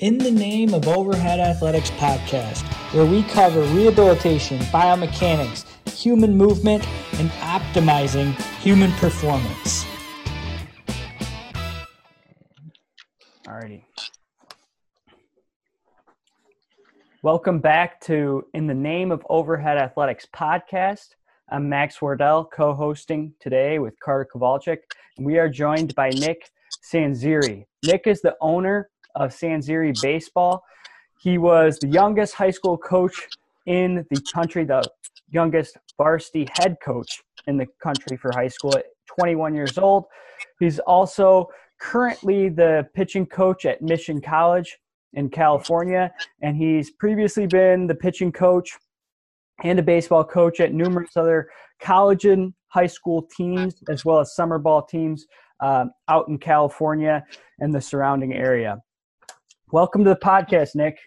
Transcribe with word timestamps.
In 0.00 0.16
the 0.16 0.30
Name 0.30 0.74
of 0.74 0.86
Overhead 0.86 1.40
Athletics 1.40 1.90
podcast, 1.90 2.62
where 2.94 3.04
we 3.04 3.24
cover 3.24 3.62
rehabilitation, 3.74 4.60
biomechanics, 4.66 5.64
human 5.90 6.36
movement, 6.36 6.86
and 7.14 7.28
optimizing 7.40 8.32
human 8.60 8.92
performance. 8.92 9.84
Alrighty. 13.44 13.82
Welcome 17.24 17.58
back 17.58 18.00
to 18.02 18.46
In 18.54 18.68
the 18.68 18.74
Name 18.74 19.10
of 19.10 19.26
Overhead 19.28 19.78
Athletics 19.78 20.28
podcast. 20.32 21.08
I'm 21.48 21.68
Max 21.68 22.00
Wardell, 22.00 22.44
co 22.44 22.72
hosting 22.72 23.34
today 23.40 23.80
with 23.80 23.98
Carter 23.98 24.28
Kowalczyk, 24.32 24.78
and 25.16 25.26
we 25.26 25.38
are 25.38 25.48
joined 25.48 25.96
by 25.96 26.10
Nick 26.10 26.48
Sanziri. 26.88 27.64
Nick 27.82 28.06
is 28.06 28.20
the 28.20 28.36
owner 28.40 28.90
of 29.14 29.30
Sanziri 29.30 30.00
Baseball. 30.00 30.62
He 31.20 31.38
was 31.38 31.78
the 31.78 31.88
youngest 31.88 32.34
high 32.34 32.50
school 32.50 32.78
coach 32.78 33.28
in 33.66 34.06
the 34.10 34.20
country, 34.32 34.64
the 34.64 34.82
youngest 35.30 35.76
varsity 35.96 36.48
head 36.52 36.76
coach 36.82 37.22
in 37.46 37.56
the 37.56 37.66
country 37.82 38.16
for 38.16 38.30
high 38.32 38.48
school 38.48 38.76
at 38.76 38.86
21 39.18 39.54
years 39.54 39.78
old. 39.78 40.04
He's 40.60 40.78
also 40.80 41.48
currently 41.80 42.48
the 42.48 42.88
pitching 42.94 43.26
coach 43.26 43.64
at 43.64 43.82
Mission 43.82 44.20
College 44.20 44.78
in 45.14 45.28
California, 45.28 46.12
and 46.42 46.56
he's 46.56 46.90
previously 46.90 47.46
been 47.46 47.86
the 47.86 47.94
pitching 47.94 48.32
coach 48.32 48.76
and 49.64 49.78
a 49.78 49.82
baseball 49.82 50.24
coach 50.24 50.60
at 50.60 50.72
numerous 50.72 51.16
other 51.16 51.48
college 51.80 52.24
and 52.24 52.52
high 52.68 52.86
school 52.86 53.26
teams, 53.36 53.82
as 53.88 54.04
well 54.04 54.20
as 54.20 54.34
summer 54.34 54.58
ball 54.58 54.82
teams 54.82 55.26
um, 55.60 55.90
out 56.08 56.28
in 56.28 56.38
California 56.38 57.24
and 57.60 57.74
the 57.74 57.80
surrounding 57.80 58.34
area. 58.34 58.78
Welcome 59.70 60.02
to 60.04 60.10
the 60.10 60.16
podcast, 60.16 60.74
Nick. 60.74 60.98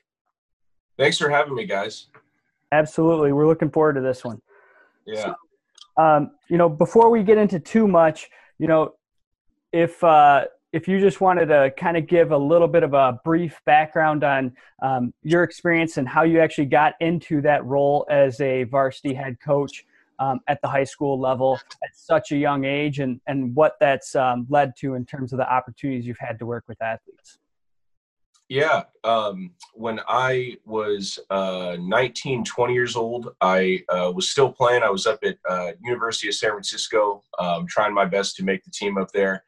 Thanks 0.98 1.18
for 1.18 1.30
having 1.30 1.56
me, 1.56 1.66
guys. 1.66 2.08
Absolutely. 2.72 3.32
We're 3.32 3.48
looking 3.48 3.72
forward 3.72 3.94
to 3.94 4.02
this 4.02 4.24
one. 4.24 4.40
Yeah. 5.08 5.34
So, 5.98 6.04
um, 6.04 6.32
you 6.48 6.58
know, 6.58 6.70
before 6.70 7.10
we 7.10 7.24
get 7.24 7.40
into 7.40 7.60
too 7.60 7.88
much, 7.88 8.30
you 8.60 8.68
know, 8.68 8.94
if 9.74 10.04
uh, 10.04 10.46
if 10.74 10.88
you 10.88 11.00
just 11.00 11.22
wanted 11.22 11.48
to 11.48 11.74
kind 11.76 11.98
of 11.98 12.06
give 12.08 12.32
a 12.32 12.38
little 12.38 12.68
bit 12.68 12.84
of 12.84 12.94
a 12.94 13.20
brief 13.26 13.60
background 13.66 14.24
on 14.24 14.54
um, 14.84 15.12
your 15.24 15.44
experience 15.44 15.98
and 15.98 16.08
how 16.08 16.22
you 16.22 16.40
actually 16.40 16.66
got 16.66 16.94
into 17.00 17.42
that 17.42 17.66
role 17.66 18.06
as 18.12 18.40
a 18.42 18.64
varsity 18.66 19.14
head 19.14 19.38
coach 19.44 19.86
um, 20.20 20.40
at 20.48 20.62
the 20.62 20.68
high 20.68 20.84
school 20.84 21.20
level 21.20 21.60
at 21.84 21.90
such 21.96 22.32
a 22.32 22.38
young 22.38 22.64
age 22.64 23.00
and, 23.00 23.20
and 23.26 23.56
what 23.56 23.74
that's 23.80 24.16
um, 24.16 24.46
led 24.50 24.74
to 24.78 24.94
in 24.94 25.04
terms 25.04 25.34
of 25.34 25.38
the 25.38 25.52
opportunities 25.52 26.06
you've 26.06 26.20
had 26.20 26.38
to 26.38 26.46
work 26.46 26.64
with 26.68 26.80
athletes. 26.80 27.40
Yeah. 28.52 28.84
Um, 29.06 29.52
when 29.76 30.02
I 30.10 30.58
was 30.66 31.18
uh, 31.30 31.78
19, 31.80 32.44
20 32.44 32.74
years 32.74 32.98
old, 32.98 33.34
I 33.40 33.82
uh, 33.88 34.12
was 34.14 34.30
still 34.30 34.52
playing. 34.52 34.84
I 34.84 34.90
was 34.90 35.08
up 35.08 35.20
at 35.24 35.38
uh, 35.50 35.72
University 35.82 36.28
of 36.28 36.36
San 36.36 36.50
Francisco, 36.50 37.24
um, 37.40 37.66
trying 37.66 37.94
my 37.94 38.04
best 38.04 38.36
to 38.36 38.44
make 38.44 38.62
the 38.66 38.70
team 38.70 38.98
up 38.98 39.10
there. 39.14 39.46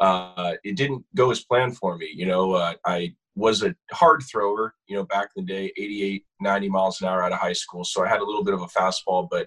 Uh, 0.00 0.54
it 0.64 0.76
didn't 0.76 1.04
go 1.14 1.30
as 1.30 1.44
planned 1.44 1.76
for 1.76 1.98
me. 1.98 2.10
You 2.10 2.24
know, 2.24 2.54
uh, 2.54 2.72
I 2.86 3.14
was 3.36 3.62
a 3.62 3.76
hard 3.92 4.22
thrower, 4.22 4.74
you 4.86 4.96
know, 4.96 5.04
back 5.04 5.28
in 5.36 5.44
the 5.44 5.52
day, 5.52 5.70
88, 5.76 6.24
90 6.40 6.68
miles 6.70 7.02
an 7.02 7.08
hour 7.08 7.22
out 7.22 7.32
of 7.32 7.38
high 7.38 7.52
school. 7.52 7.84
So 7.84 8.02
I 8.02 8.08
had 8.08 8.20
a 8.20 8.24
little 8.24 8.44
bit 8.44 8.54
of 8.54 8.62
a 8.62 8.66
fastball, 8.66 9.28
but 9.30 9.46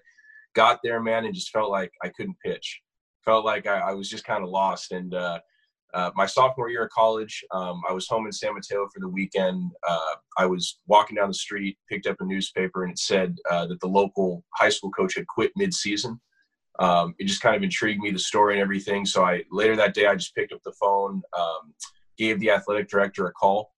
got 0.54 0.78
there, 0.84 1.02
man, 1.02 1.26
and 1.26 1.34
just 1.34 1.50
felt 1.50 1.72
like 1.72 1.92
I 2.04 2.10
couldn't 2.10 2.38
pitch. 2.46 2.80
Felt 3.26 3.46
like 3.46 3.66
I, 3.66 3.80
I 3.80 3.94
was 3.94 4.12
just 4.12 4.26
kind 4.26 4.44
of 4.44 4.52
lost. 4.52 4.92
And 4.92 5.16
uh, 5.94 6.11
my 6.16 6.25
sophomore 6.25 6.70
year 6.70 6.86
of 6.86 6.89
college, 6.92 7.44
um, 7.52 7.81
I 7.88 7.94
was 7.94 8.08
home 8.08 8.25
in 8.25 8.31
San 8.31 8.53
Mateo 8.53 8.88
for 8.94 9.00
the 9.00 9.09
weekend. 9.09 9.72
Uh, 9.88 10.16
I 10.38 10.45
was 10.45 10.80
walking 10.88 11.16
down 11.16 11.28
the 11.28 11.34
street, 11.34 11.78
picked 11.89 12.08
up 12.08 12.17
a 12.20 12.25
newspaper, 12.25 12.84
and 12.84 12.92
it 12.92 13.00
said 13.00 13.38
uh, 13.50 13.67
that 13.67 13.80
the 13.80 13.88
local 13.88 14.44
high 14.56 14.69
school 14.69 14.92
coach 14.92 15.16
had 15.16 15.28
quit 15.28 15.52
mid-season. 15.56 16.19
Um, 16.80 17.13
it 17.19 17.25
just 17.25 17.41
kind 17.41 17.56
of 17.56 17.63
intrigued 17.63 18.01
me, 18.01 18.12
the 18.12 18.19
story 18.19 18.53
and 18.53 18.62
everything. 18.62 19.06
So 19.06 19.24
I 19.24 19.44
later 19.51 19.75
that 19.75 19.94
day, 19.94 20.07
I 20.07 20.16
just 20.16 20.34
picked 20.34 20.53
up 20.53 20.62
the 20.63 20.74
phone, 20.74 21.22
um, 21.38 21.74
gave 22.18 22.40
the 22.40 22.51
athletic 22.51 22.90
director 22.90 23.28
a 23.28 23.31
call. 23.34 23.74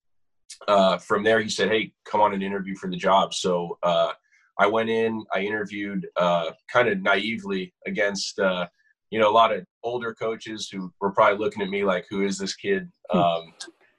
Uh, 0.68 0.98
from 0.98 1.24
there, 1.24 1.42
he 1.42 1.50
said, 1.50 1.70
"Hey, 1.70 1.94
come 2.06 2.22
on 2.22 2.34
and 2.34 2.44
interview 2.44 2.76
for 2.76 2.90
the 2.90 2.96
job." 2.96 3.34
So 3.34 3.78
uh, 3.82 4.12
I 4.60 4.68
went 4.68 4.90
in, 4.90 5.24
I 5.34 5.40
interviewed 5.40 6.08
uh, 6.16 6.52
kind 6.72 6.88
of 6.88 7.02
naively 7.02 7.74
against 7.88 8.40
you 9.14 9.20
know, 9.20 9.30
a 9.30 9.32
lot 9.32 9.54
of 9.54 9.64
older 9.84 10.12
coaches 10.12 10.70
who 10.72 10.92
were 11.00 11.12
probably 11.12 11.38
looking 11.38 11.62
at 11.62 11.70
me 11.70 11.84
like, 11.84 12.08
who 12.10 12.26
is 12.26 12.38
this 12.38 12.56
kid? 12.56 12.92
Um, 13.14 13.54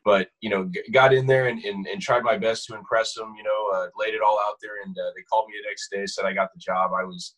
but, 0.04 0.28
you 0.40 0.50
know, 0.50 0.64
g- 0.64 0.82
got 0.90 1.14
in 1.14 1.24
there 1.24 1.46
and, 1.46 1.62
and, 1.64 1.86
and, 1.86 2.02
tried 2.02 2.24
my 2.24 2.36
best 2.36 2.66
to 2.66 2.74
impress 2.74 3.14
them, 3.14 3.32
you 3.38 3.44
know, 3.44 3.78
uh, 3.78 3.86
laid 3.96 4.12
it 4.12 4.20
all 4.26 4.40
out 4.44 4.56
there. 4.60 4.82
And 4.84 4.94
uh, 4.98 5.10
they 5.14 5.22
called 5.22 5.46
me 5.48 5.54
the 5.62 5.68
next 5.68 5.88
day, 5.90 6.04
said 6.04 6.24
I 6.24 6.32
got 6.32 6.52
the 6.52 6.58
job. 6.58 6.90
I 6.92 7.04
was 7.04 7.36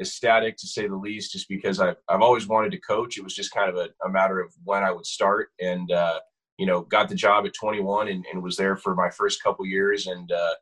ecstatic 0.00 0.56
to 0.56 0.66
say 0.66 0.88
the 0.88 0.96
least, 0.96 1.32
just 1.32 1.48
because 1.50 1.80
I've, 1.80 1.96
I've 2.08 2.22
always 2.22 2.48
wanted 2.48 2.72
to 2.72 2.80
coach. 2.80 3.18
It 3.18 3.24
was 3.24 3.34
just 3.34 3.52
kind 3.52 3.68
of 3.68 3.76
a, 3.76 3.90
a 4.06 4.08
matter 4.08 4.40
of 4.40 4.54
when 4.64 4.82
I 4.82 4.90
would 4.90 5.04
start. 5.04 5.50
And, 5.60 5.92
uh, 5.92 6.20
you 6.56 6.64
know, 6.66 6.80
got 6.80 7.10
the 7.10 7.14
job 7.14 7.44
at 7.44 7.52
21 7.52 8.08
and, 8.08 8.24
and 8.32 8.42
was 8.42 8.56
there 8.56 8.76
for 8.76 8.94
my 8.94 9.10
first 9.10 9.42
couple 9.42 9.66
years 9.66 10.06
and 10.06 10.32
uh, 10.32 10.54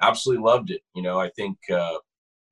absolutely 0.00 0.44
loved 0.44 0.70
it. 0.70 0.82
You 0.94 1.02
know, 1.02 1.18
I 1.18 1.30
think 1.30 1.58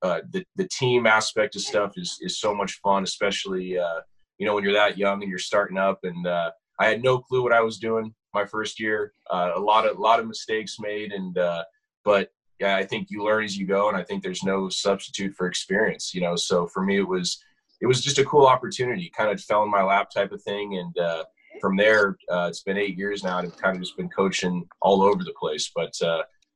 uh, 0.01 0.21
the 0.31 0.43
the 0.55 0.67
team 0.67 1.05
aspect 1.05 1.55
of 1.55 1.61
stuff 1.61 1.93
is 1.95 2.17
is 2.21 2.39
so 2.39 2.53
much 2.55 2.79
fun, 2.83 3.03
especially 3.03 3.77
uh, 3.77 4.01
you 4.37 4.45
know 4.45 4.55
when 4.55 4.63
you're 4.63 4.73
that 4.73 4.97
young 4.97 5.21
and 5.21 5.29
you're 5.29 5.39
starting 5.39 5.77
up. 5.77 5.99
And 6.03 6.25
uh, 6.25 6.51
I 6.79 6.87
had 6.87 7.03
no 7.03 7.19
clue 7.19 7.43
what 7.43 7.53
I 7.53 7.61
was 7.61 7.77
doing 7.77 8.13
my 8.33 8.45
first 8.45 8.79
year. 8.79 9.13
Uh, 9.29 9.51
a 9.55 9.59
lot 9.59 9.87
of 9.87 9.97
a 9.97 10.01
lot 10.01 10.19
of 10.19 10.27
mistakes 10.27 10.77
made, 10.79 11.11
and 11.11 11.37
uh, 11.37 11.63
but 12.03 12.29
yeah, 12.59 12.75
I 12.75 12.85
think 12.85 13.07
you 13.09 13.23
learn 13.23 13.43
as 13.43 13.57
you 13.57 13.67
go, 13.67 13.89
and 13.89 13.97
I 13.97 14.03
think 14.03 14.23
there's 14.23 14.43
no 14.43 14.69
substitute 14.69 15.35
for 15.35 15.47
experience. 15.47 16.13
You 16.13 16.21
know, 16.21 16.35
so 16.35 16.67
for 16.67 16.83
me 16.83 16.97
it 16.97 17.07
was 17.07 17.39
it 17.79 17.87
was 17.87 18.01
just 18.01 18.19
a 18.19 18.25
cool 18.25 18.47
opportunity, 18.47 19.11
kind 19.15 19.31
of 19.31 19.41
fell 19.41 19.63
in 19.63 19.69
my 19.69 19.83
lap 19.83 20.09
type 20.11 20.31
of 20.31 20.41
thing, 20.43 20.77
and 20.77 21.25
from 21.59 21.77
there 21.77 22.17
it's 22.29 22.63
been 22.63 22.77
eight 22.77 22.97
years 22.97 23.23
now, 23.23 23.37
and 23.37 23.47
I've 23.47 23.57
kind 23.57 23.75
of 23.75 23.83
just 23.83 23.97
been 23.97 24.09
coaching 24.09 24.67
all 24.81 25.03
over 25.03 25.23
the 25.23 25.33
place, 25.39 25.71
but 25.75 25.93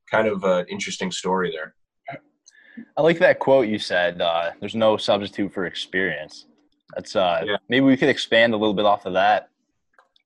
kind 0.09 0.27
of 0.27 0.43
an 0.43 0.65
interesting 0.67 1.11
story 1.11 1.51
there. 1.51 1.75
I 2.97 3.01
like 3.01 3.19
that 3.19 3.39
quote 3.39 3.67
you 3.67 3.79
said. 3.79 4.21
Uh, 4.21 4.51
There's 4.59 4.75
no 4.75 4.97
substitute 4.97 5.53
for 5.53 5.65
experience. 5.65 6.45
That's 6.95 7.15
uh, 7.15 7.43
yeah. 7.45 7.57
maybe 7.69 7.85
we 7.85 7.97
could 7.97 8.09
expand 8.09 8.53
a 8.53 8.57
little 8.57 8.73
bit 8.73 8.85
off 8.85 9.05
of 9.05 9.13
that. 9.13 9.49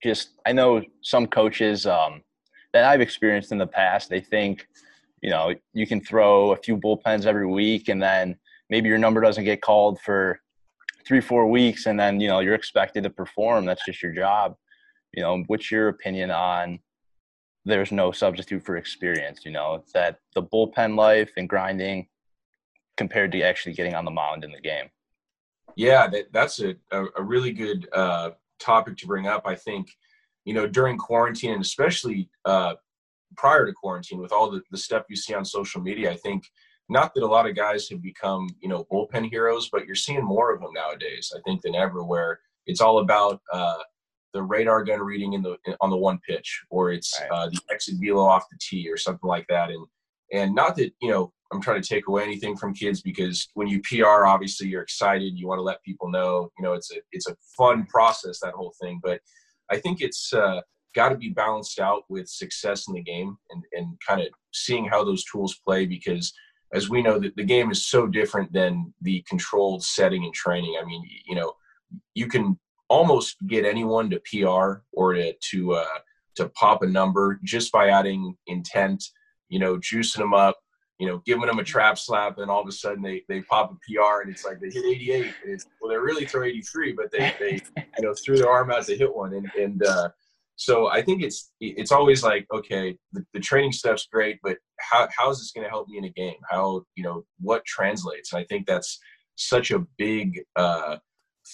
Just 0.03 0.29
I 0.45 0.51
know 0.51 0.81
some 1.01 1.27
coaches 1.27 1.85
um, 1.85 2.21
that 2.73 2.85
I've 2.85 3.01
experienced 3.01 3.51
in 3.51 3.57
the 3.57 3.67
past. 3.67 4.09
They 4.09 4.21
think, 4.21 4.67
you 5.21 5.29
know, 5.29 5.53
you 5.73 5.87
can 5.87 6.01
throw 6.01 6.51
a 6.51 6.57
few 6.57 6.77
bullpens 6.77 7.25
every 7.25 7.47
week, 7.47 7.89
and 7.89 8.01
then 8.01 8.37
maybe 8.69 8.89
your 8.89 8.97
number 8.97 9.21
doesn't 9.21 9.43
get 9.43 9.61
called 9.61 9.99
for 10.01 10.39
three, 11.05 11.21
four 11.21 11.47
weeks, 11.47 11.85
and 11.85 11.99
then 11.99 12.19
you 12.19 12.27
know 12.27 12.39
you're 12.39 12.55
expected 12.55 13.03
to 13.03 13.09
perform. 13.09 13.65
That's 13.65 13.85
just 13.85 14.01
your 14.01 14.13
job. 14.13 14.55
You 15.13 15.23
know, 15.23 15.43
what's 15.47 15.71
your 15.71 15.89
opinion 15.89 16.31
on 16.31 16.79
there's 17.65 17.91
no 17.91 18.11
substitute 18.11 18.63
for 18.63 18.77
experience. 18.77 19.41
You 19.45 19.51
know, 19.51 19.83
that 19.93 20.19
the 20.33 20.43
bullpen 20.43 20.97
life 20.97 21.31
and 21.37 21.47
grinding 21.47 22.07
compared 22.99 23.31
to 23.31 23.41
actually 23.41 23.73
getting 23.73 23.95
on 23.95 24.03
the 24.03 24.11
mound 24.11 24.43
in 24.43 24.51
the 24.51 24.59
game. 24.59 24.89
Yeah, 25.77 26.05
that, 26.07 26.33
that's 26.33 26.59
a, 26.59 26.75
a, 26.91 27.23
really 27.23 27.53
good 27.53 27.87
uh, 27.93 28.31
topic 28.59 28.97
to 28.97 29.07
bring 29.07 29.25
up. 29.25 29.43
I 29.45 29.55
think, 29.55 29.87
you 30.43 30.53
know, 30.53 30.67
during 30.67 30.97
quarantine 30.97 31.53
and 31.53 31.61
especially 31.61 32.29
uh, 32.43 32.73
prior 33.37 33.65
to 33.65 33.71
quarantine 33.71 34.19
with 34.19 34.33
all 34.33 34.51
the, 34.51 34.61
the 34.69 34.77
stuff 34.77 35.05
you 35.09 35.15
see 35.15 35.33
on 35.33 35.45
social 35.45 35.79
media, 35.79 36.11
I 36.11 36.17
think 36.17 36.43
not 36.89 37.13
that 37.13 37.23
a 37.23 37.33
lot 37.35 37.47
of 37.47 37.55
guys 37.55 37.87
have 37.87 38.01
become, 38.01 38.49
you 38.59 38.67
know, 38.67 38.85
bullpen 38.91 39.29
heroes, 39.29 39.69
but 39.71 39.85
you're 39.85 39.95
seeing 39.95 40.25
more 40.25 40.53
of 40.53 40.59
them 40.59 40.73
nowadays, 40.73 41.31
I 41.33 41.39
think, 41.45 41.61
than 41.61 41.75
ever, 41.75 42.03
where 42.03 42.41
it's 42.65 42.81
all 42.81 42.99
about 42.99 43.39
uh, 43.53 43.77
the 44.33 44.43
radar 44.43 44.83
gun 44.83 44.99
reading 44.99 45.33
in 45.33 45.41
the 45.41 45.55
on 45.79 45.89
the 45.89 45.97
one 45.97 46.19
pitch, 46.27 46.63
or 46.69 46.91
it's 46.91 47.17
right. 47.21 47.31
uh, 47.31 47.49
the 47.49 47.61
exit 47.71 47.95
velo 48.01 48.25
off 48.25 48.49
the 48.51 48.57
tee, 48.59 48.89
or 48.89 48.97
something 48.97 49.29
like 49.29 49.47
that. 49.47 49.69
And 49.69 49.87
and 50.33 50.53
not 50.53 50.75
that 50.75 50.91
you 51.01 51.11
know 51.11 51.31
I'm 51.51 51.61
trying 51.61 51.81
to 51.81 51.87
take 51.87 52.07
away 52.07 52.23
anything 52.23 52.55
from 52.55 52.73
kids 52.73 53.01
because 53.01 53.49
when 53.55 53.67
you 53.67 53.81
PR, 53.81 54.25
obviously 54.25 54.67
you're 54.67 54.83
excited. 54.83 55.33
You 55.37 55.47
want 55.47 55.59
to 55.59 55.63
let 55.63 55.83
people 55.83 56.09
know. 56.11 56.51
You 56.57 56.63
know, 56.63 56.73
it's 56.73 56.91
a 56.91 56.99
it's 57.11 57.27
a 57.27 57.35
fun 57.57 57.85
process 57.87 58.39
that 58.41 58.53
whole 58.53 58.73
thing. 58.81 58.99
But 59.03 59.19
I 59.71 59.77
think 59.77 60.01
it's 60.01 60.31
uh, 60.31 60.61
got 60.95 61.09
to 61.09 61.15
be 61.15 61.29
balanced 61.29 61.79
out 61.79 62.03
with 62.09 62.27
success 62.27 62.87
in 62.87 62.93
the 62.93 63.01
game 63.01 63.35
and 63.49 63.63
and 63.73 63.97
kind 64.07 64.21
of 64.21 64.27
seeing 64.53 64.85
how 64.85 65.03
those 65.03 65.23
tools 65.25 65.59
play 65.65 65.85
because 65.85 66.33
as 66.73 66.89
we 66.89 67.01
know 67.01 67.17
that 67.17 67.35
the 67.35 67.43
game 67.43 67.71
is 67.71 67.87
so 67.87 68.05
different 68.05 68.51
than 68.53 68.93
the 69.01 69.23
controlled 69.27 69.83
setting 69.83 70.23
and 70.23 70.33
training. 70.33 70.77
I 70.79 70.85
mean, 70.85 71.03
you 71.25 71.35
know, 71.35 71.53
you 72.13 72.27
can 72.27 72.59
almost 72.89 73.37
get 73.47 73.65
anyone 73.65 74.09
to 74.11 74.21
PR 74.31 74.81
or 74.93 75.13
to 75.13 75.33
to 75.51 75.73
uh, 75.73 75.97
to 76.35 76.49
pop 76.49 76.83
a 76.83 76.87
number 76.87 77.39
just 77.43 77.71
by 77.71 77.89
adding 77.89 78.35
intent. 78.47 79.03
You 79.49 79.59
know, 79.59 79.77
juicing 79.77 80.17
them 80.17 80.35
up 80.35 80.57
you 80.99 81.07
know, 81.07 81.21
giving 81.25 81.45
them 81.45 81.59
a 81.59 81.63
trap 81.63 81.97
slap, 81.97 82.37
and 82.37 82.51
all 82.51 82.61
of 82.61 82.67
a 82.67 82.71
sudden 82.71 83.01
they, 83.01 83.23
they 83.29 83.41
pop 83.41 83.71
a 83.71 83.75
PR, 83.75 84.21
and 84.21 84.29
it's 84.29 84.45
like 84.45 84.59
they 84.59 84.69
hit 84.69 84.85
88, 84.85 85.33
and 85.43 85.53
it's 85.53 85.65
well, 85.81 85.89
they 85.89 85.97
really 85.97 86.25
throw 86.25 86.43
83, 86.43 86.93
but 86.93 87.11
they 87.11 87.33
they 87.39 87.61
you 87.97 88.05
know 88.05 88.13
threw 88.13 88.37
their 88.37 88.49
arm 88.49 88.69
out 88.71 88.85
to 88.85 88.97
hit 88.97 89.13
one, 89.15 89.33
and 89.33 89.49
and 89.57 89.85
uh, 89.85 90.09
so 90.57 90.87
I 90.87 91.01
think 91.01 91.23
it's 91.23 91.51
it's 91.61 91.93
always 91.93 92.21
like 92.21 92.45
okay, 92.53 92.97
the, 93.13 93.25
the 93.33 93.39
training 93.39 93.71
stuff's 93.71 94.07
great, 94.11 94.39
but 94.43 94.57
how 94.79 95.07
how 95.17 95.29
is 95.29 95.39
this 95.39 95.51
going 95.51 95.63
to 95.63 95.69
help 95.69 95.87
me 95.87 95.97
in 95.97 96.03
a 96.03 96.09
game? 96.09 96.35
How 96.49 96.83
you 96.95 97.03
know 97.03 97.23
what 97.39 97.63
translates? 97.65 98.33
And 98.33 98.41
I 98.41 98.45
think 98.45 98.67
that's 98.67 98.99
such 99.35 99.71
a 99.71 99.85
big 99.97 100.41
uh, 100.57 100.97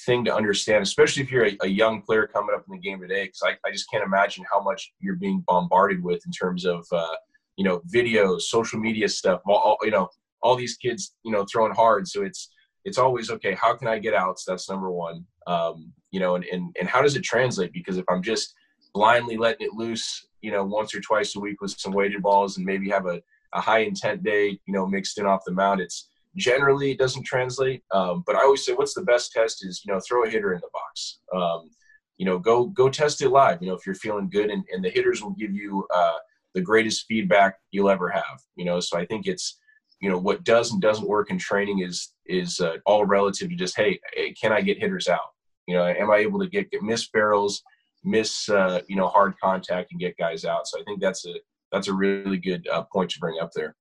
thing 0.08 0.26
to 0.26 0.34
understand, 0.34 0.82
especially 0.82 1.22
if 1.22 1.32
you're 1.32 1.46
a, 1.46 1.58
a, 1.62 1.68
young 1.68 2.02
player 2.02 2.26
coming 2.26 2.56
up 2.56 2.66
in 2.68 2.76
the 2.76 2.82
game 2.82 3.00
today. 3.00 3.26
Because 3.26 3.44
I, 3.46 3.68
I 3.68 3.72
just 3.72 3.90
can't 3.92 4.04
imagine 4.04 4.44
how 4.52 4.60
much 4.60 4.92
you're 5.00 5.16
being 5.16 5.44
bombarded 5.48 6.04
with 6.04 6.26
in 6.26 6.32
terms 6.32 6.66
of 6.66 6.84
uh, 6.92 7.16
you 7.58 7.64
know 7.64 7.82
videos, 7.94 8.42
social 8.42 8.80
media 8.80 9.08
stuff. 9.10 9.42
All, 9.46 9.78
you 9.84 9.92
know 9.92 10.10
all 10.42 10.56
these 10.56 10.78
kids 10.78 11.16
you 11.24 11.32
know 11.32 11.46
throwing 11.52 11.74
hard, 11.74 12.08
so 12.08 12.24
it's 12.24 12.50
it's 12.86 12.98
always 12.98 13.30
okay. 13.32 13.54
How 13.54 13.76
can 13.76 13.88
I 13.88 14.00
get 14.00 14.14
outs? 14.14 14.46
That's 14.46 14.70
number 14.70 14.92
one. 14.92 15.26
Um, 15.48 15.92
you 16.12 16.20
know, 16.20 16.36
and, 16.36 16.46
and 16.46 16.76
and 16.80 16.88
how 16.88 17.02
does 17.02 17.16
it 17.16 17.24
translate? 17.24 17.74
Because 17.74 17.98
if 17.98 18.06
I'm 18.10 18.22
just 18.22 18.54
blindly 18.94 19.38
letting 19.38 19.68
it 19.68 19.74
loose, 19.74 20.26
you 20.42 20.52
know, 20.52 20.64
once 20.64 20.96
or 20.96 21.02
twice 21.02 21.36
a 21.36 21.40
week 21.40 21.62
with 21.62 21.78
some 21.78 21.92
weighted 21.92 22.22
balls 22.22 22.58
and 22.58 22.66
maybe 22.66 22.90
have 22.90 23.06
a, 23.08 23.22
a 23.54 23.62
high 23.62 23.80
intent 23.80 24.24
day, 24.24 24.60
you 24.66 24.74
know, 24.74 24.88
mixed 24.88 25.18
in 25.18 25.26
off 25.26 25.42
the 25.46 25.52
mound. 25.52 25.82
It's 25.82 26.08
generally 26.38 26.92
it 26.92 26.98
doesn't 26.98 27.24
translate. 27.24 27.84
Um, 27.92 28.24
but 28.26 28.36
I 28.36 28.44
always 28.44 28.66
say, 28.66 28.74
what's 28.74 28.94
the 28.94 29.04
best 29.04 29.32
test 29.32 29.66
is, 29.66 29.82
you 29.86 29.94
know, 29.94 30.00
throw 30.00 30.24
a 30.24 30.30
hitter 30.30 30.54
in 30.54 30.62
the 30.62 30.70
box. 30.74 31.20
Um, 31.34 31.70
you 32.18 32.26
know, 32.26 32.40
go 32.40 32.68
go 32.68 32.90
test 32.90 33.22
it 33.22 33.30
live. 33.30 33.62
You 33.62 33.70
know, 33.70 33.76
if 33.76 33.86
you're 33.86 33.96
feeling 33.96 34.30
good, 34.30 34.50
and, 34.50 34.64
and 34.72 34.84
the 34.84 34.90
hitters 34.90 35.22
will 35.22 35.32
give 35.32 35.54
you 35.54 35.86
uh, 35.94 36.18
the 36.56 36.62
greatest 36.62 37.06
feedback 37.08 37.58
you'll 37.72 37.90
ever 37.90 38.10
have. 38.10 38.42
You 38.56 38.66
know, 38.66 38.80
so 38.80 38.98
I 38.98 39.06
think 39.06 39.28
it's 39.28 39.60
you 40.02 40.10
know 40.10 40.18
what 40.18 40.44
does 40.44 40.72
and 40.72 40.82
doesn't 40.82 41.08
work 41.08 41.30
in 41.30 41.38
training 41.38 41.80
is 41.80 42.14
is 42.26 42.60
uh, 42.60 42.78
all 42.88 43.06
relative 43.06 43.50
to 43.50 43.56
just 43.56 43.78
hey, 43.78 44.00
hey, 44.14 44.34
can 44.34 44.52
I 44.52 44.62
get 44.62 44.80
hitters 44.80 45.08
out? 45.08 45.20
You 45.68 45.76
know, 45.76 45.86
am 45.86 46.12
I 46.12 46.18
able 46.18 46.40
to 46.40 46.48
get, 46.48 46.72
get 46.72 46.82
miss 46.82 47.08
barrels? 47.10 47.62
miss 48.06 48.48
uh, 48.50 48.82
you 48.88 48.96
know 48.96 49.08
hard 49.08 49.34
contact 49.42 49.92
and 49.92 50.00
get 50.00 50.16
guys 50.18 50.46
out. 50.46 50.68
So 50.68 50.80
I 50.80 50.84
think 50.84 51.02
that's 51.02 51.26
a 51.26 51.34
that's 51.72 51.88
a 51.88 51.94
really 51.94 52.38
good 52.38 52.68
uh, 52.72 52.84
point 52.84 53.10
to 53.12 53.20
bring 53.20 53.40
up 53.42 53.52
there. 53.54 53.76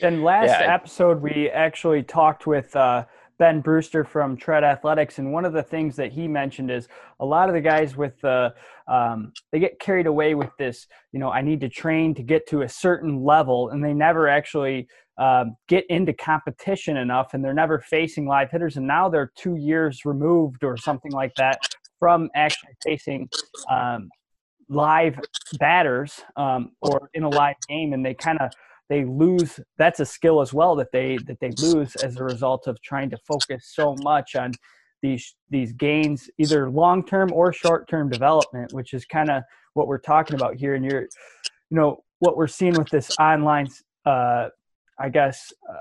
And 0.00 0.24
last 0.24 0.48
yeah, 0.48 0.74
episode, 0.74 1.22
we 1.22 1.48
actually 1.50 2.02
talked 2.02 2.46
with 2.46 2.74
uh, 2.74 3.04
Ben 3.38 3.60
Brewster 3.60 4.04
from 4.04 4.36
Tread 4.36 4.64
Athletics, 4.64 5.18
and 5.18 5.32
one 5.32 5.44
of 5.44 5.52
the 5.52 5.62
things 5.62 5.96
that 5.96 6.12
he 6.12 6.28
mentioned 6.28 6.70
is 6.70 6.88
a 7.20 7.26
lot 7.26 7.48
of 7.48 7.54
the 7.54 7.60
guys 7.60 7.96
with 7.96 8.20
the 8.20 8.54
um, 8.86 9.32
they 9.50 9.58
get 9.58 9.80
carried 9.80 10.06
away 10.06 10.34
with 10.34 10.50
this. 10.58 10.86
You 11.12 11.20
know, 11.20 11.30
I 11.30 11.40
need 11.40 11.60
to 11.60 11.68
train 11.68 12.14
to 12.14 12.22
get 12.22 12.46
to 12.48 12.62
a 12.62 12.68
certain 12.68 13.24
level, 13.24 13.70
and 13.70 13.84
they 13.84 13.94
never 13.94 14.28
actually 14.28 14.88
um, 15.18 15.56
get 15.68 15.84
into 15.88 16.12
competition 16.12 16.96
enough, 16.96 17.34
and 17.34 17.44
they're 17.44 17.54
never 17.54 17.80
facing 17.80 18.26
live 18.26 18.50
hitters. 18.50 18.76
And 18.76 18.86
now 18.86 19.08
they're 19.08 19.32
two 19.36 19.56
years 19.56 20.04
removed 20.04 20.64
or 20.64 20.76
something 20.76 21.12
like 21.12 21.34
that 21.36 21.58
from 21.98 22.30
actually 22.34 22.72
facing 22.84 23.28
um, 23.70 24.08
live 24.68 25.18
batters 25.58 26.20
um, 26.36 26.72
or 26.80 27.10
in 27.14 27.22
a 27.22 27.28
live 27.28 27.56
game, 27.68 27.92
and 27.92 28.04
they 28.04 28.14
kind 28.14 28.38
of 28.40 28.50
they 28.88 29.04
lose. 29.04 29.60
That's 29.78 30.00
a 30.00 30.06
skill 30.06 30.40
as 30.40 30.52
well 30.52 30.76
that 30.76 30.92
they 30.92 31.18
that 31.26 31.40
they 31.40 31.50
lose 31.58 31.96
as 31.96 32.16
a 32.16 32.24
result 32.24 32.66
of 32.66 32.80
trying 32.82 33.10
to 33.10 33.16
focus 33.18 33.70
so 33.74 33.96
much 34.02 34.36
on 34.36 34.52
these 35.02 35.34
these 35.50 35.72
gains, 35.72 36.30
either 36.38 36.70
long 36.70 37.04
term 37.04 37.32
or 37.32 37.52
short 37.52 37.88
term 37.88 38.08
development, 38.08 38.72
which 38.72 38.92
is 38.94 39.04
kind 39.04 39.30
of 39.30 39.42
what 39.74 39.86
we're 39.86 39.98
talking 39.98 40.36
about 40.36 40.56
here. 40.56 40.74
And 40.74 40.84
you're, 40.84 41.02
you 41.02 41.76
know, 41.76 42.04
what 42.18 42.36
we're 42.36 42.46
seeing 42.46 42.74
with 42.74 42.88
this 42.90 43.10
online, 43.18 43.68
uh, 44.04 44.48
I 44.98 45.08
guess. 45.08 45.52
Uh, 45.68 45.78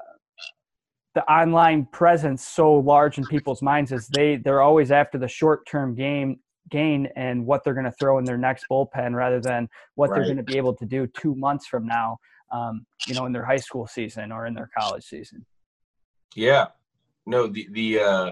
the 1.16 1.24
online 1.32 1.86
presence 1.92 2.44
so 2.44 2.74
large 2.74 3.20
in 3.20 3.24
people's 3.26 3.62
minds 3.62 3.92
is 3.92 4.08
they 4.08 4.38
they're 4.38 4.64
always 4.64 4.92
after 4.92 5.20
the 5.20 5.28
short 5.28 5.64
term 5.68 5.94
game 5.94 6.40
gain 6.72 7.08
and 7.16 7.46
what 7.46 7.64
they're 7.64 7.76
going 7.76 7.86
to 7.86 7.92
throw 7.92 8.18
in 8.18 8.26
their 8.26 8.38
next 8.38 8.66
bullpen 8.72 9.14
rather 9.14 9.40
than 9.40 9.70
what 9.94 10.10
right. 10.10 10.16
they're 10.16 10.26
going 10.26 10.38
to 10.38 10.44
be 10.44 10.58
able 10.58 10.74
to 10.74 10.88
do 10.88 11.06
two 11.06 11.36
months 11.36 11.68
from 11.68 11.86
now 11.86 12.18
um, 12.54 12.86
you 13.08 13.16
know 13.16 13.26
in 13.26 13.34
their 13.34 13.46
high 13.46 13.58
school 13.58 13.88
season 13.88 14.32
or 14.32 14.46
in 14.46 14.54
their 14.54 14.70
college 14.78 15.04
season. 15.04 15.46
Yeah. 16.36 16.68
No 17.26 17.48
the 17.48 17.68
the 17.72 18.00
uh 18.00 18.32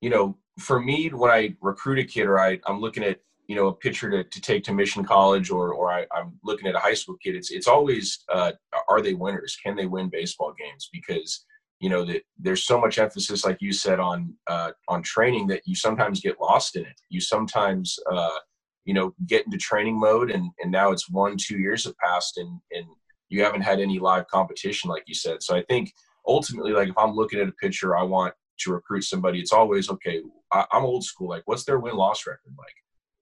you 0.00 0.10
know 0.10 0.36
for 0.58 0.80
me 0.80 1.08
when 1.08 1.30
i 1.30 1.54
recruit 1.60 1.98
a 1.98 2.04
kid 2.04 2.24
or 2.24 2.38
I, 2.38 2.58
i'm 2.66 2.80
looking 2.80 3.04
at 3.04 3.20
you 3.46 3.54
know 3.54 3.68
a 3.68 3.74
pitcher 3.74 4.10
to, 4.10 4.24
to 4.24 4.40
take 4.40 4.64
to 4.64 4.72
mission 4.72 5.04
college 5.04 5.50
or 5.50 5.72
or 5.72 5.92
I, 5.92 6.06
am 6.14 6.38
looking 6.42 6.66
at 6.68 6.74
a 6.74 6.80
high 6.80 6.94
school 6.94 7.16
kid 7.22 7.34
it's 7.34 7.50
it's 7.50 7.68
always 7.68 8.24
uh, 8.32 8.52
are 8.88 9.00
they 9.00 9.14
winners? 9.14 9.56
Can 9.62 9.76
they 9.76 9.86
win 9.86 10.08
baseball 10.08 10.54
games? 10.58 10.88
Because 10.92 11.44
you 11.80 11.90
know 11.90 12.04
that 12.04 12.22
there's 12.38 12.64
so 12.64 12.80
much 12.80 12.98
emphasis 12.98 13.44
like 13.44 13.58
you 13.60 13.72
said 13.72 14.00
on 14.00 14.34
uh, 14.46 14.72
on 14.88 15.02
training 15.02 15.46
that 15.48 15.62
you 15.66 15.74
sometimes 15.74 16.20
get 16.20 16.40
lost 16.40 16.76
in 16.76 16.82
it. 16.82 17.00
You 17.08 17.20
sometimes 17.20 17.98
uh, 18.10 18.38
you 18.84 18.94
know 18.94 19.14
get 19.26 19.44
into 19.44 19.58
training 19.58 19.98
mode 19.98 20.30
and 20.30 20.50
and 20.60 20.70
now 20.70 20.90
it's 20.90 21.10
one 21.10 21.36
two 21.38 21.58
years 21.58 21.84
have 21.84 21.98
passed 21.98 22.38
and 22.38 22.60
and 22.72 22.86
you 23.28 23.42
haven't 23.42 23.62
had 23.62 23.80
any 23.80 23.98
live 23.98 24.26
competition 24.28 24.90
like 24.90 25.04
you 25.06 25.14
said 25.14 25.42
so 25.42 25.56
i 25.56 25.62
think 25.68 25.92
ultimately 26.26 26.72
like 26.72 26.88
if 26.88 26.98
i'm 26.98 27.14
looking 27.14 27.40
at 27.40 27.48
a 27.48 27.52
pitcher 27.52 27.96
i 27.96 28.02
want 28.02 28.34
to 28.58 28.72
recruit 28.72 29.02
somebody 29.02 29.40
it's 29.40 29.52
always 29.52 29.90
okay 29.90 30.20
I, 30.52 30.64
i'm 30.72 30.84
old 30.84 31.04
school 31.04 31.28
like 31.28 31.42
what's 31.46 31.64
their 31.64 31.78
win 31.78 31.96
loss 31.96 32.26
record 32.26 32.54
like 32.58 32.74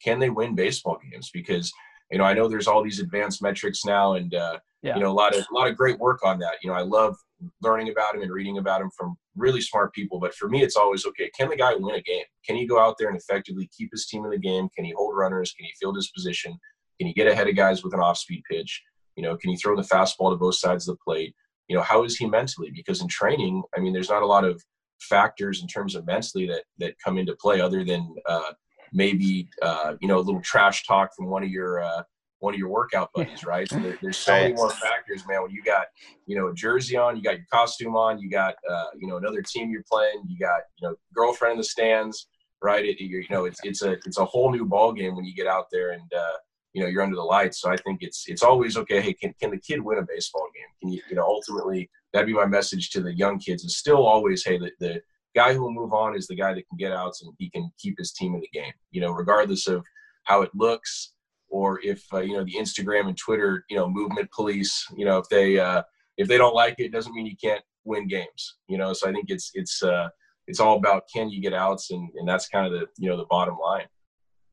can 0.03 0.19
they 0.19 0.31
win 0.31 0.55
baseball 0.55 0.99
games 1.11 1.31
because 1.33 1.73
you 2.11 2.19
know 2.19 2.25
i 2.25 2.35
know 2.35 2.49
there's 2.49 2.69
all 2.69 2.83
these 2.83 3.01
advanced 3.01 3.43
metrics 3.43 3.85
now 3.85 4.15
and 4.15 4.35
uh, 4.35 4.59
yeah. 4.83 4.95
you 4.95 5.03
know 5.03 5.11
a 5.11 5.13
lot 5.13 5.35
of 5.35 5.45
a 5.51 5.55
lot 5.55 5.69
of 5.69 5.77
great 5.77 5.99
work 5.99 6.25
on 6.25 6.39
that 6.39 6.55
you 6.63 6.71
know 6.71 6.77
i 6.77 6.83
love 6.83 7.17
learning 7.63 7.91
about 7.91 8.15
him 8.15 8.23
and 8.23 8.33
reading 8.33 8.59
about 8.59 8.81
him 8.81 8.91
from 8.97 9.17
really 9.37 9.61
smart 9.61 9.93
people. 9.93 10.19
But 10.19 10.35
for 10.35 10.49
me, 10.49 10.63
it's 10.63 10.77
always 10.77 11.07
okay. 11.07 11.31
Can 11.39 11.49
the 11.49 11.57
guy 11.57 11.75
win 11.75 11.95
a 11.95 12.03
game? 12.03 12.25
Can 12.47 12.57
he 12.57 12.67
go 12.67 12.79
out 12.79 12.97
there 12.99 13.09
and 13.09 13.17
effectively 13.17 13.69
keep 13.77 13.91
his 13.93 14.07
team 14.07 14.25
in 14.25 14.31
the 14.31 14.39
game? 14.39 14.69
Can 14.75 14.85
he 14.85 14.95
hold 14.97 15.17
runners? 15.17 15.53
Can 15.53 15.65
he 15.65 15.73
field 15.81 15.97
his 15.97 16.11
position? 16.11 16.59
Can 16.99 17.09
he 17.09 17.15
get 17.15 17.27
ahead 17.27 17.49
of 17.49 17.57
guys 17.57 17.83
with 17.83 17.95
an 17.95 18.01
off-speed 18.01 18.43
pitch? 18.51 18.83
You 19.17 19.23
know, 19.23 19.37
can 19.37 19.51
he 19.51 19.57
throw 19.57 19.77
the 19.77 19.83
fastball 19.83 20.31
to 20.31 20.37
both 20.37 20.57
sides 20.57 20.89
of 20.89 20.97
the 20.97 21.05
plate? 21.05 21.35
You 21.69 21.77
know, 21.77 21.83
how 21.83 22.05
is 22.05 22.17
he 22.17 22.27
mentally? 22.27 22.71
Because 22.75 23.01
in 23.01 23.09
training, 23.09 23.63
I 23.77 23.81
mean, 23.81 23.93
there's 23.93 24.11
not 24.11 24.23
a 24.23 24.27
lot 24.27 24.45
of 24.45 24.63
factors 25.01 25.61
in 25.63 25.69
terms 25.69 25.95
of 25.95 26.07
mentally 26.07 26.47
that 26.47 26.65
that 26.79 26.95
come 27.05 27.19
into 27.19 27.35
play 27.37 27.61
other 27.61 27.85
than 27.85 28.15
uh, 28.27 28.53
maybe 28.93 29.49
uh, 29.63 29.95
you 30.01 30.09
know 30.09 30.19
a 30.19 30.21
little 30.21 30.41
trash 30.41 30.87
talk 30.87 31.11
from 31.17 31.27
one 31.27 31.43
of 31.43 31.51
your 31.51 31.83
uh, 31.83 32.03
one 32.45 32.55
of 32.55 32.59
your 32.59 32.69
workout 32.69 33.11
buddies, 33.15 33.45
right? 33.45 33.69
So 33.69 33.79
there, 33.79 33.99
there's 34.03 34.19
so 34.19 34.33
many 34.33 34.55
more 34.55 34.71
factors, 34.71 35.25
man. 35.27 35.43
When 35.43 35.51
you 35.51 35.63
got, 35.63 35.87
you 36.27 36.37
know, 36.37 36.49
a 36.49 36.55
jersey 36.55 36.97
on, 36.97 37.17
you 37.17 37.23
got 37.23 37.37
your 37.37 37.47
costume 37.53 37.97
on, 37.97 38.19
you 38.19 38.29
got, 38.31 38.55
uh, 38.71 38.87
you 38.99 39.09
know, 39.09 39.17
another 39.17 39.43
team 39.43 39.71
you're 39.71 39.85
playing, 39.91 40.23
you 40.29 40.39
got, 40.39 40.61
you 40.79 40.87
know, 40.89 40.95
girlfriend 41.15 41.53
in 41.53 41.59
the 41.59 41.65
stands, 41.65 42.29
right? 42.63 42.85
It, 42.85 43.01
you 43.01 43.25
know, 43.31 43.47
it's 43.47 43.61
it's 43.65 43.83
a 43.83 43.93
it's 43.93 44.19
a 44.19 44.25
whole 44.25 44.53
new 44.53 44.67
ball 44.67 44.93
game 44.93 45.17
when 45.17 45.25
you 45.25 45.35
get 45.35 45.47
out 45.47 45.67
there 45.73 45.93
and 45.93 46.13
uh, 46.15 46.37
you 46.75 46.83
know 46.83 46.89
you're 46.89 47.03
under 47.03 47.17
the 47.17 47.23
lights. 47.23 47.61
So 47.61 47.71
I 47.71 47.77
think 47.77 48.03
it's 48.03 48.25
it's 48.27 48.43
always 48.43 48.77
okay. 48.77 49.01
Hey, 49.01 49.15
can 49.15 49.35
can 49.41 49.51
the 49.51 49.59
kid 49.59 49.81
win 49.81 49.99
a 49.99 50.03
baseball 50.03 50.49
game? 50.55 50.69
Can 50.81 50.93
you 50.93 51.01
you 51.09 51.17
know 51.17 51.25
ultimately 51.25 51.89
that'd 52.13 52.27
be 52.27 52.35
my 52.35 52.47
message 52.47 52.91
to 52.91 53.01
the 53.01 53.15
young 53.15 53.39
kids. 53.39 53.65
Is 53.65 53.79
still 53.79 54.05
always 54.07 54.45
hey 54.45 54.59
the 54.59 54.71
the 54.81 55.01
guy 55.35 55.55
who 55.55 55.63
will 55.63 55.73
move 55.73 55.93
on 55.93 56.15
is 56.15 56.27
the 56.27 56.37
guy 56.37 56.53
that 56.53 56.69
can 56.69 56.77
get 56.77 56.93
outs 56.93 57.23
and 57.23 57.33
he 57.39 57.49
can 57.51 57.71
keep 57.79 57.97
his 57.99 58.13
team 58.13 58.35
in 58.35 58.41
the 58.41 58.51
game. 58.53 58.73
You 58.91 59.01
know, 59.01 59.13
regardless 59.13 59.67
of 59.67 59.85
how 60.25 60.43
it 60.43 60.51
looks 60.55 61.13
or 61.49 61.81
if 61.83 62.05
uh, 62.13 62.21
you 62.21 62.37
know 62.37 62.45
the 62.45 62.55
Instagram 62.55 63.09
and 63.09 63.17
Twitter 63.17 63.65
you 63.71 63.77
know 63.77 63.89
movement 63.89 64.31
police 64.33 64.87
you 64.97 65.05
know 65.05 65.19
if 65.19 65.29
they 65.29 65.59
uh, 65.59 65.83
if 66.17 66.29
they 66.29 66.37
don't 66.37 66.55
like 66.55 66.75
it, 66.79 66.87
it 66.87 66.93
doesn't 66.93 67.15
mean 67.15 67.27
you 67.27 67.37
can't 67.43 67.63
win 67.85 68.09
games 68.09 68.57
you 68.69 68.77
know 68.77 68.93
so 68.93 69.09
I 69.09 69.13
think 69.13 69.27
it's 69.29 69.51
it's 69.55 69.83
uh, 69.83 70.09
it's 70.47 70.61
all 70.61 70.77
about 70.77 71.05
can 71.15 71.31
you 71.31 71.41
get 71.41 71.55
outs 71.55 71.91
and, 71.91 72.11
and 72.17 72.29
that's 72.29 72.49
kind 72.49 72.67
of 72.67 72.73
the 72.73 72.87
you 72.99 73.09
know 73.09 73.17
the 73.17 73.27
bottom 73.31 73.57
line 73.59 73.87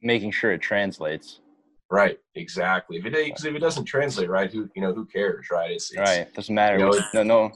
making 0.01 0.31
sure 0.31 0.51
it 0.51 0.61
translates 0.61 1.39
right 1.91 2.17
exactly 2.35 2.97
if 2.97 3.05
it 3.05 3.13
if 3.13 3.45
it 3.45 3.59
doesn't 3.59 3.85
translate 3.85 4.29
right 4.29 4.51
who 4.51 4.67
you 4.75 4.81
know 4.81 4.93
who 4.93 5.05
cares 5.05 5.47
right 5.51 5.71
it's, 5.71 5.91
it's 5.91 5.99
right 5.99 6.33
doesn't 6.33 6.55
matter 6.55 6.79
you 6.79 6.85
know, 6.85 6.99
no 7.13 7.23
no 7.23 7.51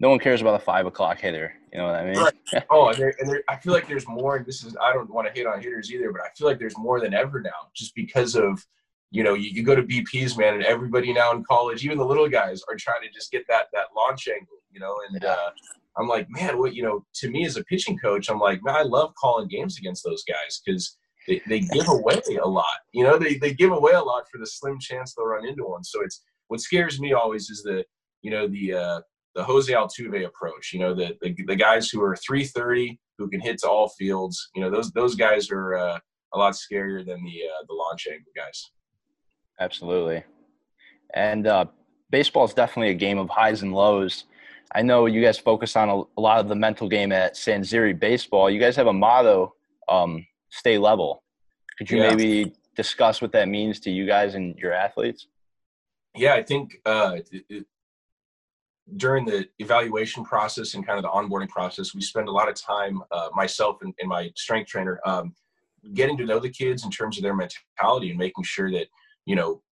no 0.00 0.10
one 0.10 0.18
cares 0.18 0.40
about 0.40 0.52
the 0.52 0.64
five 0.64 0.86
o'clock 0.86 1.18
hitter. 1.18 1.52
You 1.72 1.78
know 1.78 1.86
what 1.86 1.96
I 1.96 2.04
mean? 2.04 2.18
Right. 2.18 2.64
oh, 2.70 2.88
and, 2.88 2.98
there, 2.98 3.14
and 3.18 3.28
there, 3.28 3.42
I 3.48 3.56
feel 3.56 3.72
like 3.72 3.88
there's 3.88 4.06
more. 4.06 4.42
This 4.44 4.64
is 4.64 4.76
I 4.80 4.92
don't 4.92 5.10
want 5.10 5.26
to 5.26 5.32
hate 5.32 5.46
on 5.46 5.60
hitters 5.60 5.92
either, 5.92 6.12
but 6.12 6.22
I 6.22 6.28
feel 6.36 6.46
like 6.46 6.58
there's 6.58 6.78
more 6.78 7.00
than 7.00 7.14
ever 7.14 7.40
now, 7.40 7.68
just 7.74 7.94
because 7.94 8.34
of 8.34 8.64
you 9.10 9.22
know, 9.24 9.34
you, 9.34 9.50
you 9.50 9.62
go 9.62 9.74
to 9.74 9.82
BP's, 9.82 10.36
man, 10.36 10.54
and 10.54 10.62
everybody 10.64 11.14
now 11.14 11.32
in 11.32 11.42
college, 11.44 11.82
even 11.84 11.96
the 11.96 12.04
little 12.04 12.28
guys, 12.28 12.62
are 12.68 12.76
trying 12.76 13.00
to 13.02 13.08
just 13.08 13.30
get 13.30 13.44
that 13.48 13.66
that 13.72 13.86
launch 13.96 14.28
angle, 14.28 14.58
you 14.70 14.80
know. 14.80 14.94
And 15.10 15.24
uh, 15.24 15.50
I'm 15.96 16.06
like, 16.06 16.28
man, 16.30 16.58
what 16.58 16.74
you 16.74 16.82
know, 16.82 17.04
to 17.14 17.30
me 17.30 17.44
as 17.44 17.56
a 17.56 17.64
pitching 17.64 17.98
coach, 17.98 18.28
I'm 18.30 18.38
like, 18.38 18.62
man, 18.62 18.76
I 18.76 18.82
love 18.82 19.14
calling 19.20 19.48
games 19.48 19.78
against 19.78 20.04
those 20.04 20.24
guys 20.24 20.60
because 20.64 20.96
they, 21.28 21.42
they 21.46 21.60
give 21.60 21.88
away 21.88 22.20
a 22.42 22.48
lot. 22.48 22.64
You 22.92 23.04
know, 23.04 23.18
they, 23.18 23.36
they 23.36 23.52
give 23.52 23.70
away 23.70 23.92
a 23.92 24.02
lot 24.02 24.24
for 24.32 24.38
the 24.38 24.46
slim 24.46 24.78
chance 24.80 25.14
they'll 25.14 25.26
run 25.26 25.46
into 25.46 25.64
one. 25.64 25.84
So 25.84 26.02
it's 26.02 26.24
what 26.48 26.60
scares 26.60 26.98
me 26.98 27.12
always 27.12 27.50
is 27.50 27.62
the 27.62 27.84
you 28.22 28.30
know 28.30 28.48
the 28.48 28.72
uh, 28.72 29.00
the 29.34 29.44
Jose 29.44 29.72
Altuve 29.72 30.26
approach. 30.26 30.72
You 30.72 30.80
know, 30.80 30.94
the, 30.94 31.16
the 31.20 31.36
the 31.46 31.56
guys 31.56 31.90
who 31.90 32.02
are 32.02 32.16
330 32.16 32.98
who 33.18 33.28
can 33.28 33.40
hit 33.40 33.58
to 33.58 33.68
all 33.68 33.90
fields. 33.90 34.48
You 34.54 34.62
know, 34.62 34.70
those 34.70 34.90
those 34.92 35.14
guys 35.14 35.50
are 35.50 35.76
uh, 35.76 35.98
a 36.34 36.38
lot 36.38 36.54
scarier 36.54 37.04
than 37.04 37.22
the 37.22 37.42
uh, 37.44 37.64
the 37.68 37.74
launch 37.74 38.08
angle 38.10 38.32
guys. 38.34 38.70
Absolutely. 39.60 40.24
And 41.14 41.46
uh, 41.46 41.66
baseball 42.10 42.44
is 42.44 42.54
definitely 42.54 42.90
a 42.90 42.94
game 42.94 43.18
of 43.18 43.28
highs 43.28 43.62
and 43.62 43.74
lows. 43.74 44.24
I 44.74 44.82
know 44.82 45.06
you 45.06 45.22
guys 45.22 45.38
focus 45.38 45.76
on 45.76 45.88
a, 45.88 46.02
a 46.18 46.20
lot 46.20 46.40
of 46.40 46.48
the 46.48 46.54
mental 46.54 46.88
game 46.88 47.10
at 47.10 47.34
Sanziri 47.34 47.98
Baseball. 47.98 48.50
You 48.50 48.60
guys 48.60 48.76
have 48.76 48.86
a 48.86 48.92
motto, 48.92 49.54
um, 49.88 50.26
stay 50.50 50.78
level. 50.78 51.22
Could 51.76 51.90
you 51.90 51.98
yeah. 51.98 52.10
maybe 52.10 52.54
discuss 52.76 53.20
what 53.20 53.32
that 53.32 53.48
means 53.48 53.80
to 53.80 53.90
you 53.90 54.06
guys 54.06 54.34
and 54.34 54.56
your 54.58 54.72
athletes? 54.72 55.26
Yeah, 56.16 56.34
I 56.34 56.42
think 56.42 56.80
uh, 56.86 57.18
it, 57.30 57.44
it, 57.48 57.66
during 58.96 59.24
the 59.24 59.46
evaluation 59.58 60.24
process 60.24 60.74
and 60.74 60.86
kind 60.86 60.98
of 60.98 61.02
the 61.02 61.10
onboarding 61.10 61.48
process, 61.48 61.94
we 61.94 62.00
spend 62.00 62.28
a 62.28 62.32
lot 62.32 62.48
of 62.48 62.54
time, 62.54 63.02
uh, 63.10 63.28
myself 63.34 63.78
and, 63.82 63.94
and, 64.00 64.08
my 64.08 64.30
strength 64.36 64.68
trainer, 64.68 65.00
um, 65.04 65.34
getting 65.94 66.16
to 66.16 66.24
know 66.24 66.38
the 66.38 66.48
kids 66.48 66.84
in 66.84 66.90
terms 66.90 67.18
of 67.18 67.22
their 67.22 67.36
mentality 67.36 68.10
and 68.10 68.18
making 68.18 68.44
sure 68.44 68.70
that, 68.70 68.86
you 69.26 69.36
know, 69.36 69.62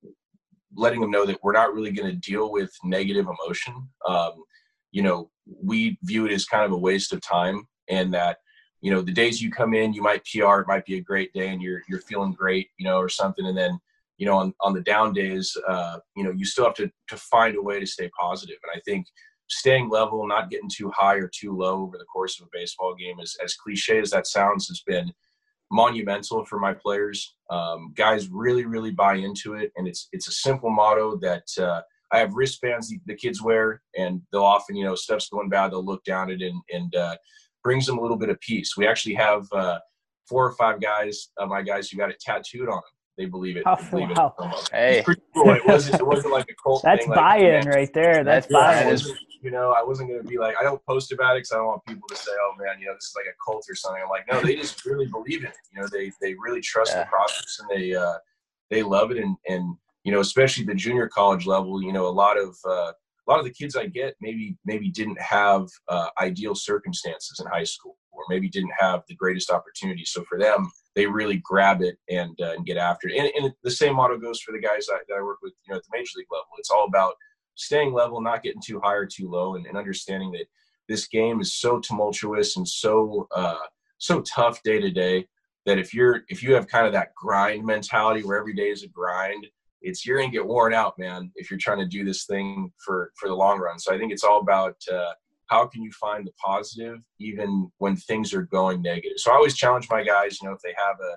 letting 0.77 1.01
them 1.01 1.11
know 1.11 1.25
that 1.25 1.39
we're 1.43 1.53
not 1.53 1.73
really 1.73 1.91
going 1.91 2.11
to 2.11 2.17
deal 2.17 2.53
with 2.53 2.71
negative 2.85 3.27
emotion. 3.27 3.89
Um, 4.07 4.45
you 4.93 5.03
know, 5.03 5.31
we 5.47 5.99
view 6.03 6.27
it 6.27 6.33
as 6.33 6.45
kind 6.45 6.65
of 6.65 6.73
a 6.73 6.79
waste 6.79 7.13
of 7.13 7.21
time 7.21 7.67
and 7.89 8.13
that, 8.15 8.39
you 8.81 8.91
know, 8.91 9.03
the 9.03 9.13
days 9.13 9.43
you 9.43 9.51
come 9.51 9.75
in, 9.75 9.93
you 9.93 10.03
might 10.03 10.25
PR, 10.25 10.61
it 10.61 10.69
might 10.69 10.85
be 10.85 10.97
a 10.97 11.03
great 11.03 11.33
day 11.33 11.49
and 11.49 11.63
you're, 11.63 11.83
you're 11.89 12.01
feeling 12.01 12.33
great, 12.33 12.69
you 12.79 12.87
know, 12.87 12.99
or 12.99 13.09
something. 13.09 13.47
And 13.47 13.57
then, 13.57 13.79
you 14.19 14.27
know, 14.27 14.37
on, 14.37 14.55
on 14.61 14.75
the 14.75 14.81
down 14.83 15.13
days, 15.13 15.57
uh, 15.69 15.99
you 16.17 16.25
know, 16.25 16.31
you 16.31 16.45
still 16.45 16.65
have 16.65 16.75
to, 16.75 16.91
to 17.09 17.17
find 17.17 17.57
a 17.57 17.63
way 17.63 17.81
to 17.81 17.87
stay 17.87 18.11
positive. 18.19 18.57
And 18.63 18.73
I 18.75 18.81
think 18.85 19.07
staying 19.49 19.89
level, 19.89 20.27
not 20.27 20.51
getting 20.51 20.71
too 20.73 20.91
high 20.95 21.17
or 21.17 21.29
too 21.29 21.57
low 21.57 21.83
over 21.83 21.99
the 21.99 22.05
course 22.05 22.41
of 22.41 22.47
a 22.47 22.51
baseball 22.53 22.95
game 22.95 23.21
is 23.21 23.37
as 23.43 23.55
cliche 23.55 23.99
as 23.99 24.11
that 24.11 24.27
sounds 24.27 24.69
has 24.69 24.83
been 24.87 25.13
monumental 25.71 26.45
for 26.45 26.59
my 26.59 26.73
players. 26.73 27.35
Um, 27.51 27.93
guys 27.97 28.29
really, 28.29 28.67
really 28.67 28.91
buy 28.91 29.15
into 29.15 29.55
it. 29.55 29.73
And 29.77 29.89
it's, 29.89 30.09
it's 30.13 30.29
a 30.29 30.33
simple 30.33 30.71
motto 30.71 31.17
that, 31.19 31.47
uh, 31.59 31.83
I 32.13 32.19
have 32.19 32.35
wristbands 32.35 32.89
the, 32.89 33.01
the 33.07 33.17
kids 33.17 33.43
wear 33.43 33.83
and 33.99 34.23
they'll 34.31 34.45
often, 34.45 34.77
you 34.77 34.85
know, 34.85 34.95
stuff's 34.95 35.29
going 35.29 35.49
bad. 35.49 35.73
They'll 35.73 35.85
look 35.85 36.05
down 36.05 36.31
at 36.31 36.41
it 36.41 36.53
and, 36.53 36.63
and, 36.73 36.95
uh, 36.95 37.17
brings 37.67 37.87
them 37.87 37.99
a 37.99 38.01
little 38.01 38.17
bit 38.17 38.29
of 38.29 38.39
peace. 38.41 38.77
We 38.77 38.87
actually 38.87 39.15
have, 39.15 39.47
uh, 39.53 39.79
four 40.29 40.45
or 40.47 40.53
five 40.53 40.81
guys, 40.81 41.29
uh, 41.39 41.47
my 41.47 41.63
guys 41.63 41.89
who 41.89 41.97
got 41.97 42.11
it 42.11 42.19
tattooed 42.21 42.69
on 42.69 42.77
them 42.77 42.97
they 43.17 43.25
believe 43.25 43.57
it. 43.57 43.63
Oh, 43.67 43.77
they 43.77 43.91
believe 43.91 44.17
wow. 44.17 44.35
it. 44.39 44.69
Hey, 44.73 45.03
cool. 45.05 45.55
it 45.55 45.67
wasn't. 45.67 46.01
It 46.01 46.07
wasn't 46.15 46.33
like 46.33 46.51
a 46.51 46.55
cult. 46.63 46.83
That's 46.83 47.05
thing, 47.05 47.15
buy-in 47.15 47.65
like, 47.65 47.75
right 47.75 47.93
there. 47.95 48.25
That's 48.25 48.47
yeah, 48.51 48.85
buy-in. 48.85 48.99
You 49.43 49.51
know, 49.51 49.73
I 49.73 49.83
wasn't 49.83 50.09
going 50.11 50.23
to 50.23 50.29
be 50.29 50.39
like, 50.39 50.57
I 50.61 50.65
don't 50.65 50.85
post 50.87 51.13
about 51.13 51.37
it 51.37 51.41
because 51.41 51.53
I 51.53 51.57
don't 51.57 51.67
want 51.67 51.85
people 51.87 52.09
to 52.09 52.17
say, 52.17 52.33
"Oh 52.33 52.53
man, 52.59 52.81
you 52.81 52.87
know, 52.87 52.95
this 52.95 53.05
is 53.05 53.15
like 53.17 53.27
a 53.27 53.37
cult 53.45 53.65
or 53.69 53.75
something." 53.75 54.03
I'm 54.03 54.11
like, 54.11 54.27
no, 54.31 54.41
they 54.41 54.57
just 54.57 54.85
really 54.85 55.07
believe 55.07 55.41
in 55.41 55.49
it. 55.49 55.57
You 55.73 55.81
know, 55.81 55.89
they 55.91 56.11
they 56.21 56.35
really 56.35 56.61
trust 56.61 56.93
Yeah. 56.93 57.05
the 57.05 57.07
process 57.07 57.61
and 57.61 57.71
they 57.71 57.95
uh, 57.95 58.15
they 58.71 58.83
love 58.83 59.11
it. 59.11 59.19
And 59.19 59.37
and 59.49 59.77
you 60.05 60.13
know, 60.13 60.21
especially 60.21 60.65
the 60.65 60.75
junior 60.75 61.09
college 61.09 61.47
level, 61.47 61.83
you 61.83 61.93
know, 61.93 62.07
a 62.07 62.09
lot 62.09 62.39
of 62.39 62.57
uh, 62.69 62.93
a 63.27 63.31
lot 63.31 63.39
of 63.39 63.45
the 63.45 63.53
kids 63.53 63.77
I 63.77 63.87
get 63.87 64.15
maybe 64.21 64.57
maybe 64.65 64.91
didn't 64.91 65.21
have 65.21 65.67
uh, 65.89 66.09
ideal 66.21 66.55
circumstances 66.55 67.41
in 67.41 67.51
high 67.51 67.65
school, 67.65 67.97
or 68.13 68.25
maybe 68.29 68.49
didn't 68.49 68.73
have 68.79 69.03
the 69.09 69.15
greatest 69.15 69.51
opportunities. 69.51 70.11
So 70.11 70.25
for 70.29 70.39
them, 70.39 70.71
they 70.95 71.07
really 71.07 71.39
grab 71.45 71.83
it 71.83 71.97
and 72.09 72.39
uh, 72.41 72.53
and 72.53 72.67
get 72.67 72.77
after 72.77 73.09
it. 73.09 73.19
And, 73.19 73.31
and 73.45 73.53
the 73.63 73.71
same 73.71 73.97
motto 73.97 74.19
goes 74.19 74.41
for 74.41 74.53
the 74.53 74.61
guys 74.61 74.87
that, 74.87 75.01
that 75.09 75.17
I 75.19 75.23
work 75.23 75.39
with, 75.43 75.55
you 75.67 75.73
know, 75.73 75.79
at 75.79 75.85
the 75.85 75.97
major 75.97 76.13
league 76.17 76.27
level. 76.31 76.47
It's 76.59 76.71
all 76.71 76.87
about 76.87 77.15
staying 77.55 77.93
level, 77.93 78.21
not 78.21 78.43
getting 78.43 78.63
too 78.65 78.81
high 78.83 78.95
or 78.95 79.07
too 79.07 79.29
low, 79.29 79.57
and, 79.57 79.67
and 79.67 79.77
understanding 79.77 80.31
that 80.33 80.47
this 80.89 81.09
game 81.09 81.41
is 81.41 81.55
so 81.55 81.81
tumultuous 81.81 82.57
and 82.57 82.67
so 82.69 83.27
uh, 83.35 83.57
so 83.99 84.23
tough 84.23 84.63
day 84.63 84.81
to 84.81 84.91
day 84.91 85.27
that 85.65 85.79
if 85.79 85.93
you're 85.93 86.23
if 86.29 86.43
you 86.43 86.55
have 86.55 86.69
kind 86.69 86.87
of 86.87 86.93
that 86.93 87.15
grind 87.15 87.65
mentality 87.65 88.23
where 88.23 88.39
every 88.39 88.55
day 88.55 88.71
is 88.71 88.85
a 88.85 88.89
grind, 88.89 89.47
it's 89.83 90.07
you're 90.07 90.19
gonna 90.19 90.31
get 90.31 90.47
worn 90.47 90.75
out, 90.75 90.99
man. 90.99 91.31
If 91.37 91.51
you're 91.51 91.59
trying 91.59 91.79
to 91.79 91.87
do 91.87 92.05
this 92.05 92.25
thing 92.25 92.73
for 92.85 93.13
for 93.19 93.29
the 93.29 93.35
long 93.35 93.59
run, 93.59 93.79
so 93.79 93.95
I 93.95 93.99
think 93.99 94.13
it's 94.13 94.25
all 94.25 94.41
about 94.41 94.77
uh, 94.93 95.13
how 95.47 95.67
can 95.67 95.83
you 95.83 95.93
find 95.93 96.27
the 96.27 96.33
positive 96.33 96.99
even 97.21 97.71
when 97.79 97.97
things 97.97 98.35
are 98.35 98.43
going 98.43 98.83
negative. 98.83 99.19
So 99.19 99.31
I 99.31 99.37
always 99.37 99.57
challenge 99.57 99.89
my 99.91 100.03
guys, 100.03 100.39
you 100.41 100.49
know, 100.49 100.55
if 100.55 100.61
they 100.63 100.75
have 100.77 100.97
a 101.01 101.17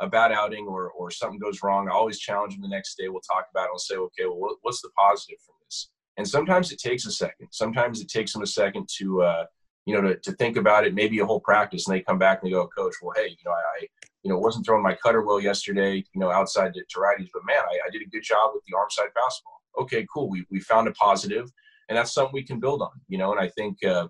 a 0.00 0.08
bad 0.08 0.32
outing 0.32 0.66
or 0.66 0.90
or 0.90 1.10
something 1.10 1.38
goes 1.38 1.62
wrong, 1.62 1.88
I 1.88 1.92
always 1.92 2.18
challenge 2.18 2.54
them 2.54 2.62
the 2.62 2.68
next 2.68 2.96
day. 2.96 3.08
We'll 3.08 3.20
talk 3.20 3.46
about 3.50 3.66
it. 3.66 3.70
I'll 3.72 3.78
say, 3.78 3.96
okay, 3.96 4.24
well, 4.26 4.56
what's 4.62 4.82
the 4.82 4.90
positive 4.98 5.38
from 5.44 5.54
this? 5.64 5.90
And 6.16 6.28
sometimes 6.28 6.72
it 6.72 6.78
takes 6.78 7.06
a 7.06 7.12
second. 7.12 7.48
Sometimes 7.52 8.00
it 8.00 8.08
takes 8.08 8.32
them 8.32 8.42
a 8.42 8.46
second 8.46 8.88
to, 8.98 9.22
uh, 9.22 9.44
you 9.86 9.94
know, 9.94 10.02
to, 10.02 10.16
to 10.16 10.32
think 10.32 10.56
about 10.56 10.86
it. 10.86 10.94
Maybe 10.94 11.18
a 11.18 11.26
whole 11.26 11.40
practice, 11.40 11.86
and 11.86 11.96
they 11.96 12.02
come 12.02 12.18
back 12.18 12.40
and 12.40 12.48
they 12.48 12.54
go, 12.54 12.66
Coach, 12.66 12.94
well, 13.02 13.14
hey, 13.16 13.28
you 13.28 13.44
know, 13.44 13.52
I, 13.52 13.86
you 14.22 14.30
know, 14.30 14.38
wasn't 14.38 14.64
throwing 14.64 14.82
my 14.82 14.94
cutter 14.94 15.22
well 15.22 15.40
yesterday, 15.40 15.96
you 15.96 16.20
know, 16.20 16.30
outside 16.30 16.72
to, 16.74 16.80
to 16.80 16.98
righties, 16.98 17.28
but 17.32 17.44
man, 17.44 17.58
I, 17.58 17.78
I 17.86 17.90
did 17.90 18.02
a 18.02 18.08
good 18.08 18.22
job 18.22 18.52
with 18.54 18.64
the 18.66 18.76
arm 18.76 18.88
side 18.90 19.08
fastball. 19.16 19.82
Okay, 19.82 20.06
cool. 20.12 20.30
We 20.30 20.46
we 20.50 20.60
found 20.60 20.88
a 20.88 20.92
positive, 20.92 21.50
and 21.88 21.98
that's 21.98 22.12
something 22.12 22.32
we 22.32 22.44
can 22.44 22.60
build 22.60 22.80
on, 22.82 22.92
you 23.08 23.18
know. 23.18 23.32
And 23.32 23.40
I 23.40 23.48
think 23.48 23.84
uh, 23.84 24.08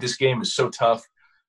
this 0.00 0.16
game 0.16 0.40
is 0.42 0.54
so 0.54 0.68
tough 0.70 1.06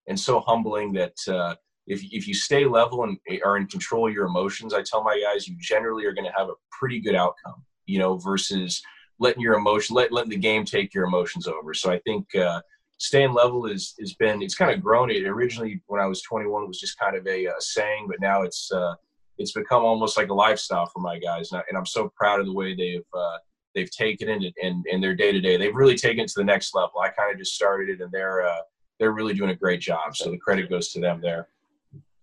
and 0.07 0.19
so 0.19 0.39
humbling 0.39 0.93
that. 0.93 1.15
Uh, 1.27 1.55
if, 1.88 2.03
if 2.12 2.27
you 2.27 2.34
stay 2.34 2.65
level 2.65 3.03
and 3.03 3.15
are 3.43 3.57
in 3.57 3.67
control 3.67 4.07
of 4.07 4.13
your 4.13 4.25
emotions, 4.25 4.74
I 4.74 4.81
tell 4.81 5.03
my 5.03 5.22
guys, 5.24 5.48
you 5.48 5.55
generally 5.60 6.05
are 6.05 6.13
going 6.13 6.25
to 6.25 6.36
have 6.36 6.50
a 6.50 6.53
pretty 6.72 7.00
good 7.00 7.13
outcome, 7.13 7.63
you 7.86 8.00
know, 8.00 8.17
versus 8.17 8.81
letting 9.19 9.41
your 9.41 9.53
emotion, 9.53 9.95
let, 9.95 10.12
letting 10.12 10.31
the 10.31 10.38
game 10.38 10.65
take 10.65 10.95
your 10.95 11.05
emotions 11.05 11.48
over. 11.48 11.75
So 11.75 11.91
I 11.91 12.00
think 12.00 12.34
uh, 12.36 12.62
staying 12.97 13.33
level 13.33 13.65
is, 13.65 13.93
has 13.99 14.13
been, 14.13 14.41
it's 14.41 14.55
kind 14.55 14.71
of 14.71 14.81
grown. 14.81 15.11
It 15.11 15.25
originally, 15.25 15.81
when 15.87 16.01
I 16.01 16.05
was 16.05 16.21
21, 16.21 16.63
it 16.63 16.67
was 16.67 16.79
just 16.79 16.97
kind 16.97 17.15
of 17.15 17.25
a, 17.27 17.45
a 17.45 17.53
saying, 17.59 18.07
but 18.07 18.19
now 18.19 18.43
it's, 18.43 18.71
uh, 18.71 18.93
it's 19.37 19.51
become 19.51 19.83
almost 19.83 20.17
like 20.17 20.29
a 20.29 20.33
lifestyle 20.33 20.85
for 20.85 20.99
my 20.99 21.19
guys. 21.19 21.51
And, 21.51 21.61
I, 21.61 21.77
am 21.77 21.85
so 21.85 22.11
proud 22.15 22.39
of 22.39 22.45
the 22.45 22.53
way 22.53 22.75
they've, 22.75 23.05
uh, 23.13 23.37
they've 23.73 23.91
taken 23.91 24.29
it 24.29 24.53
and 24.63 24.85
in 24.87 25.01
their 25.01 25.15
day 25.15 25.31
to 25.31 25.41
day. 25.41 25.57
They've 25.57 25.75
really 25.75 25.97
taken 25.97 26.23
it 26.23 26.27
to 26.29 26.35
the 26.37 26.45
next 26.45 26.73
level. 26.73 26.99
I 27.01 27.09
kind 27.09 27.31
of 27.31 27.37
just 27.37 27.53
started 27.53 27.89
it 27.89 28.01
and 28.01 28.11
they're, 28.11 28.47
uh, 28.47 28.61
they're 28.99 29.11
really 29.11 29.33
doing 29.33 29.49
a 29.49 29.55
great 29.55 29.81
job. 29.81 30.15
So 30.15 30.31
the 30.31 30.37
credit 30.37 30.69
goes 30.69 30.93
to 30.93 31.01
them 31.01 31.19
there 31.21 31.49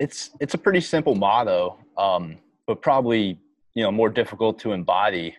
it's 0.02 0.30
it's 0.40 0.54
a 0.54 0.58
pretty 0.58 0.80
simple 0.80 1.14
motto, 1.14 1.78
um, 1.96 2.36
but 2.66 2.82
probably 2.82 3.38
you 3.74 3.82
know 3.84 3.92
more 3.92 4.10
difficult 4.10 4.58
to 4.60 4.72
embody. 4.72 5.34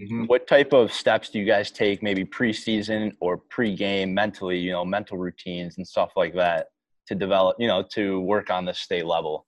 Mm-hmm. 0.00 0.24
What 0.24 0.46
type 0.46 0.72
of 0.72 0.92
steps 0.92 1.28
do 1.28 1.38
you 1.38 1.44
guys 1.44 1.70
take, 1.70 2.02
maybe 2.02 2.24
preseason 2.24 3.12
or 3.20 3.36
pre-game, 3.36 4.14
mentally? 4.14 4.58
You 4.58 4.72
know, 4.72 4.84
mental 4.84 5.18
routines 5.18 5.76
and 5.76 5.86
stuff 5.86 6.12
like 6.16 6.34
that 6.34 6.68
to 7.08 7.14
develop. 7.14 7.56
You 7.58 7.68
know, 7.68 7.82
to 7.92 8.20
work 8.20 8.50
on 8.50 8.64
the 8.64 8.72
stay 8.72 9.02
level 9.02 9.46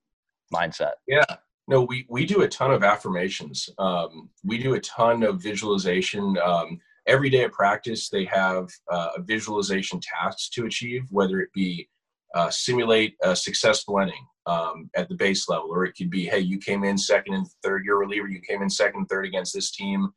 mindset. 0.53 0.93
Yeah. 1.07 1.25
No, 1.67 1.81
we, 1.81 2.05
we 2.11 2.27
do 2.27 2.43
a 2.43 2.49
ton 2.49 2.73
of 2.73 2.83
affirmations. 2.83 3.71
Um, 3.79 4.29
we 4.45 4.59
do 4.59 4.75
a 4.75 4.81
ton 4.81 5.23
of 5.23 5.43
visualization. 5.43 6.37
Um, 6.45 6.79
every 7.07 7.31
day 7.31 7.45
at 7.45 7.53
practice, 7.53 8.11
they 8.11 8.27
have 8.27 8.69
uh, 8.93 9.09
a 9.17 9.23
visualization 9.23 9.99
task 9.99 10.53
to 10.53 10.67
achieve, 10.67 11.05
whether 11.11 11.41
it 11.41 11.49
be 11.55 11.89
uh, 12.35 12.51
simulate 12.51 13.17
a 13.23 13.35
successful 13.35 13.99
inning 13.99 14.27
um, 14.45 14.91
at 14.95 15.09
the 15.09 15.15
base 15.15 15.49
level, 15.49 15.69
or 15.71 15.87
it 15.87 15.95
could 15.97 16.11
be, 16.11 16.27
hey, 16.27 16.41
you 16.41 16.59
came 16.59 16.85
in 16.85 16.99
second 16.99 17.33
and 17.33 17.47
third, 17.63 17.83
you're 17.85 18.03
a 18.03 18.07
reliever, 18.07 18.29
you 18.29 18.43
came 18.47 18.61
in 18.61 18.69
second 18.69 19.01
and 19.01 19.09
third 19.09 19.25
against 19.25 19.55
this 19.55 19.71
team. 19.71 20.11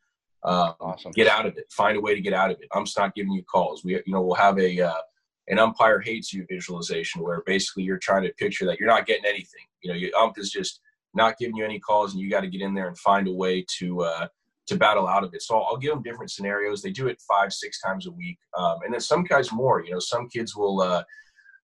Awesome. 0.48 1.12
Get 1.12 1.28
out 1.28 1.46
of 1.46 1.58
it. 1.58 1.66
Find 1.72 1.98
a 1.98 2.02
way 2.02 2.16
to 2.16 2.22
get 2.22 2.34
out 2.34 2.52
of 2.52 2.58
it. 2.62 2.68
Ump's 2.74 2.98
not 2.98 3.14
giving 3.16 3.32
you 3.32 3.44
calls. 3.44 3.84
We, 3.84 3.94
you 3.94 4.14
know, 4.14 4.22
we'll 4.22 4.36
have 4.36 4.58
a 4.60 4.80
uh, 4.80 5.02
an 5.48 5.60
umpire 5.60 6.00
hates 6.00 6.34
you 6.34 6.46
visualization 6.50 7.22
where 7.22 7.42
basically 7.46 7.84
you're 7.84 7.98
trying 7.98 8.24
to 8.24 8.34
picture 8.34 8.66
that 8.66 8.80
you're 8.80 8.90
not 8.90 9.06
getting 9.06 9.26
anything. 9.26 9.66
You 9.82 9.92
know, 9.92 9.98
your 9.98 10.16
ump 10.18 10.38
is 10.38 10.52
just 10.52 10.82
not 11.14 11.38
giving 11.38 11.56
you 11.56 11.66
any 11.66 11.80
calls, 11.80 12.14
and 12.14 12.22
you 12.22 12.30
got 12.30 12.42
to 12.42 12.48
get 12.48 12.62
in 12.62 12.74
there 12.74 12.88
and 12.88 12.98
find 12.98 13.28
a 13.28 13.32
way 13.34 13.66
to 13.80 14.02
uh, 14.04 14.28
to 14.68 14.76
battle 14.76 15.08
out 15.08 15.24
of 15.24 15.34
it. 15.34 15.42
So 15.42 15.58
I'll 15.58 15.78
give 15.78 15.92
them 15.92 16.04
different 16.04 16.32
scenarios. 16.32 16.82
They 16.82 16.92
do 16.92 17.08
it 17.08 17.22
five, 17.28 17.54
six 17.54 17.82
times 17.82 18.08
a 18.08 18.12
week, 18.12 18.38
um, 18.58 18.80
and 18.84 18.94
then 18.94 19.02
some 19.02 19.24
guys 19.24 19.52
more. 19.52 19.84
You 19.84 19.92
know, 19.92 20.00
some 20.00 20.28
kids 20.30 20.56
will 20.56 20.82
uh, 20.82 21.04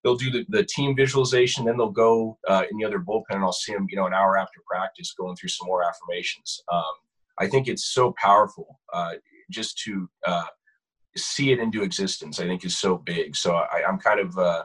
they'll 0.03 0.15
do 0.15 0.31
the, 0.31 0.45
the 0.49 0.63
team 0.63 0.95
visualization, 0.95 1.65
then 1.65 1.77
they'll 1.77 1.89
go 1.89 2.37
uh, 2.47 2.63
in 2.69 2.77
the 2.77 2.85
other 2.85 2.99
bullpen, 2.99 3.23
and 3.31 3.43
I'll 3.43 3.53
see 3.53 3.73
them, 3.73 3.87
you 3.89 3.95
know, 3.95 4.05
an 4.05 4.13
hour 4.13 4.37
after 4.37 4.59
practice 4.67 5.13
going 5.17 5.35
through 5.35 5.49
some 5.49 5.67
more 5.67 5.83
affirmations. 5.83 6.61
Um, 6.71 6.93
I 7.39 7.47
think 7.47 7.67
it's 7.67 7.93
so 7.93 8.13
powerful 8.17 8.79
uh, 8.93 9.13
just 9.49 9.77
to 9.79 10.09
uh, 10.25 10.45
see 11.17 11.51
it 11.51 11.59
into 11.59 11.83
existence. 11.83 12.39
I 12.39 12.45
think 12.45 12.65
is 12.65 12.77
so 12.77 12.97
big. 12.97 13.35
So 13.35 13.55
I, 13.55 13.81
am 13.87 13.97
kind 13.97 14.19
of, 14.19 14.37
uh, 14.37 14.63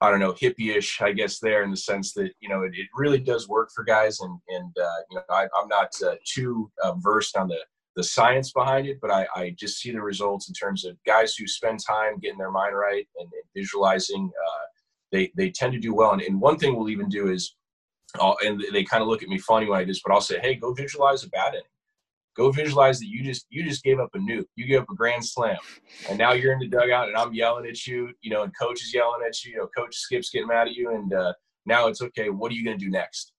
I 0.00 0.10
don't 0.10 0.20
know, 0.20 0.32
hippie-ish, 0.32 1.00
I 1.00 1.12
guess, 1.12 1.38
there 1.40 1.62
in 1.62 1.70
the 1.70 1.76
sense 1.76 2.12
that 2.14 2.30
you 2.40 2.48
know 2.48 2.62
it, 2.62 2.72
it 2.74 2.86
really 2.94 3.18
does 3.18 3.48
work 3.48 3.70
for 3.74 3.84
guys, 3.84 4.20
and 4.20 4.38
and 4.48 4.72
uh, 4.80 5.00
you 5.10 5.16
know 5.16 5.22
I, 5.30 5.42
am 5.44 5.68
not 5.68 5.90
uh, 6.04 6.14
too 6.24 6.70
versed 7.02 7.36
on 7.36 7.48
the 7.48 7.58
the 7.96 8.04
science 8.04 8.52
behind 8.52 8.86
it, 8.86 8.98
but 9.02 9.10
I, 9.10 9.26
I, 9.34 9.54
just 9.58 9.80
see 9.80 9.90
the 9.90 10.00
results 10.00 10.48
in 10.48 10.54
terms 10.54 10.84
of 10.84 10.96
guys 11.04 11.34
who 11.34 11.46
spend 11.46 11.80
time 11.84 12.18
getting 12.20 12.38
their 12.38 12.50
mind 12.50 12.76
right 12.76 13.06
and, 13.18 13.28
and 13.32 13.42
visualizing. 13.54 14.30
Uh, 14.46 14.66
they 15.12 15.32
they 15.36 15.50
tend 15.50 15.72
to 15.72 15.78
do 15.78 15.94
well. 15.94 16.12
And, 16.12 16.22
and 16.22 16.40
one 16.40 16.56
thing 16.56 16.76
we'll 16.76 16.88
even 16.88 17.08
do 17.08 17.30
is, 17.30 17.56
I'll, 18.14 18.36
and 18.44 18.62
they 18.72 18.84
kind 18.84 19.02
of 19.02 19.08
look 19.08 19.22
at 19.22 19.28
me 19.28 19.38
funny 19.38 19.66
when 19.66 19.78
I 19.78 19.82
do 19.82 19.88
this, 19.88 20.02
but 20.04 20.12
I'll 20.12 20.20
say, 20.20 20.38
hey, 20.40 20.54
go 20.54 20.72
visualize 20.72 21.24
a 21.24 21.28
bad 21.28 21.54
inning. 21.54 21.64
Go 22.40 22.50
visualize 22.50 22.98
that 23.00 23.08
you 23.08 23.22
just 23.22 23.44
you 23.50 23.62
just 23.62 23.84
gave 23.84 24.00
up 24.00 24.08
a 24.14 24.18
nuke. 24.18 24.46
You 24.56 24.66
gave 24.66 24.80
up 24.80 24.90
a 24.90 24.94
grand 24.94 25.24
slam, 25.24 25.58
and 26.08 26.18
now 26.18 26.32
you're 26.32 26.54
in 26.54 26.58
the 26.58 26.68
dugout, 26.68 27.08
and 27.08 27.16
I'm 27.16 27.34
yelling 27.34 27.66
at 27.66 27.86
you. 27.86 28.14
You 28.22 28.30
know, 28.30 28.44
and 28.44 28.52
coach 28.58 28.82
is 28.82 28.94
yelling 28.94 29.20
at 29.26 29.44
you. 29.44 29.52
You 29.52 29.58
know, 29.58 29.68
coach 29.76 29.94
Skip's 29.94 30.30
getting 30.30 30.48
mad 30.48 30.68
at 30.68 30.74
you, 30.74 30.94
and 30.94 31.12
uh, 31.12 31.34
now 31.66 31.88
it's 31.88 32.00
okay. 32.00 32.30
What 32.30 32.50
are 32.50 32.54
you 32.54 32.64
going 32.64 32.78
to 32.78 32.84
do 32.84 32.90
next? 32.90 33.32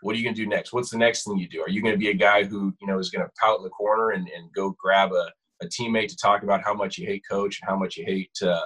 what 0.00 0.14
are 0.14 0.18
you 0.18 0.24
going 0.24 0.34
to 0.34 0.42
do 0.42 0.48
next? 0.48 0.72
What's 0.72 0.90
the 0.90 0.98
next 0.98 1.24
thing 1.24 1.38
you 1.38 1.48
do? 1.48 1.60
Are 1.60 1.68
you 1.68 1.82
going 1.82 1.94
to 1.94 1.98
be 1.98 2.10
a 2.10 2.14
guy 2.14 2.44
who, 2.44 2.72
you 2.80 2.86
know, 2.86 2.98
is 2.98 3.10
going 3.10 3.26
to 3.26 3.32
pout 3.40 3.58
in 3.58 3.64
the 3.64 3.70
corner 3.70 4.10
and, 4.10 4.28
and 4.28 4.52
go 4.52 4.76
grab 4.78 5.12
a, 5.12 5.30
a 5.60 5.66
teammate 5.66 6.08
to 6.08 6.16
talk 6.16 6.42
about 6.42 6.62
how 6.62 6.72
much 6.74 6.98
you 6.98 7.06
hate 7.06 7.24
coach 7.28 7.58
and 7.60 7.68
how 7.68 7.76
much 7.76 7.96
you 7.96 8.04
hate, 8.04 8.30
uh, 8.42 8.62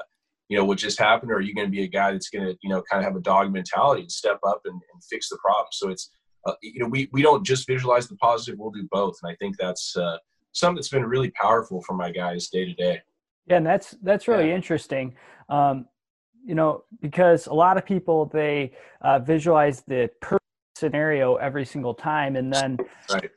you 0.48 0.58
know, 0.58 0.64
what 0.64 0.78
just 0.78 0.98
happened? 0.98 1.32
Or 1.32 1.36
are 1.36 1.40
you 1.40 1.54
going 1.54 1.66
to 1.66 1.72
be 1.72 1.84
a 1.84 1.88
guy 1.88 2.12
that's 2.12 2.28
going 2.28 2.44
to, 2.44 2.56
you 2.62 2.68
know, 2.68 2.82
kind 2.90 3.00
of 3.00 3.04
have 3.04 3.16
a 3.16 3.22
dog 3.22 3.50
mentality 3.50 4.02
and 4.02 4.12
step 4.12 4.40
up 4.46 4.60
and, 4.66 4.74
and 4.74 5.04
fix 5.08 5.30
the 5.30 5.38
problem? 5.42 5.68
So 5.72 5.88
it's, 5.88 6.10
uh, 6.44 6.54
you 6.62 6.80
know, 6.80 6.86
we 6.86 7.08
we 7.12 7.22
don't 7.22 7.44
just 7.44 7.66
visualize 7.66 8.08
the 8.08 8.16
positive; 8.16 8.58
we'll 8.58 8.70
do 8.70 8.88
both, 8.90 9.18
and 9.22 9.30
I 9.30 9.36
think 9.36 9.56
that's 9.58 9.96
uh, 9.96 10.18
something 10.52 10.76
that's 10.76 10.88
been 10.88 11.04
really 11.04 11.30
powerful 11.30 11.82
for 11.82 11.94
my 11.94 12.10
guys 12.10 12.48
day 12.48 12.64
to 12.64 12.74
day. 12.74 13.00
Yeah, 13.46 13.56
and 13.56 13.66
that's 13.66 13.92
that's 14.02 14.28
really 14.28 14.48
yeah. 14.48 14.56
interesting. 14.56 15.14
Um, 15.48 15.86
you 16.44 16.54
know, 16.54 16.84
because 17.00 17.46
a 17.46 17.54
lot 17.54 17.76
of 17.76 17.84
people 17.84 18.26
they 18.26 18.72
uh, 19.02 19.20
visualize 19.20 19.82
the 19.82 20.10
perfect 20.20 20.42
scenario 20.76 21.36
every 21.36 21.64
single 21.64 21.94
time, 21.94 22.34
and 22.34 22.52
then 22.52 22.76
right. 23.12 23.30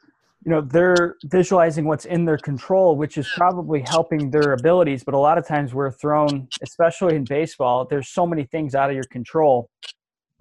you 0.44 0.52
know 0.52 0.62
they're 0.62 1.16
visualizing 1.26 1.86
what's 1.86 2.06
in 2.06 2.26
their 2.26 2.38
control, 2.38 2.96
which 2.96 3.20
is 3.20 3.30
probably 3.36 3.84
helping 3.88 4.32
their 4.32 4.54
abilities. 4.54 5.04
But 5.04 5.14
a 5.14 5.20
lot 5.20 5.38
of 5.38 5.48
times 5.48 5.76
we're 5.76 5.92
thrown, 5.92 6.48
especially 6.64 7.16
in 7.16 7.24
baseball, 7.24 7.86
there's 7.88 8.10
so 8.10 8.26
many 8.26 8.46
things 8.46 8.74
out 8.74 8.90
of 8.90 8.96
your 8.96 9.06
control 9.06 9.70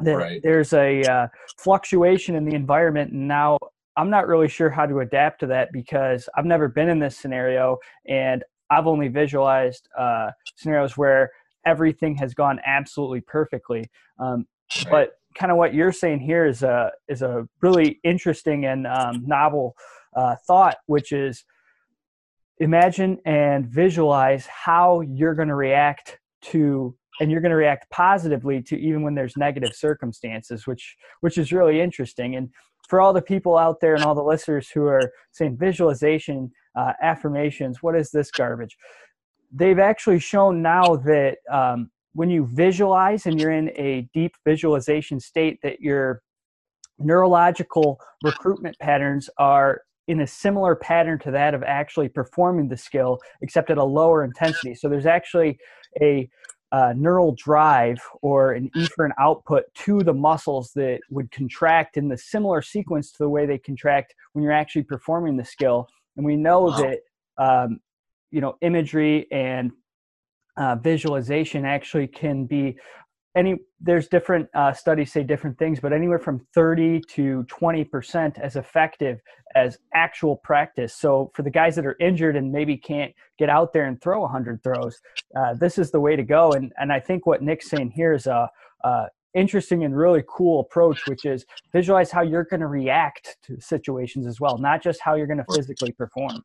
that 0.00 0.16
right. 0.16 0.40
there's 0.42 0.72
a 0.72 1.02
uh, 1.02 1.28
fluctuation 1.58 2.34
in 2.34 2.44
the 2.44 2.54
environment, 2.54 3.12
and 3.12 3.28
now 3.28 3.58
I'm 3.96 4.10
not 4.10 4.26
really 4.26 4.48
sure 4.48 4.70
how 4.70 4.86
to 4.86 5.00
adapt 5.00 5.40
to 5.40 5.46
that 5.48 5.72
because 5.72 6.28
I've 6.36 6.46
never 6.46 6.68
been 6.68 6.88
in 6.88 6.98
this 6.98 7.16
scenario 7.16 7.78
and 8.06 8.42
I've 8.70 8.86
only 8.86 9.08
visualized 9.08 9.88
uh, 9.96 10.30
scenarios 10.56 10.96
where 10.96 11.30
everything 11.64 12.16
has 12.16 12.34
gone 12.34 12.60
absolutely 12.66 13.20
perfectly. 13.20 13.88
Um, 14.18 14.46
right. 14.76 14.90
But 14.90 15.12
kind 15.34 15.52
of 15.52 15.58
what 15.58 15.74
you're 15.74 15.92
saying 15.92 16.20
here 16.20 16.46
is 16.46 16.62
a 16.62 16.90
is 17.08 17.22
a 17.22 17.46
really 17.60 18.00
interesting 18.04 18.64
and 18.66 18.86
um, 18.86 19.24
novel 19.26 19.76
uh, 20.16 20.36
thought, 20.46 20.76
which 20.86 21.12
is 21.12 21.44
imagine 22.58 23.18
and 23.24 23.66
visualize 23.66 24.46
how 24.46 25.00
you're 25.00 25.34
going 25.34 25.48
to 25.48 25.54
react 25.54 26.18
to 26.40 26.96
and 27.20 27.30
you're 27.30 27.40
going 27.40 27.50
to 27.50 27.56
react 27.56 27.90
positively 27.90 28.62
to 28.62 28.76
even 28.78 29.02
when 29.02 29.14
there's 29.14 29.36
negative 29.36 29.74
circumstances 29.74 30.66
which 30.66 30.96
which 31.20 31.38
is 31.38 31.52
really 31.52 31.80
interesting. 31.80 32.36
And 32.36 32.50
for 32.88 33.00
all 33.00 33.12
the 33.12 33.22
people 33.22 33.56
out 33.56 33.80
there 33.80 33.94
and 33.94 34.04
all 34.04 34.14
the 34.14 34.22
listeners 34.22 34.68
who 34.68 34.86
are 34.86 35.12
saying 35.32 35.56
visualization 35.58 36.50
uh, 36.76 36.92
affirmations 37.02 37.82
what 37.82 37.96
is 37.96 38.10
this 38.10 38.30
garbage? 38.30 38.76
They've 39.52 39.78
actually 39.78 40.18
shown 40.18 40.62
now 40.62 40.96
that 40.96 41.38
um, 41.50 41.90
when 42.14 42.30
you 42.30 42.48
visualize 42.52 43.26
and 43.26 43.38
you're 43.38 43.52
in 43.52 43.70
a 43.76 44.08
deep 44.12 44.34
visualization 44.44 45.20
state 45.20 45.58
that 45.62 45.80
your 45.80 46.22
neurological 46.98 47.98
recruitment 48.22 48.76
patterns 48.80 49.28
are 49.38 49.82
in 50.06 50.20
a 50.20 50.26
similar 50.26 50.76
pattern 50.76 51.18
to 51.18 51.30
that 51.30 51.54
of 51.54 51.62
actually 51.62 52.08
performing 52.08 52.68
the 52.68 52.76
skill 52.76 53.18
except 53.40 53.70
at 53.70 53.78
a 53.78 53.84
lower 53.84 54.24
intensity. 54.24 54.74
So 54.74 54.88
there's 54.88 55.06
actually 55.06 55.58
a 56.00 56.28
uh, 56.74 56.92
neural 56.96 57.32
drive 57.36 58.00
or 58.20 58.52
an 58.54 58.68
efferent 58.76 59.12
output 59.20 59.62
to 59.74 60.02
the 60.02 60.12
muscles 60.12 60.72
that 60.74 60.98
would 61.08 61.30
contract 61.30 61.96
in 61.96 62.08
the 62.08 62.18
similar 62.18 62.60
sequence 62.60 63.12
to 63.12 63.18
the 63.18 63.28
way 63.28 63.46
they 63.46 63.58
contract 63.58 64.12
when 64.32 64.42
you're 64.42 64.50
actually 64.52 64.82
performing 64.82 65.36
the 65.36 65.44
skill. 65.44 65.86
And 66.16 66.26
we 66.26 66.34
know 66.34 66.62
wow. 66.62 66.78
that 66.78 66.98
um, 67.38 67.78
you 68.32 68.40
know 68.40 68.56
imagery 68.60 69.28
and 69.30 69.70
uh, 70.56 70.74
visualization 70.74 71.64
actually 71.64 72.08
can 72.08 72.44
be 72.44 72.76
any 73.36 73.56
there's 73.80 74.08
different 74.08 74.48
uh, 74.54 74.72
studies 74.72 75.12
say 75.12 75.22
different 75.22 75.58
things 75.58 75.80
but 75.80 75.92
anywhere 75.92 76.18
from 76.18 76.46
30 76.54 77.00
to 77.08 77.44
20 77.44 77.84
percent 77.84 78.38
as 78.38 78.56
effective 78.56 79.20
as 79.54 79.78
actual 79.94 80.36
practice. 80.36 80.94
So 80.94 81.30
for 81.34 81.42
the 81.42 81.50
guys 81.50 81.76
that 81.76 81.86
are 81.86 81.96
injured 82.00 82.36
and 82.36 82.50
maybe 82.50 82.76
can't 82.76 83.12
get 83.38 83.48
out 83.48 83.72
there 83.72 83.86
and 83.86 84.00
throw 84.00 84.20
100 84.20 84.62
throws 84.62 85.00
uh, 85.36 85.54
this 85.54 85.78
is 85.78 85.90
the 85.90 86.00
way 86.00 86.16
to 86.16 86.22
go. 86.22 86.52
And 86.52 86.72
and 86.78 86.92
i 86.92 87.00
think 87.00 87.26
what 87.26 87.42
nick's 87.42 87.70
saying 87.70 87.90
here 87.90 88.12
is 88.12 88.26
a, 88.26 88.48
a 88.84 89.06
interesting 89.34 89.84
and 89.84 89.96
really 89.96 90.22
cool 90.28 90.60
approach 90.60 91.06
which 91.08 91.24
is 91.24 91.44
visualize 91.72 92.10
how 92.10 92.22
you're 92.22 92.44
going 92.44 92.60
to 92.60 92.68
react 92.68 93.36
to 93.42 93.60
situations 93.60 94.26
as 94.26 94.40
well 94.40 94.58
not 94.58 94.80
just 94.80 95.00
how 95.00 95.14
you're 95.14 95.26
going 95.26 95.44
to 95.44 95.54
physically 95.54 95.92
perform. 95.92 96.42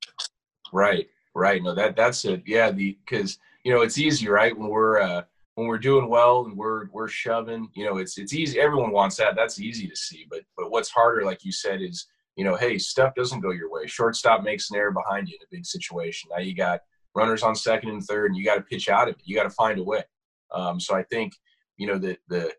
Right 0.74 1.08
right. 1.36 1.62
No 1.64 1.74
that 1.76 1.96
that's 1.96 2.26
it. 2.26 2.44
Yeah 2.46 2.72
the 2.72 2.98
because 3.06 3.38
you 3.64 3.74
know 3.74 3.82
it's 3.82 3.98
easy 3.98 4.28
right 4.28 4.58
when 4.58 4.70
we're 4.70 5.00
uh 5.00 5.24
when 5.60 5.68
we're 5.68 5.78
doing 5.78 6.08
well 6.08 6.46
and 6.46 6.56
we're 6.56 6.88
we're 6.92 7.10
shoving, 7.10 7.68
you 7.76 7.84
know, 7.84 7.98
it's 7.98 8.18
it's 8.18 8.34
easy. 8.34 8.62
Everyone 8.62 8.92
wants 8.92 9.18
that. 9.18 9.36
That's 9.36 9.60
easy 9.60 9.90
to 9.90 9.96
see. 9.96 10.26
But 10.30 10.44
but 10.56 10.72
what's 10.72 10.90
harder, 10.90 11.26
like 11.26 11.44
you 11.44 11.52
said, 11.52 11.82
is 11.82 12.08
you 12.38 12.46
know, 12.46 12.56
hey, 12.56 12.78
stuff 12.78 13.14
doesn't 13.14 13.42
go 13.42 13.52
your 13.52 13.70
way. 13.70 13.86
Shortstop 13.86 14.42
makes 14.42 14.72
an 14.72 14.78
error 14.78 14.94
behind 14.94 15.28
you 15.28 15.36
in 15.36 15.44
a 15.44 15.52
big 15.52 15.66
situation. 15.66 16.30
Now 16.32 16.40
you 16.40 16.56
got 16.56 16.80
runners 17.14 17.44
on 17.44 17.56
second 17.56 17.90
and 17.90 18.02
third, 18.02 18.28
and 18.28 18.38
you 18.38 18.46
got 18.46 18.56
to 18.56 18.62
pitch 18.62 18.88
out 18.88 19.10
of 19.10 19.16
it. 19.16 19.22
You 19.26 19.36
got 19.36 19.44
to 19.44 19.50
find 19.50 19.78
a 19.80 19.84
way. 19.84 20.04
Um, 20.54 20.80
so 20.80 20.96
I 20.96 21.04
think 21.04 21.34
you 21.76 21.88
know 21.88 21.98
the 21.98 22.18
the 22.30 22.54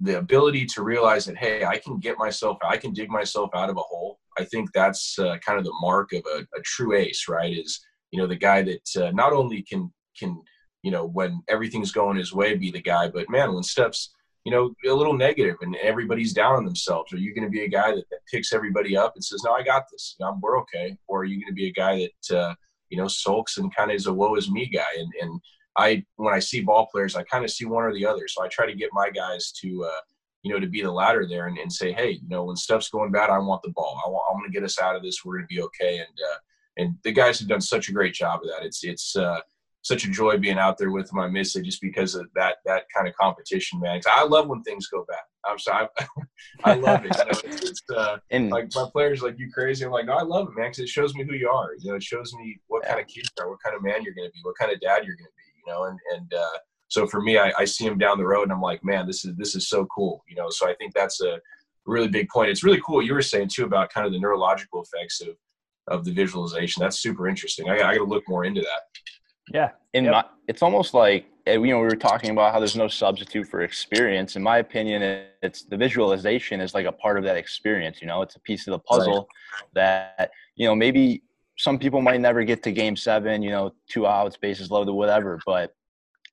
the 0.00 0.16
ability 0.16 0.64
to 0.64 0.82
realize 0.82 1.26
that 1.26 1.36
hey, 1.36 1.66
I 1.66 1.76
can 1.76 1.98
get 1.98 2.16
myself, 2.16 2.56
I 2.66 2.78
can 2.78 2.94
dig 2.94 3.10
myself 3.10 3.50
out 3.54 3.68
of 3.68 3.76
a 3.76 3.80
hole. 3.80 4.18
I 4.38 4.44
think 4.44 4.72
that's 4.72 5.18
uh, 5.18 5.36
kind 5.44 5.58
of 5.58 5.66
the 5.66 5.76
mark 5.82 6.14
of 6.14 6.22
a, 6.34 6.38
a, 6.56 6.62
true 6.64 6.94
ace, 6.94 7.28
right? 7.28 7.52
Is 7.52 7.78
you 8.12 8.18
know 8.18 8.26
the 8.26 8.36
guy 8.36 8.62
that 8.62 8.88
uh, 8.96 9.10
not 9.10 9.34
only 9.34 9.60
can 9.60 9.92
can 10.18 10.40
you 10.82 10.90
know, 10.90 11.04
when 11.06 11.42
everything's 11.48 11.92
going 11.92 12.16
his 12.16 12.32
way, 12.32 12.54
be 12.54 12.70
the 12.70 12.80
guy. 12.80 13.08
But 13.08 13.28
man, 13.28 13.52
when 13.52 13.62
stuff's, 13.62 14.12
you 14.44 14.52
know, 14.52 14.74
a 14.88 14.94
little 14.94 15.12
negative 15.12 15.56
and 15.60 15.76
everybody's 15.76 16.32
down 16.32 16.56
on 16.56 16.64
themselves, 16.64 17.12
are 17.12 17.18
you 17.18 17.34
going 17.34 17.44
to 17.44 17.50
be 17.50 17.64
a 17.64 17.68
guy 17.68 17.94
that, 17.94 18.04
that 18.10 18.20
picks 18.30 18.52
everybody 18.52 18.96
up 18.96 19.14
and 19.14 19.24
says, 19.24 19.42
no, 19.44 19.52
I 19.52 19.62
got 19.62 19.84
this. 19.90 20.16
We're 20.40 20.58
okay. 20.60 20.96
Or 21.08 21.20
are 21.20 21.24
you 21.24 21.36
going 21.36 21.52
to 21.52 21.54
be 21.54 21.68
a 21.68 21.72
guy 21.72 22.08
that, 22.28 22.38
uh, 22.38 22.54
you 22.88 22.96
know, 22.96 23.08
sulks 23.08 23.58
and 23.58 23.74
kind 23.74 23.90
of 23.90 23.96
is 23.96 24.06
a 24.06 24.12
woe 24.12 24.36
is 24.36 24.50
me 24.50 24.66
guy? 24.66 24.82
And, 24.98 25.12
and 25.20 25.40
I, 25.76 26.04
when 26.16 26.34
I 26.34 26.38
see 26.38 26.60
ball 26.60 26.88
players, 26.90 27.14
I 27.14 27.22
kind 27.24 27.44
of 27.44 27.50
see 27.50 27.66
one 27.66 27.84
or 27.84 27.92
the 27.92 28.06
other. 28.06 28.26
So 28.26 28.42
I 28.42 28.48
try 28.48 28.66
to 28.66 28.74
get 28.74 28.90
my 28.92 29.10
guys 29.10 29.52
to, 29.60 29.84
uh, 29.84 30.00
you 30.42 30.52
know, 30.52 30.58
to 30.58 30.66
be 30.66 30.80
the 30.80 30.90
latter 30.90 31.26
there 31.28 31.48
and, 31.48 31.58
and 31.58 31.70
say, 31.70 31.92
hey, 31.92 32.12
you 32.12 32.28
know, 32.28 32.44
when 32.44 32.56
stuff's 32.56 32.88
going 32.88 33.12
bad, 33.12 33.28
I 33.28 33.38
want 33.38 33.62
the 33.62 33.70
ball. 33.70 34.00
I 34.04 34.08
want, 34.08 34.24
I'm 34.30 34.40
going 34.40 34.50
to 34.50 34.54
get 34.54 34.64
us 34.64 34.80
out 34.80 34.96
of 34.96 35.02
this. 35.02 35.22
We're 35.22 35.34
going 35.34 35.48
to 35.48 35.54
be 35.54 35.62
okay. 35.62 35.98
And, 35.98 36.18
uh, 36.32 36.36
and 36.78 36.94
the 37.04 37.12
guys 37.12 37.38
have 37.38 37.48
done 37.48 37.60
such 37.60 37.90
a 37.90 37.92
great 37.92 38.14
job 38.14 38.40
of 38.42 38.48
that. 38.48 38.64
It's, 38.64 38.82
it's, 38.82 39.14
uh, 39.16 39.40
such 39.82 40.04
a 40.04 40.10
joy 40.10 40.36
being 40.36 40.58
out 40.58 40.76
there 40.76 40.90
with 40.90 41.12
my 41.12 41.28
missus 41.28 41.64
just 41.64 41.80
because 41.80 42.14
of 42.14 42.26
that 42.34 42.56
that 42.66 42.84
kind 42.94 43.08
of 43.08 43.14
competition, 43.14 43.80
man. 43.80 44.00
I 44.10 44.24
love 44.24 44.48
when 44.48 44.62
things 44.62 44.86
go 44.88 45.04
bad. 45.08 45.18
I'm 45.46 45.58
sorry, 45.58 45.88
I, 46.64 46.74
love 46.74 47.04
it. 47.04 47.16
You 47.16 47.24
know, 47.24 47.40
it's, 47.44 47.70
it's 47.70 47.82
uh, 47.96 48.18
and, 48.30 48.50
like 48.50 48.70
my 48.74 48.86
players 48.92 49.22
like 49.22 49.38
you 49.38 49.50
crazy. 49.52 49.84
I'm 49.84 49.90
like, 49.90 50.06
no, 50.06 50.14
I 50.14 50.22
love 50.22 50.48
it, 50.48 50.58
man, 50.58 50.70
because 50.70 50.80
it 50.80 50.88
shows 50.88 51.14
me 51.14 51.24
who 51.24 51.34
you 51.34 51.48
are. 51.48 51.70
You 51.78 51.90
know, 51.90 51.96
it 51.96 52.02
shows 52.02 52.32
me 52.34 52.60
what 52.66 52.82
yeah. 52.84 52.90
kind 52.90 53.00
of 53.00 53.06
kid 53.06 53.24
you 53.24 53.44
are, 53.44 53.50
what 53.50 53.62
kind 53.64 53.74
of 53.74 53.82
man 53.82 54.02
you're 54.02 54.14
going 54.14 54.28
to 54.28 54.32
be, 54.32 54.40
what 54.42 54.58
kind 54.58 54.70
of 54.70 54.80
dad 54.80 55.04
you're 55.04 55.16
going 55.16 55.24
to 55.24 55.36
be. 55.36 55.66
You 55.66 55.72
know, 55.72 55.84
and 55.84 55.98
and 56.14 56.34
uh, 56.34 56.58
so 56.88 57.06
for 57.06 57.22
me, 57.22 57.38
I, 57.38 57.52
I 57.56 57.64
see 57.64 57.86
him 57.86 57.98
down 57.98 58.18
the 58.18 58.26
road, 58.26 58.44
and 58.44 58.52
I'm 58.52 58.60
like, 58.60 58.84
man, 58.84 59.06
this 59.06 59.24
is 59.24 59.34
this 59.36 59.54
is 59.54 59.68
so 59.68 59.86
cool. 59.86 60.22
You 60.28 60.36
know, 60.36 60.50
so 60.50 60.68
I 60.68 60.74
think 60.74 60.92
that's 60.94 61.22
a 61.22 61.40
really 61.86 62.08
big 62.08 62.28
point. 62.28 62.50
It's 62.50 62.64
really 62.64 62.80
cool 62.84 62.96
what 62.96 63.06
you 63.06 63.14
were 63.14 63.22
saying 63.22 63.48
too 63.48 63.64
about 63.64 63.90
kind 63.90 64.06
of 64.06 64.12
the 64.12 64.20
neurological 64.20 64.82
effects 64.82 65.22
of 65.22 65.36
of 65.88 66.04
the 66.04 66.12
visualization. 66.12 66.82
That's 66.82 67.00
super 67.00 67.28
interesting. 67.28 67.70
I, 67.70 67.76
I 67.76 67.94
got 67.94 67.94
to 67.94 68.04
look 68.04 68.24
more 68.28 68.44
into 68.44 68.60
that. 68.60 68.82
Yeah. 69.52 69.70
In 69.92 70.04
yep. 70.04 70.12
my, 70.12 70.24
it's 70.46 70.62
almost 70.62 70.94
like 70.94 71.26
eh, 71.46 71.54
you 71.54 71.68
know 71.68 71.78
we 71.78 71.84
were 71.84 71.96
talking 71.96 72.30
about 72.30 72.52
how 72.52 72.58
there's 72.58 72.76
no 72.76 72.88
substitute 72.88 73.48
for 73.48 73.62
experience. 73.62 74.36
In 74.36 74.42
my 74.42 74.58
opinion, 74.58 75.24
it's 75.42 75.62
the 75.62 75.76
visualization 75.76 76.60
is 76.60 76.74
like 76.74 76.86
a 76.86 76.92
part 76.92 77.18
of 77.18 77.24
that 77.24 77.36
experience. 77.36 78.00
You 78.00 78.08
know, 78.08 78.22
it's 78.22 78.36
a 78.36 78.40
piece 78.40 78.66
of 78.66 78.72
the 78.72 78.78
puzzle 78.78 79.28
right. 79.52 79.62
that 79.74 80.30
you 80.56 80.66
know 80.66 80.74
maybe 80.74 81.22
some 81.58 81.78
people 81.78 82.00
might 82.00 82.20
never 82.20 82.44
get 82.44 82.62
to 82.64 82.72
game 82.72 82.96
seven. 82.96 83.42
You 83.42 83.50
know, 83.50 83.74
two 83.88 84.06
outs, 84.06 84.36
bases 84.36 84.70
loaded, 84.70 84.92
whatever. 84.92 85.40
But 85.44 85.74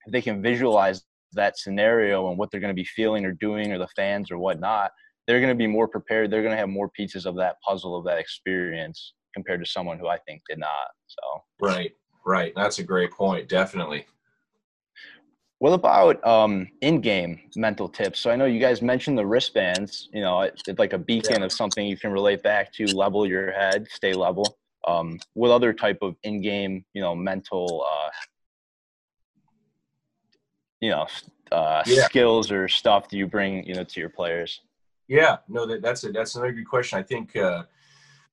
if 0.06 0.12
they 0.12 0.22
can 0.22 0.42
visualize 0.42 1.04
that 1.34 1.58
scenario 1.58 2.30
and 2.30 2.38
what 2.38 2.52
they're 2.52 2.62
going 2.62 2.74
to 2.74 2.80
be 2.80 2.86
feeling 2.86 3.26
or 3.26 3.34
doing, 3.34 3.72
or 3.72 3.78
the 3.78 3.88
fans 3.96 4.32
or 4.32 4.38
whatnot, 4.38 4.92
they're 5.26 5.40
going 5.40 5.52
to 5.52 5.56
be 5.56 5.68
more 5.68 5.88
prepared. 5.88 6.32
They're 6.32 6.44
going 6.44 6.54
to 6.54 6.58
have 6.58 6.70
more 6.70 6.90
pieces 6.90 7.26
of 7.26 7.36
that 7.38 7.58
puzzle 7.62 7.98
of 7.98 8.06
that 8.06 8.18
experience 8.18 9.14
compared 9.34 9.64
to 9.64 9.70
someone 9.70 10.00
who 10.00 10.08
I 10.08 10.18
think 10.20 10.42
did 10.50 10.60
not. 10.60 10.88
So 11.08 11.44
right. 11.62 11.92
Right. 12.28 12.52
That's 12.58 12.80
a 12.80 12.84
great 12.84 13.12
point. 13.12 13.48
Definitely. 13.48 14.06
What 15.60 15.72
about 15.72 16.28
um, 16.28 16.68
in-game 16.82 17.40
mental 17.56 17.88
tips? 17.88 18.20
So 18.20 18.30
I 18.30 18.36
know 18.36 18.44
you 18.44 18.60
guys 18.60 18.82
mentioned 18.82 19.18
the 19.18 19.26
wristbands. 19.26 20.10
You 20.12 20.22
know, 20.22 20.42
it's 20.42 20.62
like 20.78 20.92
a 20.92 20.98
beacon 20.98 21.40
yeah. 21.40 21.46
of 21.46 21.54
something 21.54 21.88
you 21.88 21.96
can 21.96 22.12
relate 22.12 22.44
back 22.44 22.74
to, 22.74 22.86
level 22.88 23.26
your 23.26 23.54
head, 23.54 23.88
stay 23.90 24.12
level. 24.12 24.58
Um, 24.86 25.18
what 25.36 25.52
other 25.52 25.72
type 25.72 26.00
of 26.02 26.18
in-game, 26.24 26.84
you 26.94 27.02
know, 27.02 27.16
mental, 27.16 27.86
uh, 27.90 28.10
you 30.82 30.92
know, 30.92 31.08
uh, 31.54 31.82
yeah. 31.86 32.04
skills 32.08 32.52
or 32.52 32.68
stuff 32.68 33.08
do 33.08 33.18
you 33.18 33.26
bring, 33.26 33.66
you 33.66 33.74
know, 33.74 33.86
to 33.86 34.00
your 34.02 34.10
players? 34.10 34.60
Yeah, 35.08 35.38
no, 35.48 35.66
that, 35.66 35.82
that's 35.82 36.04
a 36.04 36.12
that's 36.12 36.36
another 36.36 36.52
good 36.52 36.68
question. 36.68 37.00
I 37.00 37.04
think 37.04 37.38
uh, 37.38 37.64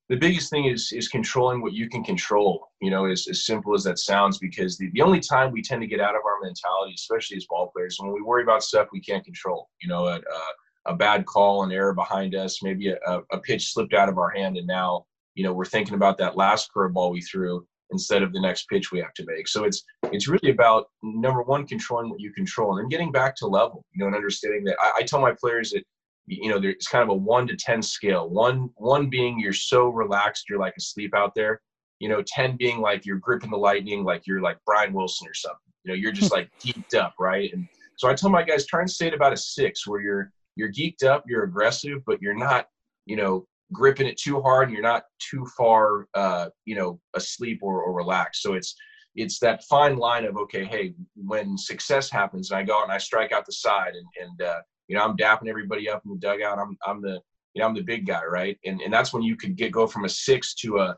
the 0.09 0.17
biggest 0.17 0.51
thing 0.51 0.67
is 0.67 0.93
is 0.93 1.09
controlling 1.09 1.63
what 1.63 1.73
you 1.73 1.89
can 1.89 2.05
control 2.05 2.69
you 2.81 2.91
know 2.91 3.07
as, 3.07 3.27
as 3.29 3.47
simple 3.47 3.75
as 3.75 3.85
that 3.85 3.99
sounds 3.99 4.39
because 4.39 4.77
the, 4.77 4.91
the 4.93 5.01
only 5.01 5.21
time 5.21 5.51
we 5.51 5.63
tend 5.63 5.81
to 5.81 5.87
get 5.87 6.01
out 6.01 6.15
of 6.15 6.23
our 6.27 6.41
mentality 6.43 6.93
especially 6.95 7.37
as 7.37 7.47
ball 7.47 7.71
players 7.75 7.97
when 7.99 8.13
we 8.13 8.21
worry 8.21 8.43
about 8.43 8.63
stuff 8.63 8.89
we 8.93 9.01
can't 9.01 9.25
control 9.25 9.69
you 9.81 9.89
know 9.89 10.07
a, 10.07 10.17
a, 10.17 10.93
a 10.93 10.95
bad 10.95 11.25
call 11.25 11.63
an 11.63 11.73
error 11.73 11.95
behind 11.95 12.35
us 12.35 12.63
maybe 12.63 12.89
a, 12.89 13.21
a 13.33 13.39
pitch 13.39 13.73
slipped 13.73 13.95
out 13.95 14.09
of 14.09 14.19
our 14.19 14.31
hand 14.31 14.57
and 14.57 14.67
now 14.67 15.05
you 15.35 15.43
know 15.43 15.53
we're 15.53 15.65
thinking 15.65 15.95
about 15.95 16.19
that 16.19 16.37
last 16.37 16.71
curveball 16.75 17.13
we 17.13 17.23
threw 17.23 17.67
instead 17.91 18.23
of 18.23 18.33
the 18.33 18.41
next 18.41 18.69
pitch 18.69 18.93
we 18.93 18.99
have 18.99 19.15
to 19.15 19.25
make. 19.27 19.49
So 19.49 19.65
it's 19.65 19.85
it's 20.13 20.29
really 20.29 20.51
about 20.51 20.87
number 21.03 21.43
one 21.43 21.67
controlling 21.67 22.11
what 22.11 22.21
you 22.21 22.33
control 22.33 22.73
and 22.73 22.85
then 22.85 22.89
getting 22.89 23.13
back 23.13 23.35
to 23.37 23.47
level 23.47 23.85
you 23.93 24.01
know 24.01 24.07
and 24.07 24.17
understanding 24.17 24.65
that. 24.65 24.77
I, 24.81 24.93
I 24.99 25.03
tell 25.03 25.21
my 25.21 25.33
players 25.33 25.71
that 25.71 25.85
you 26.27 26.49
know, 26.49 26.59
there's 26.59 26.87
kind 26.87 27.03
of 27.03 27.11
a 27.11 27.15
one 27.15 27.47
to 27.47 27.57
10 27.57 27.83
scale. 27.83 28.29
One, 28.29 28.71
one 28.77 29.09
being 29.11 29.39
you're 29.39 29.53
so 29.53 29.89
relaxed, 29.89 30.47
you're 30.49 30.59
like 30.59 30.75
asleep 30.77 31.15
out 31.15 31.35
there. 31.35 31.61
You 31.99 32.09
know, 32.09 32.23
10 32.27 32.57
being 32.57 32.81
like 32.81 33.05
you're 33.05 33.19
gripping 33.19 33.51
the 33.51 33.57
lightning, 33.57 34.05
like 34.05 34.27
you're 34.27 34.41
like 34.41 34.59
Brian 34.67 34.93
Wilson 34.93 35.29
or 35.29 35.35
something. 35.35 35.59
You 35.85 35.93
know, 35.93 35.97
you're 35.97 36.13
just 36.13 36.33
like 36.37 36.51
geeked 36.63 36.95
up, 36.95 37.15
right? 37.19 37.53
And 37.53 37.69
so 37.99 38.09
I 38.09 38.15
tell 38.15 38.31
my 38.31 38.43
guys, 38.43 38.67
try 38.67 38.81
and 38.81 38.91
stay 38.91 39.09
at 39.09 39.15
about 39.15 39.33
a 39.33 39.37
six 39.37 39.87
where 39.87 40.01
you're, 40.01 40.33
you're 40.57 40.73
geeked 40.73 41.05
up, 41.05 41.25
you're 41.27 41.45
aggressive, 41.45 41.99
but 42.07 42.21
you're 42.23 42.35
not, 42.37 42.67
you 43.07 43.17
know, 43.17 43.47
gripping 43.73 44.07
it 44.07 44.17
too 44.17 44.41
hard 44.41 44.69
and 44.69 44.73
you're 44.73 44.83
not 44.83 45.05
too 45.19 45.47
far, 45.57 46.07
uh, 46.15 46.49
you 46.65 46.75
know, 46.75 47.01
asleep 47.15 47.61
or, 47.63 47.83
or 47.83 47.93
relaxed. 47.93 48.43
So 48.43 48.55
it's, 48.55 48.75
it's 49.15 49.39
that 49.41 49.65
fine 49.65 49.97
line 49.97 50.25
of, 50.25 50.37
okay, 50.37 50.65
hey, 50.65 50.95
when 51.15 51.57
success 51.57 52.11
happens 52.11 52.51
and 52.51 52.59
I 52.59 52.63
go 52.63 52.79
out 52.79 52.85
and 52.85 52.93
I 52.93 52.99
strike 52.99 53.33
out 53.33 53.47
the 53.47 53.53
side 53.53 53.95
and, 53.95 54.07
and, 54.21 54.43
uh, 54.43 54.61
you 54.89 54.97
know, 54.97 55.05
I'm 55.05 55.17
dapping 55.17 55.49
everybody 55.49 55.89
up 55.89 56.03
in 56.05 56.13
the 56.13 56.19
dugout. 56.19 56.59
I'm 56.59 56.77
I'm 56.87 57.01
the 57.01 57.21
you 57.55 57.61
know 57.61 57.67
I'm 57.67 57.75
the 57.75 57.83
big 57.83 58.07
guy, 58.07 58.25
right? 58.25 58.59
And 58.65 58.81
and 58.81 58.93
that's 58.93 59.13
when 59.13 59.23
you 59.23 59.37
could 59.37 59.57
get 59.57 59.73
go 59.73 59.87
from 59.87 60.05
a 60.05 60.09
six 60.09 60.55
to 60.57 60.79
a 60.79 60.97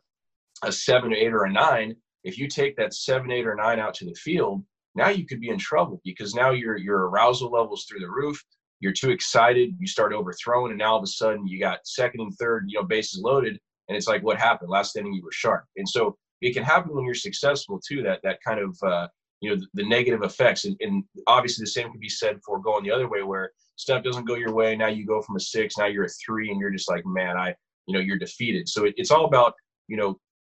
a 0.63 0.73
seven, 0.73 1.13
eight, 1.13 1.33
or 1.33 1.45
a 1.45 1.53
nine. 1.53 1.97
If 2.25 2.39
you 2.39 2.49
take 2.49 2.77
that 2.77 2.95
seven, 2.95 3.31
eight, 3.31 3.47
or 3.47 3.55
nine 3.55 3.79
out 3.79 3.95
to 3.95 4.05
the 4.05 4.15
field, 4.15 4.65
now 4.95 5.09
you 5.11 5.27
could 5.27 5.41
be 5.41 5.51
in 5.51 5.59
trouble 5.59 6.01
because 6.05 6.35
now 6.35 6.51
your 6.51 6.77
your 6.77 7.09
arousal 7.09 7.51
levels 7.51 7.85
through 7.85 8.01
the 8.01 8.11
roof. 8.11 8.43
You're 8.81 8.93
too 8.93 9.11
excited. 9.11 9.75
You 9.79 9.87
start 9.87 10.13
overthrowing, 10.13 10.73
and 10.73 10.79
now 10.79 10.93
all 10.93 10.99
of 10.99 11.05
a 11.05 11.07
sudden 11.07 11.47
you 11.47 11.59
got 11.59 11.87
second 11.87 12.21
and 12.21 12.33
third, 12.39 12.67
you 12.69 12.79
know, 12.79 12.87
bases 12.87 13.23
loaded, 13.23 13.59
and 13.89 13.97
it's 13.97 14.09
like, 14.09 14.23
what 14.23 14.39
happened? 14.39 14.71
Last 14.71 14.97
inning 14.97 15.15
you 15.15 15.23
were 15.23 15.33
sharp, 15.33 15.65
and 15.77 15.89
so 15.89 16.17
it 16.43 16.53
can 16.53 16.63
happen 16.63 16.95
when 16.95 17.05
you're 17.05 17.15
successful 17.15 17.81
too. 17.87 18.03
That 18.03 18.21
that 18.23 18.39
kind 18.47 18.61
of 18.61 18.77
uh, 18.83 19.09
you 19.41 19.51
know 19.51 19.57
the, 19.57 19.67
the 19.75 19.89
negative 19.89 20.23
effects, 20.23 20.65
and, 20.65 20.77
and 20.81 21.05
obviously 21.27 21.63
the 21.63 21.71
same 21.71 21.91
can 21.91 22.01
be 22.01 22.09
said 22.09 22.39
for 22.45 22.59
going 22.61 22.85
the 22.85 22.91
other 22.91 23.09
way, 23.09 23.23
where 23.23 23.53
stuff 23.77 24.03
doesn't 24.03 24.25
go 24.25 24.35
your 24.35 24.55
way. 24.55 24.77
Now 24.77 24.89
you 24.89 25.07
go 25.07 25.23
from 25.23 25.37
a 25.37 25.41
six, 25.41 25.77
now 25.79 25.87
you're 25.87 26.05
a 26.05 26.09
three, 26.25 26.51
and 26.51 26.61
you're 26.61 26.71
just 26.71 26.91
like, 26.91 27.05
man, 27.07 27.37
I, 27.37 27.55
you 27.87 27.95
know, 27.95 28.01
you're 28.01 28.19
defeated. 28.19 28.69
So 28.69 28.85
it, 28.85 28.95
it's 28.97 29.11
all 29.11 29.27
about, 29.27 29.55
you 29.89 29.97
know, 29.97 30.19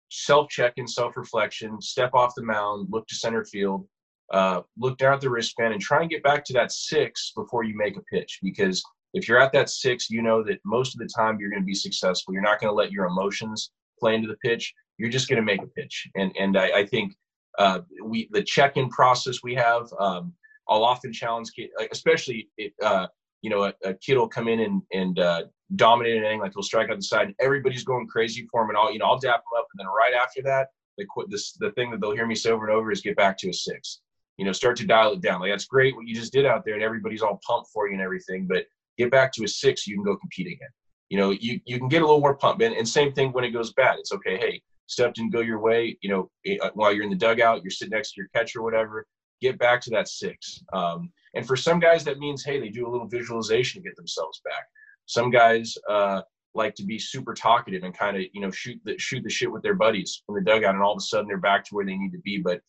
self 0.09 0.49
checking, 0.49 0.87
self 0.87 1.17
reflection, 1.17 1.81
step 1.81 2.11
off 2.13 2.33
the 2.35 2.43
mound, 2.43 2.87
look 2.89 3.07
to 3.07 3.15
center 3.15 3.43
field, 3.43 3.87
uh, 4.31 4.61
look 4.77 4.97
down 4.97 5.13
at 5.13 5.21
the 5.21 5.29
wristband, 5.29 5.73
and 5.73 5.81
try 5.81 6.01
and 6.01 6.09
get 6.09 6.23
back 6.23 6.45
to 6.45 6.53
that 6.53 6.71
six 6.71 7.31
before 7.35 7.63
you 7.63 7.75
make 7.75 7.97
a 7.97 8.01
pitch. 8.01 8.39
Because 8.43 8.83
if 9.13 9.27
you're 9.27 9.41
at 9.41 9.53
that 9.53 9.69
six, 9.69 10.09
you 10.09 10.21
know 10.21 10.43
that 10.43 10.59
most 10.65 10.93
of 10.93 10.99
the 10.99 11.09
time 11.15 11.37
you're 11.39 11.49
going 11.49 11.61
to 11.61 11.65
be 11.65 11.73
successful. 11.73 12.33
You're 12.33 12.43
not 12.43 12.59
going 12.59 12.69
to 12.69 12.75
let 12.75 12.91
your 12.91 13.05
emotions 13.05 13.71
play 13.99 14.15
into 14.15 14.27
the 14.27 14.37
pitch. 14.37 14.73
You're 14.97 15.09
just 15.09 15.27
going 15.27 15.37
to 15.37 15.45
make 15.45 15.61
a 15.61 15.67
pitch. 15.67 16.07
And 16.15 16.31
and 16.39 16.57
I, 16.57 16.79
I 16.79 16.85
think 16.85 17.15
uh, 17.57 17.79
we 18.03 18.29
the 18.31 18.43
check-in 18.43 18.89
process 18.89 19.39
we 19.43 19.55
have. 19.55 19.87
Um, 19.99 20.33
I'll 20.69 20.83
often 20.83 21.13
challenge, 21.13 21.49
especially 21.91 22.49
if, 22.57 22.73
uh, 22.83 23.07
you 23.41 23.49
know, 23.49 23.63
a, 23.63 23.73
a, 23.85 23.93
kid 23.93 24.17
will 24.17 24.27
come 24.27 24.49
in 24.49 24.59
and, 24.59 24.81
and 24.93 25.17
uh, 25.17 25.43
dominate 25.77 26.17
an 26.17 26.25
inning, 26.25 26.41
like 26.41 26.51
he'll 26.53 26.63
strike 26.63 26.89
out 26.89 26.97
the 26.97 27.03
side, 27.03 27.27
and 27.27 27.35
everybody's 27.39 27.85
going 27.85 28.05
crazy 28.07 28.45
for 28.51 28.63
him, 28.63 28.69
and 28.69 28.77
I'll, 28.77 28.91
you 28.91 28.99
know, 28.99 29.05
I'll 29.05 29.19
dap 29.19 29.39
him 29.39 29.57
up, 29.57 29.67
and 29.73 29.79
then 29.79 29.87
right 29.87 30.13
after 30.13 30.41
that, 30.43 30.67
quit. 31.05 31.29
This 31.29 31.53
the 31.53 31.71
thing 31.71 31.91
that 31.91 32.01
they'll 32.01 32.15
hear 32.15 32.25
me 32.25 32.35
say 32.35 32.49
over 32.49 32.67
and 32.67 32.75
over 32.75 32.91
is 32.91 33.01
get 33.01 33.15
back 33.15 33.37
to 33.39 33.49
a 33.49 33.53
six. 33.53 34.01
You 34.37 34.45
know, 34.45 34.51
start 34.51 34.77
to 34.77 34.85
dial 34.85 35.13
it 35.13 35.21
down. 35.21 35.41
Like 35.41 35.51
that's 35.51 35.65
great 35.65 35.95
what 35.95 36.07
you 36.07 36.15
just 36.15 36.33
did 36.33 36.45
out 36.45 36.65
there, 36.65 36.73
and 36.73 36.83
everybody's 36.83 37.21
all 37.21 37.39
pumped 37.45 37.69
for 37.71 37.87
you 37.87 37.93
and 37.93 38.01
everything, 38.01 38.47
but 38.47 38.65
get 38.97 39.11
back 39.11 39.31
to 39.33 39.43
a 39.43 39.47
six, 39.47 39.85
you 39.85 39.95
can 39.95 40.03
go 40.03 40.15
compete 40.17 40.47
again. 40.47 40.69
You 41.09 41.17
know, 41.17 41.29
you 41.31 41.59
you 41.65 41.77
can 41.77 41.87
get 41.87 42.01
a 42.01 42.05
little 42.05 42.21
more 42.21 42.37
pumped, 42.37 42.61
and, 42.61 42.75
and 42.75 42.87
same 42.87 43.13
thing 43.13 43.31
when 43.31 43.43
it 43.43 43.51
goes 43.51 43.73
bad. 43.73 43.97
It's 43.99 44.11
okay. 44.11 44.37
Hey, 44.37 44.61
stuff 44.87 45.13
didn't 45.13 45.33
go 45.33 45.41
your 45.41 45.59
way. 45.59 45.97
You 46.01 46.09
know, 46.09 46.29
eh, 46.45 46.57
uh, 46.61 46.71
while 46.73 46.91
you're 46.91 47.03
in 47.03 47.09
the 47.09 47.15
dugout, 47.15 47.63
you're 47.63 47.71
sitting 47.71 47.91
next 47.91 48.13
to 48.13 48.21
your 48.21 48.29
catcher, 48.33 48.59
or 48.59 48.63
whatever 48.63 49.05
get 49.41 49.59
back 49.59 49.81
to 49.81 49.89
that 49.91 50.07
six. 50.07 50.63
Um, 50.73 51.11
and 51.35 51.45
for 51.45 51.55
some 51.55 51.79
guys, 51.79 52.03
that 52.05 52.19
means, 52.19 52.43
hey, 52.43 52.59
they 52.59 52.69
do 52.69 52.87
a 52.87 52.91
little 52.91 53.07
visualization 53.07 53.81
to 53.81 53.87
get 53.87 53.95
themselves 53.95 54.41
back. 54.43 54.65
Some 55.05 55.29
guys 55.29 55.75
uh, 55.89 56.21
like 56.53 56.75
to 56.75 56.83
be 56.83 56.99
super 56.99 57.33
talkative 57.33 57.83
and 57.83 57.97
kind 57.97 58.17
of, 58.17 58.23
you 58.33 58.41
know, 58.41 58.51
shoot 58.51 58.79
the, 58.83 58.97
shoot 58.97 59.23
the 59.23 59.29
shit 59.29 59.51
with 59.51 59.63
their 59.63 59.75
buddies 59.75 60.23
in 60.27 60.35
the 60.35 60.41
dugout, 60.41 60.75
and 60.75 60.83
all 60.83 60.93
of 60.93 60.97
a 60.97 61.01
sudden 61.01 61.27
they're 61.27 61.37
back 61.37 61.63
to 61.65 61.75
where 61.75 61.85
they 61.85 61.95
need 61.95 62.11
to 62.11 62.19
be. 62.19 62.39
But 62.39 62.61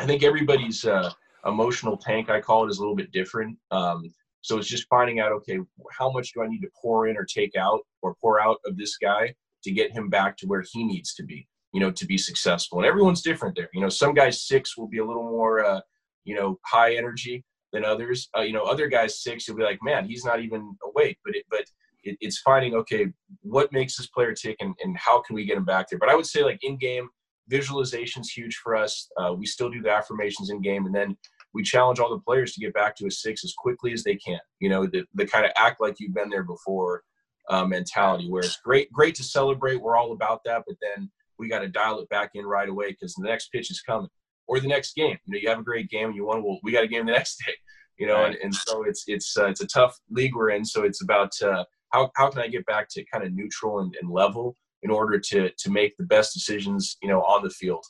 I 0.00 0.06
think 0.06 0.22
everybody's 0.22 0.84
uh, 0.84 1.10
emotional 1.46 1.96
tank, 1.96 2.30
I 2.30 2.40
call 2.40 2.64
it, 2.64 2.70
is 2.70 2.78
a 2.78 2.80
little 2.80 2.96
bit 2.96 3.12
different. 3.12 3.56
Um, 3.70 4.02
so 4.40 4.56
it's 4.56 4.68
just 4.68 4.86
finding 4.88 5.20
out, 5.20 5.32
okay, 5.32 5.58
how 5.92 6.10
much 6.10 6.32
do 6.32 6.42
I 6.42 6.48
need 6.48 6.60
to 6.60 6.70
pour 6.80 7.08
in 7.08 7.16
or 7.16 7.24
take 7.24 7.56
out 7.56 7.80
or 8.02 8.14
pour 8.20 8.40
out 8.40 8.58
of 8.64 8.76
this 8.76 8.96
guy 8.96 9.34
to 9.64 9.70
get 9.72 9.92
him 9.92 10.08
back 10.08 10.36
to 10.38 10.46
where 10.46 10.64
he 10.72 10.84
needs 10.84 11.14
to 11.14 11.24
be, 11.24 11.46
you 11.72 11.80
know, 11.80 11.90
to 11.90 12.06
be 12.06 12.18
successful. 12.18 12.78
And 12.78 12.86
everyone's 12.86 13.22
different 13.22 13.56
there. 13.56 13.68
You 13.72 13.80
know, 13.80 13.88
some 13.88 14.14
guys 14.14 14.46
six 14.46 14.76
will 14.76 14.88
be 14.88 14.98
a 14.98 15.04
little 15.04 15.24
more 15.24 15.64
uh, 15.64 15.80
you 16.28 16.34
know, 16.34 16.58
high 16.66 16.94
energy 16.94 17.42
than 17.72 17.84
others. 17.84 18.28
Uh, 18.36 18.42
you 18.42 18.52
know, 18.52 18.64
other 18.64 18.86
guys 18.86 19.22
six, 19.22 19.48
you'll 19.48 19.56
be 19.56 19.62
like, 19.62 19.78
man, 19.82 20.06
he's 20.06 20.24
not 20.24 20.40
even 20.40 20.76
awake. 20.84 21.18
But 21.24 21.34
it, 21.34 21.44
but 21.50 21.64
it, 22.04 22.18
it's 22.20 22.38
finding 22.40 22.74
okay, 22.74 23.06
what 23.40 23.72
makes 23.72 23.96
this 23.96 24.08
player 24.08 24.34
tick, 24.34 24.56
and, 24.60 24.74
and 24.84 24.96
how 24.96 25.22
can 25.22 25.34
we 25.34 25.46
get 25.46 25.56
him 25.56 25.64
back 25.64 25.88
there? 25.88 25.98
But 25.98 26.10
I 26.10 26.14
would 26.14 26.26
say 26.26 26.44
like 26.44 26.58
in 26.62 26.76
game 26.76 27.08
visualization 27.48 28.20
is 28.20 28.30
huge 28.30 28.56
for 28.56 28.76
us. 28.76 29.08
Uh, 29.16 29.32
we 29.32 29.46
still 29.46 29.70
do 29.70 29.80
the 29.80 29.90
affirmations 29.90 30.50
in 30.50 30.60
game, 30.60 30.84
and 30.84 30.94
then 30.94 31.16
we 31.54 31.62
challenge 31.62 31.98
all 31.98 32.10
the 32.10 32.20
players 32.20 32.52
to 32.52 32.60
get 32.60 32.74
back 32.74 32.94
to 32.96 33.06
a 33.06 33.10
six 33.10 33.42
as 33.42 33.54
quickly 33.56 33.92
as 33.94 34.04
they 34.04 34.16
can. 34.16 34.38
You 34.60 34.68
know, 34.68 34.86
the, 34.86 35.04
the 35.14 35.26
kind 35.26 35.46
of 35.46 35.52
act 35.56 35.80
like 35.80 35.96
you've 35.98 36.14
been 36.14 36.28
there 36.28 36.44
before 36.44 37.02
uh, 37.50 37.64
mentality, 37.64 38.28
where 38.28 38.42
it's 38.42 38.60
great, 38.64 38.92
great 38.92 39.14
to 39.16 39.24
celebrate. 39.24 39.76
We're 39.76 39.96
all 39.96 40.12
about 40.12 40.40
that, 40.44 40.64
but 40.66 40.76
then 40.80 41.10
we 41.38 41.48
got 41.48 41.60
to 41.60 41.68
dial 41.68 42.00
it 42.00 42.08
back 42.08 42.30
in 42.34 42.44
right 42.44 42.68
away 42.68 42.90
because 42.90 43.14
the 43.14 43.26
next 43.26 43.50
pitch 43.52 43.70
is 43.70 43.80
coming 43.80 44.08
or 44.48 44.58
the 44.58 44.66
next 44.66 44.94
game. 44.94 45.16
You 45.26 45.34
know, 45.34 45.38
you 45.40 45.48
have 45.48 45.58
a 45.58 45.64
great 45.64 45.88
game 45.90 46.08
and 46.08 46.16
you 46.16 46.26
won. 46.26 46.42
Well, 46.42 46.58
we 46.62 46.72
got 46.72 46.84
a 46.84 46.88
game 46.88 47.06
the 47.06 47.12
next 47.18 47.42
day. 47.46 47.52
You 47.98 48.06
know, 48.06 48.14
right. 48.14 48.34
and, 48.34 48.36
and 48.42 48.54
so 48.54 48.84
it's 48.84 49.04
it's 49.06 49.36
uh, 49.36 49.46
it's 49.46 49.60
a 49.60 49.66
tough 49.66 49.96
league 50.10 50.34
we're 50.34 50.50
in. 50.50 50.64
So 50.64 50.84
it's 50.84 51.02
about 51.02 51.30
uh, 51.42 51.64
how 51.90 52.10
how 52.16 52.30
can 52.30 52.42
I 52.42 52.48
get 52.48 52.66
back 52.66 52.88
to 52.90 53.04
kind 53.12 53.24
of 53.24 53.32
neutral 53.32 53.80
and, 53.80 53.94
and 54.00 54.10
level 54.10 54.56
in 54.82 54.90
order 54.90 55.18
to 55.18 55.50
to 55.50 55.70
make 55.70 55.96
the 55.96 56.04
best 56.04 56.32
decisions. 56.32 56.96
You 57.02 57.08
know, 57.08 57.20
on 57.22 57.42
the 57.42 57.50
field. 57.50 57.84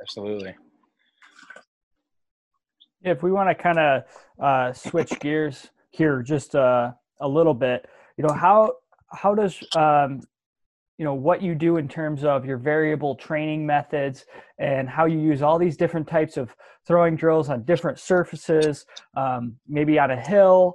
Absolutely. 0.00 0.54
If 3.02 3.22
we 3.22 3.32
want 3.32 3.48
to 3.48 3.54
kind 3.54 3.78
of 3.78 4.02
uh, 4.42 4.72
switch 4.72 5.18
gears 5.20 5.70
here 5.90 6.22
just 6.22 6.54
uh, 6.54 6.92
a 7.20 7.28
little 7.28 7.54
bit, 7.54 7.86
you 8.16 8.24
know 8.24 8.34
how 8.34 8.72
how 9.12 9.34
does 9.34 9.62
um, 9.76 10.20
you 10.98 11.04
know 11.04 11.14
what 11.14 11.40
you 11.40 11.54
do 11.54 11.78
in 11.78 11.88
terms 11.88 12.24
of 12.24 12.44
your 12.44 12.58
variable 12.58 13.14
training 13.14 13.64
methods 13.64 14.26
and 14.58 14.88
how 14.88 15.06
you 15.06 15.18
use 15.18 15.40
all 15.40 15.58
these 15.58 15.76
different 15.76 16.06
types 16.06 16.36
of 16.36 16.54
throwing 16.86 17.16
drills 17.16 17.48
on 17.48 17.64
different 17.64 17.98
surfaces 17.98 18.84
um, 19.16 19.56
maybe 19.66 19.98
on 19.98 20.10
a 20.10 20.20
hill 20.20 20.74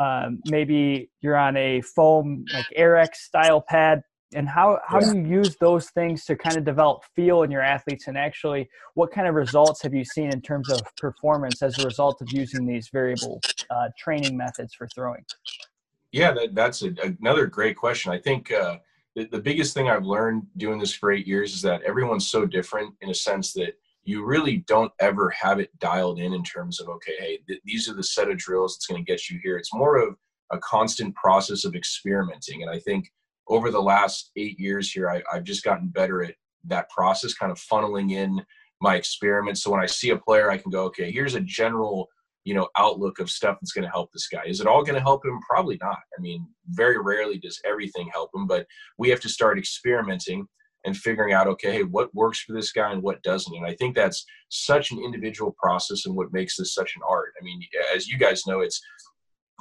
um, 0.00 0.40
maybe 0.46 1.10
you're 1.22 1.36
on 1.36 1.56
a 1.56 1.80
foam 1.80 2.44
like 2.54 2.66
Airex 2.78 3.16
style 3.16 3.60
pad 3.60 4.02
and 4.34 4.48
how, 4.48 4.80
how 4.86 4.98
do 4.98 5.16
you 5.16 5.24
use 5.24 5.56
those 5.56 5.90
things 5.90 6.24
to 6.24 6.36
kind 6.36 6.56
of 6.56 6.64
develop 6.64 7.02
feel 7.14 7.42
in 7.42 7.50
your 7.50 7.62
athletes? 7.62 8.08
And 8.08 8.18
actually 8.18 8.68
what 8.94 9.12
kind 9.12 9.28
of 9.28 9.34
results 9.34 9.82
have 9.82 9.94
you 9.94 10.04
seen 10.04 10.30
in 10.30 10.40
terms 10.40 10.70
of 10.70 10.82
performance 10.96 11.62
as 11.62 11.78
a 11.78 11.84
result 11.84 12.20
of 12.20 12.32
using 12.32 12.66
these 12.66 12.88
variable 12.92 13.40
uh, 13.70 13.88
training 13.96 14.36
methods 14.36 14.74
for 14.74 14.88
throwing 14.88 15.24
yeah 16.14 16.30
that, 16.30 16.54
that's 16.54 16.82
a, 16.82 16.94
another 17.20 17.46
great 17.46 17.76
question. 17.76 18.12
I 18.12 18.18
think 18.18 18.52
uh, 18.52 18.78
the, 19.16 19.26
the 19.26 19.40
biggest 19.40 19.74
thing 19.74 19.88
I've 19.88 20.06
learned 20.06 20.46
doing 20.56 20.78
this 20.78 20.92
for 20.92 21.10
eight 21.10 21.26
years 21.26 21.54
is 21.54 21.62
that 21.62 21.82
everyone's 21.82 22.30
so 22.30 22.46
different 22.46 22.94
in 23.00 23.10
a 23.10 23.14
sense 23.14 23.52
that 23.54 23.74
you 24.04 24.24
really 24.24 24.58
don't 24.68 24.92
ever 25.00 25.28
have 25.30 25.58
it 25.58 25.76
dialed 25.80 26.20
in 26.20 26.32
in 26.32 26.44
terms 26.44 26.80
of 26.80 26.88
okay 26.88 27.14
hey 27.18 27.38
th- 27.48 27.60
these 27.64 27.88
are 27.88 27.94
the 27.94 28.02
set 28.02 28.30
of 28.30 28.38
drills 28.38 28.76
that's 28.76 28.86
going 28.86 29.04
to 29.04 29.12
get 29.12 29.28
you 29.28 29.40
here. 29.42 29.58
It's 29.58 29.74
more 29.74 29.96
of 29.96 30.16
a 30.52 30.58
constant 30.58 31.14
process 31.16 31.64
of 31.64 31.74
experimenting. 31.74 32.62
And 32.62 32.70
i 32.70 32.78
think 32.78 33.10
over 33.48 33.72
the 33.72 33.82
last 33.82 34.30
eight 34.36 34.58
years 34.58 34.92
here 34.92 35.10
I, 35.10 35.20
i've 35.32 35.44
just 35.44 35.64
gotten 35.64 35.88
better 35.88 36.22
at 36.22 36.34
that 36.66 36.88
process 36.90 37.34
kind 37.34 37.50
of 37.50 37.58
funneling 37.58 38.12
in 38.12 38.40
my 38.80 38.94
experiments. 38.94 39.62
So 39.62 39.72
when 39.72 39.80
i 39.80 39.86
see 39.86 40.10
a 40.10 40.16
player 40.16 40.48
i 40.48 40.58
can 40.58 40.70
go 40.70 40.84
okay 40.84 41.10
here's 41.10 41.34
a 41.34 41.40
general 41.40 42.08
you 42.44 42.54
know 42.54 42.68
outlook 42.78 43.18
of 43.18 43.30
stuff 43.30 43.56
that's 43.60 43.72
going 43.72 43.84
to 43.84 43.90
help 43.90 44.12
this 44.12 44.28
guy. 44.28 44.42
Is 44.46 44.60
it 44.60 44.66
all 44.66 44.82
going 44.82 44.94
to 44.94 45.00
help 45.00 45.24
him? 45.24 45.40
Probably 45.48 45.78
not. 45.82 45.98
I 46.16 46.20
mean 46.20 46.46
very 46.68 46.98
rarely 46.98 47.38
does 47.38 47.60
everything 47.64 48.08
help 48.12 48.30
him 48.34 48.46
but 48.46 48.66
we 48.98 49.08
have 49.10 49.20
to 49.20 49.28
start 49.28 49.58
experimenting 49.58 50.46
and 50.86 50.96
figuring 50.96 51.32
out 51.32 51.46
okay 51.46 51.72
hey 51.72 51.82
what 51.82 52.14
works 52.14 52.40
for 52.40 52.52
this 52.52 52.72
guy 52.72 52.92
and 52.92 53.02
what 53.02 53.22
doesn't. 53.22 53.56
And 53.56 53.66
i 53.66 53.74
think 53.74 53.94
that's 53.94 54.24
such 54.50 54.90
an 54.90 55.02
individual 55.02 55.54
process 55.58 56.06
and 56.06 56.14
what 56.14 56.32
makes 56.32 56.56
this 56.56 56.74
such 56.74 56.92
an 56.96 57.02
art. 57.08 57.32
I 57.40 57.44
mean 57.44 57.60
as 57.94 58.08
you 58.08 58.18
guys 58.18 58.46
know 58.46 58.60
it's 58.60 58.80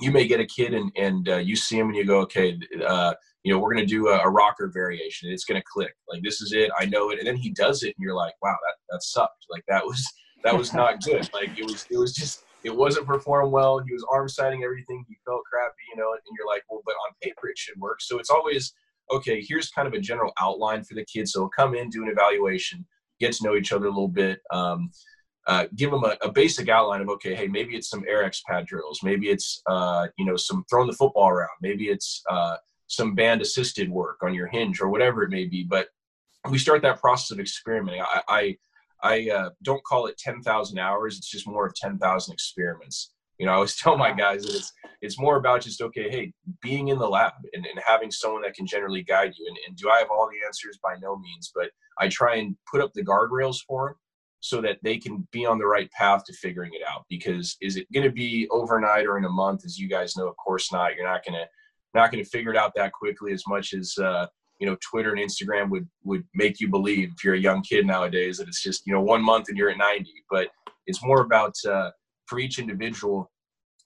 you 0.01 0.11
may 0.11 0.27
get 0.27 0.39
a 0.39 0.45
kid 0.45 0.73
and 0.73 0.91
and 0.95 1.29
uh, 1.29 1.37
you 1.37 1.55
see 1.55 1.77
him 1.77 1.87
and 1.87 1.95
you 1.95 2.05
go 2.05 2.19
okay 2.21 2.57
uh, 2.85 3.13
you 3.43 3.53
know 3.53 3.59
we're 3.59 3.73
going 3.73 3.85
to 3.85 3.93
do 3.93 4.07
a, 4.07 4.19
a, 4.19 4.29
rocker 4.29 4.71
variation. 4.73 5.29
It's 5.29 5.43
going 5.43 5.59
to 5.59 5.65
click. 5.71 5.93
Like 6.09 6.23
this 6.23 6.41
is 6.41 6.53
it. 6.53 6.71
I 6.79 6.85
know 6.85 7.11
it. 7.11 7.19
And 7.19 7.27
then 7.27 7.35
he 7.35 7.51
does 7.51 7.83
it 7.83 7.93
and 7.95 8.03
you're 8.03 8.15
like 8.15 8.33
wow 8.41 8.55
that 8.65 8.75
that 8.89 9.03
sucked. 9.03 9.45
Like 9.49 9.63
that 9.67 9.85
was 9.85 10.05
that 10.43 10.57
was 10.57 10.73
not 10.81 11.03
good. 11.03 11.29
Like 11.33 11.57
it 11.57 11.65
was 11.65 11.85
it 11.89 11.97
was 11.97 12.13
just 12.13 12.45
it 12.63 12.75
wasn't 12.75 13.07
performing 13.07 13.51
well. 13.51 13.79
He 13.79 13.93
was 13.93 14.05
arm 14.11 14.29
sighting 14.29 14.63
everything. 14.63 15.05
He 15.07 15.17
felt 15.25 15.43
crappy, 15.51 15.83
you 15.93 16.01
know, 16.01 16.11
and 16.11 16.21
you're 16.37 16.47
like, 16.47 16.63
well, 16.69 16.81
but 16.85 16.95
on 17.07 17.13
paper 17.21 17.49
it 17.49 17.57
should 17.57 17.79
work. 17.79 18.01
So 18.01 18.19
it's 18.19 18.29
always, 18.29 18.73
okay, 19.11 19.43
here's 19.47 19.69
kind 19.69 19.87
of 19.87 19.93
a 19.93 19.99
general 19.99 20.31
outline 20.39 20.83
for 20.83 20.95
the 20.95 21.05
kids. 21.05 21.33
So 21.33 21.49
come 21.49 21.75
in, 21.75 21.89
do 21.89 22.03
an 22.03 22.09
evaluation, 22.09 22.85
get 23.19 23.33
to 23.33 23.43
know 23.43 23.55
each 23.55 23.73
other 23.73 23.87
a 23.87 23.89
little 23.89 24.07
bit. 24.07 24.39
Um, 24.51 24.91
uh, 25.45 25.65
give 25.75 25.91
them 25.91 26.03
a, 26.05 26.15
a, 26.21 26.31
basic 26.31 26.69
outline 26.69 27.01
of 27.01 27.09
okay, 27.09 27.35
hey, 27.35 27.47
maybe 27.47 27.75
it's 27.75 27.89
some 27.89 28.03
Airex 28.03 28.41
pad 28.47 28.65
drills, 28.65 29.01
maybe 29.03 29.27
it's 29.27 29.61
uh, 29.67 30.07
you 30.17 30.25
know 30.25 30.37
some 30.37 30.63
throwing 30.69 30.87
the 30.87 30.95
football 30.95 31.27
around, 31.27 31.49
maybe 31.61 31.89
it's 31.89 32.23
uh, 32.29 32.55
some 32.87 33.13
band 33.13 33.41
assisted 33.41 33.89
work 33.89 34.19
on 34.23 34.33
your 34.33 34.47
hinge 34.47 34.79
or 34.79 34.87
whatever 34.87 35.21
it 35.23 35.29
may 35.29 35.45
be. 35.45 35.63
But 35.63 35.87
we 36.49 36.57
start 36.57 36.81
that 36.83 37.01
process 37.01 37.31
of 37.31 37.39
experimenting. 37.41 38.01
I 38.01 38.21
I, 38.29 38.57
I 39.03 39.29
uh, 39.29 39.49
don't 39.61 39.83
call 39.83 40.07
it 40.07 40.17
ten 40.17 40.41
thousand 40.41 40.79
hours; 40.79 41.17
it's 41.17 41.29
just 41.29 41.47
more 41.47 41.67
of 41.67 41.75
ten 41.75 41.97
thousand 41.97 42.33
experiments. 42.33 43.13
You 43.37 43.45
know, 43.45 43.51
I 43.51 43.55
always 43.55 43.75
tell 43.79 43.97
my 43.97 44.13
guys 44.13 44.43
that 44.43 44.55
it's 44.55 44.71
it's 45.01 45.19
more 45.19 45.35
about 45.35 45.61
just 45.61 45.81
okay, 45.81 46.09
hey, 46.09 46.33
being 46.61 46.87
in 46.87 46.97
the 46.97 47.07
lab 47.07 47.33
and, 47.53 47.65
and 47.65 47.79
having 47.85 48.11
someone 48.11 48.41
that 48.43 48.55
can 48.55 48.65
generally 48.65 49.03
guide 49.03 49.33
you. 49.37 49.45
And, 49.47 49.57
and 49.67 49.75
do 49.75 49.89
I 49.89 49.99
have 49.99 50.09
all 50.09 50.29
the 50.29 50.45
answers? 50.45 50.79
By 50.81 50.95
no 51.01 51.17
means, 51.17 51.51
but 51.53 51.69
I 51.99 52.07
try 52.07 52.37
and 52.37 52.55
put 52.71 52.81
up 52.81 52.93
the 52.93 53.03
guardrails 53.03 53.57
for 53.67 53.89
them 53.89 53.95
so 54.39 54.59
that 54.61 54.77
they 54.83 54.97
can 54.97 55.27
be 55.31 55.45
on 55.45 55.57
the 55.57 55.65
right 55.65 55.89
path 55.91 56.23
to 56.25 56.33
figuring 56.33 56.71
it 56.73 56.81
out. 56.89 57.05
Because 57.09 57.57
is 57.61 57.75
it 57.75 57.91
going 57.93 58.05
to 58.05 58.11
be 58.11 58.47
overnight 58.51 59.05
or 59.05 59.17
in 59.17 59.25
a 59.25 59.29
month? 59.29 59.65
As 59.65 59.77
you 59.77 59.89
guys 59.89 60.15
know, 60.15 60.27
of 60.27 60.37
course 60.37 60.71
not. 60.71 60.95
You're 60.95 61.05
not 61.05 61.25
going 61.25 61.39
to 61.39 61.47
not 61.93 62.11
going 62.11 62.23
to 62.23 62.29
figure 62.29 62.51
it 62.51 62.57
out 62.57 62.71
that 62.75 62.91
quickly 62.91 63.33
as 63.33 63.43
much 63.47 63.73
as 63.73 63.93
uh, 64.01 64.25
you 64.63 64.69
know 64.69 64.77
Twitter 64.89 65.11
and 65.11 65.19
Instagram 65.19 65.69
would 65.71 65.85
would 66.05 66.23
make 66.33 66.61
you 66.61 66.69
believe 66.69 67.11
if 67.11 67.21
you're 67.21 67.33
a 67.33 67.39
young 67.49 67.61
kid 67.63 67.85
nowadays 67.85 68.37
that 68.37 68.47
it's 68.47 68.63
just 68.63 68.87
you 68.87 68.93
know 68.93 69.01
one 69.01 69.21
month 69.21 69.49
and 69.49 69.57
you're 69.57 69.69
at 69.69 69.77
90. 69.77 70.09
But 70.29 70.47
it's 70.87 71.03
more 71.03 71.19
about 71.21 71.53
uh, 71.69 71.91
for 72.27 72.39
each 72.39 72.59
individual 72.59 73.29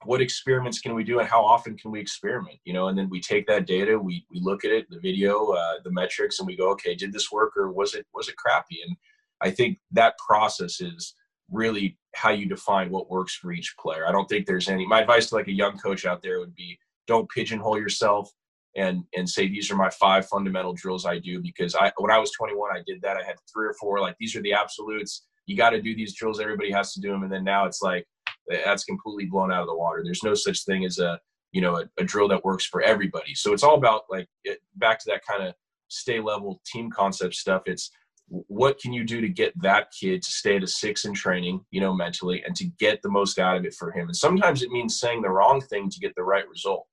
what 0.06 0.22
experiments 0.22 0.80
can 0.80 0.94
we 0.94 1.04
do 1.04 1.18
and 1.18 1.28
how 1.28 1.44
often 1.44 1.76
can 1.76 1.90
we 1.90 2.00
experiment 2.00 2.60
you 2.64 2.74
know 2.74 2.90
and 2.90 2.96
then 2.96 3.10
we 3.10 3.20
take 3.20 3.48
that 3.48 3.66
data 3.66 3.98
we 3.98 4.24
we 4.30 4.40
look 4.40 4.64
at 4.64 4.70
it 4.70 4.86
the 4.92 5.00
video 5.00 5.48
uh, 5.48 5.74
the 5.84 5.92
metrics 5.92 6.38
and 6.38 6.46
we 6.46 6.56
go 6.56 6.70
okay 6.70 6.94
did 6.94 7.12
this 7.12 7.32
work 7.32 7.58
or 7.58 7.72
was 7.72 7.96
it 7.96 8.06
was 8.14 8.30
it 8.30 8.38
crappy 8.38 8.78
and 8.86 8.96
I 9.42 9.50
think 9.52 9.80
that 9.92 10.16
process 10.18 10.82
is 10.82 11.16
really 11.52 11.98
how 12.16 12.30
you 12.30 12.46
define 12.46 12.90
what 12.92 13.10
works 13.10 13.36
for 13.36 13.52
each 13.52 13.76
player. 13.80 14.08
I 14.08 14.12
don't 14.12 14.28
think 14.28 14.46
there's 14.46 14.70
any. 14.70 14.86
My 14.86 15.02
advice 15.02 15.30
to 15.30 15.36
like 15.36 15.48
a 15.48 15.54
young 15.54 15.78
coach 15.78 16.06
out 16.06 16.22
there 16.22 16.40
would 16.40 16.56
be 16.56 16.78
don't 17.08 17.30
pigeonhole 17.30 17.80
yourself 17.80 18.30
and 18.78 19.04
and 19.16 19.30
say 19.30 19.48
these 19.48 19.70
are 19.72 19.76
my 19.76 19.90
five 19.90 20.26
fundamental 20.28 20.74
drills 20.74 21.06
I 21.06 21.20
do 21.20 21.42
because 21.42 21.76
I 21.76 21.92
when 21.98 22.12
I 22.12 22.20
was 22.20 22.32
21 22.32 22.76
I 22.76 22.82
did 22.86 23.02
that. 23.02 23.18
I 23.18 23.24
had 23.24 23.36
three 23.52 23.68
or 23.68 23.76
four 23.80 24.00
like 24.00 24.16
these 24.20 24.36
are 24.36 24.42
the 24.42 24.54
absolutes. 24.54 25.26
You 25.48 25.58
got 25.58 25.72
to 25.72 25.82
do 25.82 25.96
these 25.96 26.16
drills. 26.16 26.40
Everybody 26.40 26.72
has 26.72 26.94
to 26.94 27.02
do 27.02 27.10
them. 27.10 27.24
And 27.24 27.32
then 27.32 27.44
now 27.44 27.66
it's 27.66 27.82
like 27.82 28.06
that's 28.48 28.86
completely 28.86 29.26
blown 29.26 29.52
out 29.52 29.62
of 29.62 29.68
the 29.68 29.76
water. 29.76 30.02
There's 30.04 30.24
no 30.24 30.34
such 30.34 30.64
thing 30.64 30.86
as 30.86 31.00
a 31.00 31.20
you 31.52 31.62
know 31.62 31.78
a, 31.78 31.86
a 31.98 32.04
drill 32.04 32.28
that 32.30 32.46
works 32.46 32.66
for 32.66 32.82
everybody. 32.82 33.34
So 33.34 33.52
it's 33.52 33.64
all 33.64 33.76
about 33.76 34.04
like 34.10 34.28
it, 34.44 34.60
back 34.76 35.00
to 35.00 35.06
that 35.12 35.22
kind 35.26 35.48
of 35.48 35.56
stay 35.90 36.20
level 36.20 36.62
team 36.66 36.90
concept 36.92 37.36
stuff. 37.36 37.64
It's 37.66 37.90
what 38.30 38.80
can 38.80 38.92
you 38.92 39.04
do 39.06 39.22
to 39.22 39.30
get 39.30 39.54
that 39.62 39.88
kid 39.98 40.22
to 40.22 40.30
stay 40.30 40.58
at 40.58 40.64
a 40.64 40.68
six 40.68 41.06
in 41.06 41.14
training, 41.14 41.62
you 41.72 41.80
know, 41.80 41.94
mentally, 41.94 42.44
and 42.46 42.56
to 42.58 42.66
get 42.78 43.02
the 43.02 43.10
most 43.10 43.40
out 43.40 43.56
of 43.56 43.66
it 43.66 43.74
for 43.74 43.92
him? 43.92 44.08
And 44.08 44.16
sometimes 44.16 44.62
it 44.62 44.70
means 44.70 45.00
saying 45.00 45.22
the 45.22 45.30
wrong 45.30 45.62
thing 45.62 45.90
to 45.90 46.00
get 46.00 46.14
the 46.16 46.24
right 46.24 46.48
result, 46.50 46.88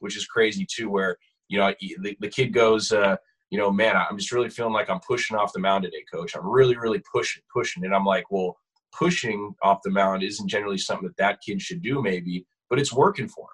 which 0.00 0.16
is 0.16 0.26
crazy 0.26 0.66
too. 0.70 0.90
Where 0.90 1.16
you 1.48 1.58
know 1.58 1.72
the, 2.02 2.16
the 2.20 2.28
kid 2.28 2.52
goes, 2.52 2.92
uh, 2.92 3.16
you 3.50 3.58
know, 3.58 3.70
man, 3.70 3.96
I'm 3.96 4.18
just 4.18 4.32
really 4.32 4.50
feeling 4.50 4.72
like 4.72 4.90
I'm 4.90 5.00
pushing 5.00 5.36
off 5.36 5.52
the 5.52 5.60
mound 5.60 5.84
today, 5.84 6.04
coach. 6.12 6.34
I'm 6.34 6.46
really, 6.46 6.76
really 6.76 7.02
pushing, 7.12 7.42
pushing, 7.52 7.84
and 7.84 7.94
I'm 7.94 8.04
like, 8.04 8.30
well, 8.30 8.56
pushing 8.92 9.54
off 9.62 9.80
the 9.84 9.90
mound 9.90 10.22
isn't 10.22 10.48
generally 10.48 10.78
something 10.78 11.06
that 11.06 11.16
that 11.18 11.38
kid 11.44 11.60
should 11.60 11.82
do, 11.82 12.02
maybe, 12.02 12.46
but 12.70 12.78
it's 12.78 12.92
working 12.92 13.28
for 13.28 13.44
him. 13.44 13.48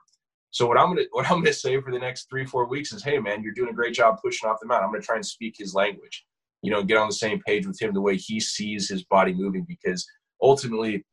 So 0.53 0.67
what 0.67 0.79
I'm 0.79 0.89
gonna 0.89 1.07
what 1.13 1.31
I'm 1.31 1.39
gonna 1.39 1.53
say 1.53 1.81
for 1.81 1.93
the 1.93 1.99
next 1.99 2.29
three 2.29 2.47
four 2.47 2.69
weeks 2.69 2.93
is, 2.93 3.03
hey 3.03 3.19
man, 3.19 3.43
you're 3.43 3.55
doing 3.55 3.71
a 3.71 3.75
great 3.75 3.95
job 3.95 4.17
pushing 4.23 4.49
off 4.49 4.59
the 4.61 4.67
mound. 4.67 4.85
I'm 4.85 4.91
gonna 4.91 5.03
try 5.03 5.17
and 5.17 5.27
speak 5.27 5.55
his 5.59 5.75
language 5.75 6.25
you 6.63 6.71
know, 6.71 6.83
get 6.83 6.99
on 6.99 7.09
the 7.09 7.15
same 7.15 7.41
page 7.47 7.67
with 7.67 7.81
him 7.81 7.95
the 7.95 8.01
way 8.01 8.17
he 8.17 8.41
sees 8.41 8.89
his 8.89 9.05
body 9.05 9.33
moving. 9.33 9.65
Because 9.67 10.07
ultimately, 10.43 11.05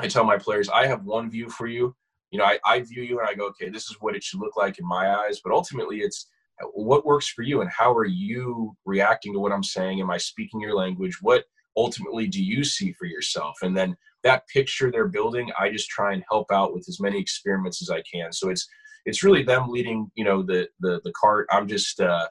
I 0.00 0.08
tell 0.08 0.24
my 0.24 0.38
players, 0.38 0.68
I 0.68 0.86
have 0.86 1.04
one 1.04 1.30
view 1.30 1.48
for 1.48 1.66
you. 1.66 1.94
You 2.30 2.38
know, 2.38 2.44
I, 2.44 2.58
I 2.64 2.80
view 2.80 3.02
you 3.02 3.18
and 3.20 3.28
I 3.28 3.34
go, 3.34 3.46
okay, 3.48 3.68
this 3.68 3.84
is 3.84 3.96
what 4.00 4.14
it 4.14 4.22
should 4.22 4.40
look 4.40 4.56
like 4.56 4.78
in 4.78 4.86
my 4.86 5.14
eyes. 5.14 5.40
But 5.42 5.52
ultimately, 5.52 5.98
it's 6.00 6.28
what 6.72 7.06
works 7.06 7.28
for 7.28 7.42
you 7.42 7.60
and 7.60 7.70
how 7.70 7.92
are 7.94 8.04
you 8.04 8.76
reacting 8.84 9.32
to 9.32 9.40
what 9.40 9.52
I'm 9.52 9.62
saying? 9.62 10.00
Am 10.00 10.10
I 10.10 10.18
speaking 10.18 10.60
your 10.60 10.74
language? 10.74 11.18
What 11.22 11.44
ultimately 11.76 12.26
do 12.26 12.42
you 12.42 12.64
see 12.64 12.92
for 12.92 13.06
yourself? 13.06 13.56
And 13.62 13.76
then 13.76 13.96
that 14.24 14.46
picture 14.48 14.90
they're 14.90 15.08
building, 15.08 15.50
I 15.58 15.70
just 15.70 15.88
try 15.88 16.12
and 16.12 16.24
help 16.30 16.50
out 16.50 16.74
with 16.74 16.86
as 16.88 17.00
many 17.00 17.20
experiments 17.20 17.80
as 17.82 17.90
I 17.90 18.02
can. 18.02 18.32
So 18.32 18.48
it's 18.50 18.66
it's 19.04 19.22
really 19.22 19.42
them 19.42 19.68
leading, 19.70 20.10
you 20.16 20.24
know, 20.24 20.42
the 20.42 20.68
the 20.80 21.00
the 21.04 21.12
cart. 21.12 21.46
I'm 21.50 21.68
just 21.68 22.00
uh, 22.00 22.26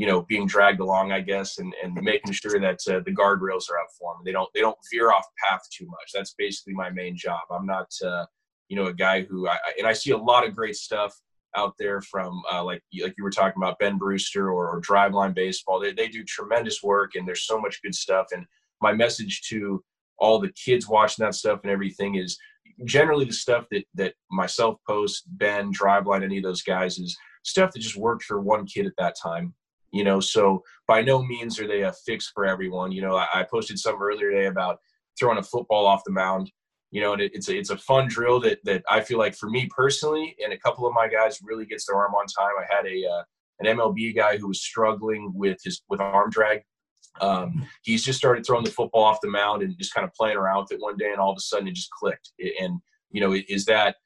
you 0.00 0.06
know 0.06 0.22
being 0.22 0.46
dragged 0.46 0.80
along 0.80 1.12
i 1.12 1.20
guess 1.20 1.58
and, 1.58 1.74
and 1.84 1.92
making 1.94 2.32
sure 2.32 2.58
that 2.58 2.78
uh, 2.88 3.00
the 3.04 3.14
guardrails 3.14 3.70
are 3.70 3.78
up 3.78 3.88
for 3.98 4.14
them 4.14 4.22
they 4.24 4.32
don't 4.32 4.48
they 4.54 4.60
don't 4.60 4.78
veer 4.90 5.12
off 5.12 5.26
path 5.44 5.60
too 5.70 5.86
much 5.86 6.10
that's 6.14 6.34
basically 6.38 6.72
my 6.72 6.88
main 6.88 7.14
job 7.14 7.40
i'm 7.50 7.66
not 7.66 7.88
uh, 8.02 8.24
you 8.70 8.76
know 8.76 8.86
a 8.86 8.94
guy 8.94 9.20
who 9.22 9.46
I, 9.46 9.58
and 9.78 9.86
i 9.86 9.92
see 9.92 10.12
a 10.12 10.16
lot 10.16 10.46
of 10.46 10.56
great 10.56 10.76
stuff 10.76 11.14
out 11.56 11.74
there 11.78 12.00
from 12.00 12.42
uh, 12.52 12.62
like 12.62 12.82
like 13.02 13.14
you 13.18 13.24
were 13.24 13.30
talking 13.30 13.60
about 13.60 13.78
ben 13.78 13.98
brewster 13.98 14.50
or, 14.50 14.68
or 14.68 14.80
driveline 14.80 15.34
baseball. 15.34 15.80
They, 15.80 15.92
they 15.92 16.08
do 16.08 16.24
tremendous 16.24 16.82
work 16.82 17.14
and 17.14 17.26
there's 17.26 17.46
so 17.46 17.60
much 17.60 17.82
good 17.82 17.94
stuff. 17.94 18.26
And 18.32 18.46
my 18.80 18.92
message 18.92 19.42
to 19.48 19.82
all 20.18 20.38
the 20.38 20.52
kids 20.52 20.88
watching 20.88 21.24
that 21.24 21.34
stuff 21.34 21.60
and 21.62 21.72
everything 21.72 22.16
is 22.16 22.38
generally 22.84 23.24
the 23.24 23.32
stuff 23.32 23.66
that 23.70 23.84
that 23.94 24.14
myself 24.30 24.76
post 24.86 25.24
ben 25.26 25.72
driveline 25.72 26.22
any 26.22 26.38
of 26.38 26.44
those 26.44 26.62
guys 26.62 26.98
is 26.98 27.16
stuff 27.42 27.72
that 27.72 27.80
just 27.80 27.96
worked 27.96 28.24
for 28.24 28.40
one 28.40 28.66
kid 28.66 28.86
at 28.86 28.92
that 28.98 29.16
time 29.20 29.54
you 29.92 30.04
know? 30.04 30.20
So 30.20 30.62
by 30.86 31.02
no 31.02 31.20
means 31.20 31.58
are 31.58 31.66
they 31.66 31.82
a 31.82 31.92
fix 32.06 32.30
for 32.32 32.46
everyone. 32.46 32.92
You 32.92 33.02
know 33.02 33.16
i, 33.16 33.26
I 33.34 33.42
posted 33.50 33.78
some 33.78 34.00
earlier 34.00 34.30
today 34.30 34.46
about 34.46 34.78
throwing 35.18 35.38
a 35.38 35.42
football 35.42 35.86
off 35.86 36.04
the 36.06 36.12
mound 36.12 36.50
you 36.90 37.00
know 37.00 37.12
and 37.12 37.22
it, 37.22 37.32
it's 37.34 37.48
a, 37.48 37.56
it's 37.56 37.70
a 37.70 37.76
fun 37.76 38.08
drill 38.08 38.40
that 38.40 38.58
that 38.64 38.82
i 38.90 39.00
feel 39.00 39.18
like 39.18 39.34
for 39.34 39.48
me 39.48 39.68
personally 39.74 40.36
and 40.42 40.52
a 40.52 40.58
couple 40.58 40.86
of 40.86 40.94
my 40.94 41.08
guys 41.08 41.40
really 41.42 41.66
gets 41.66 41.86
their 41.86 41.96
arm 41.96 42.14
on 42.14 42.26
time. 42.26 42.52
I 42.58 42.74
had 42.74 42.86
a 42.86 43.06
uh, 43.06 43.22
an 43.60 43.76
mlb 43.76 44.16
guy 44.16 44.36
who 44.38 44.48
was 44.48 44.62
struggling 44.62 45.32
with 45.34 45.58
his 45.64 45.82
with 45.88 46.00
arm 46.00 46.30
drag. 46.30 46.62
Um, 47.20 47.66
he's 47.82 48.04
just 48.04 48.18
started 48.18 48.46
throwing 48.46 48.64
the 48.64 48.70
football 48.70 49.02
off 49.02 49.20
the 49.20 49.28
mound 49.28 49.62
and 49.62 49.76
just 49.78 49.92
kind 49.92 50.04
of 50.04 50.14
playing 50.14 50.36
around 50.36 50.62
with 50.62 50.72
it 50.72 50.80
one 50.80 50.96
day 50.96 51.10
and 51.10 51.20
all 51.20 51.32
of 51.32 51.36
a 51.36 51.40
sudden 51.40 51.68
it 51.68 51.74
just 51.74 51.90
clicked. 51.90 52.30
And 52.60 52.80
you 53.10 53.20
know 53.20 53.34
is 53.48 53.64
that 53.66 53.96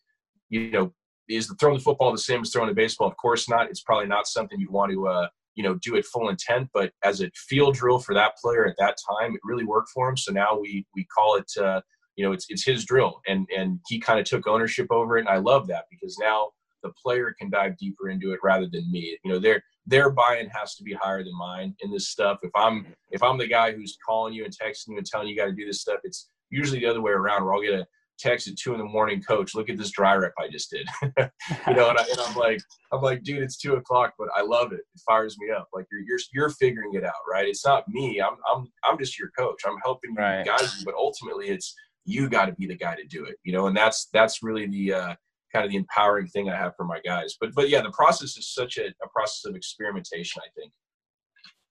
you 0.49 0.71
know 0.71 0.93
is 1.29 1.49
the 1.49 1.55
throwing 1.55 1.77
the 1.77 1.83
football 1.85 2.13
the 2.13 2.19
same 2.19 2.43
as 2.43 2.51
throwing 2.51 2.71
a 2.71 2.75
baseball? 2.75 3.09
Of 3.09 3.17
course 3.17 3.49
not. 3.49 3.69
It's 3.69 3.83
probably 3.83 4.07
not 4.07 4.27
something 4.27 4.59
you 4.59 4.71
want 4.71 4.93
to 4.93 5.07
uh, 5.07 5.29
you 5.55 5.63
know 5.63 5.75
do 5.83 5.97
at 5.97 6.05
full 6.05 6.29
intent 6.29 6.69
but 6.75 6.93
as 7.05 7.21
a 7.21 7.31
field 7.35 7.75
drill 7.75 8.01
for 8.01 8.15
that 8.15 8.37
player 8.43 8.67
at 8.67 8.77
that 8.79 8.97
time 9.09 9.35
it 9.35 9.41
really 9.45 9.65
worked 9.65 9.91
for 9.91 10.09
him. 10.09 10.17
So 10.17 10.33
now 10.33 10.59
we 10.59 10.87
we 10.95 11.05
call 11.05 11.37
it 11.37 11.51
uh, 11.61 11.81
you 12.17 12.25
know 12.25 12.33
it's 12.33 12.47
it's 12.49 12.65
his 12.65 12.85
drill 12.85 13.21
and 13.27 13.47
and 13.57 13.81
he 13.89 13.99
kind 13.99 14.19
of 14.19 14.25
took 14.25 14.47
ownership 14.47 14.87
over 14.91 15.17
it 15.17 15.21
and 15.21 15.29
I 15.29 15.37
love 15.37 15.67
that 15.69 15.85
because 15.91 16.19
now 16.19 16.51
the 16.83 16.93
player 17.03 17.35
can 17.39 17.51
dive 17.51 17.77
deeper 17.79 18.09
into 18.11 18.33
it 18.33 18.41
rather 18.43 18.67
than 18.71 18.91
me 18.91 19.19
you 19.25 19.33
know 19.33 19.39
their 19.39 19.63
their 19.87 20.11
buy-in 20.11 20.49
has 20.49 20.75
to 20.77 20.83
be 20.83 20.95
higher 20.95 21.23
than 21.23 21.37
mine 21.37 21.75
in 21.81 21.91
this 21.91 22.09
stuff 22.09 22.39
if 22.43 22.51
I'm 22.55 22.87
if 23.11 23.23
I'm 23.23 23.39
the 23.39 23.47
guy 23.47 23.73
who's 23.73 23.97
calling 24.07 24.35
you 24.35 24.45
and 24.45 24.53
texting 24.53 24.89
you 24.89 24.99
and 24.99 25.07
telling 25.07 25.29
you, 25.29 25.35
you 25.35 25.41
got 25.41 25.47
to 25.47 25.53
do 25.53 25.67
this 25.67 25.81
stuff 25.81 26.01
it's 26.05 26.29
usually 26.51 26.81
the 26.81 26.87
other 26.87 27.03
way 27.03 27.13
around 27.13 27.45
where 27.45 27.55
I'll 27.55 27.63
get 27.63 27.75
a 27.75 27.87
text 28.19 28.49
at 28.49 28.57
two 28.57 28.73
in 28.73 28.79
the 28.79 28.85
morning, 28.85 29.23
coach, 29.23 29.55
look 29.55 29.69
at 29.69 29.77
this 29.77 29.91
dry 29.91 30.15
rep 30.15 30.33
I 30.39 30.49
just 30.49 30.71
did. 30.71 30.89
you 31.03 31.75
know, 31.75 31.91
and, 31.91 31.99
I, 31.99 32.05
am 32.27 32.37
like, 32.37 32.61
I'm 32.93 33.01
like, 33.01 33.23
dude, 33.23 33.43
it's 33.43 33.57
two 33.57 33.75
o'clock, 33.75 34.15
but 34.19 34.29
I 34.35 34.43
love 34.43 34.73
it. 34.73 34.81
It 34.95 35.03
fires 35.07 35.37
me 35.39 35.51
up. 35.51 35.69
Like 35.73 35.87
you're, 35.91 36.03
you're, 36.03 36.19
you're 36.33 36.51
figuring 36.51 36.95
it 36.95 37.05
out, 37.05 37.13
right? 37.31 37.47
It's 37.49 37.65
not 37.65 37.89
me. 37.89 38.21
I'm, 38.21 38.37
I'm, 38.53 38.71
I'm 38.85 38.99
just 38.99 39.19
your 39.19 39.31
coach. 39.37 39.63
I'm 39.67 39.79
helping 39.83 40.13
you 40.13 40.23
right. 40.23 40.45
guide 40.45 40.69
you, 40.79 40.85
but 40.85 40.95
ultimately 40.95 41.49
it's, 41.49 41.75
you 42.05 42.29
got 42.29 42.47
to 42.47 42.53
be 42.53 42.67
the 42.67 42.77
guy 42.77 42.95
to 42.97 43.05
do 43.05 43.25
it, 43.25 43.37
you 43.45 43.53
know? 43.53 43.67
And 43.67 43.77
that's, 43.77 44.09
that's 44.13 44.43
really 44.43 44.67
the, 44.67 44.93
uh, 44.93 45.15
kind 45.53 45.65
of 45.65 45.71
the 45.71 45.77
empowering 45.77 46.27
thing 46.27 46.51
I 46.51 46.57
have 46.57 46.75
for 46.77 46.85
my 46.85 47.01
guys. 47.05 47.37
But, 47.41 47.55
but 47.55 47.69
yeah, 47.69 47.81
the 47.81 47.91
process 47.91 48.37
is 48.37 48.53
such 48.53 48.77
a, 48.79 48.87
a 48.87 49.09
process 49.13 49.45
of 49.45 49.55
experimentation, 49.55 50.43
I 50.45 50.49
think. 50.59 50.73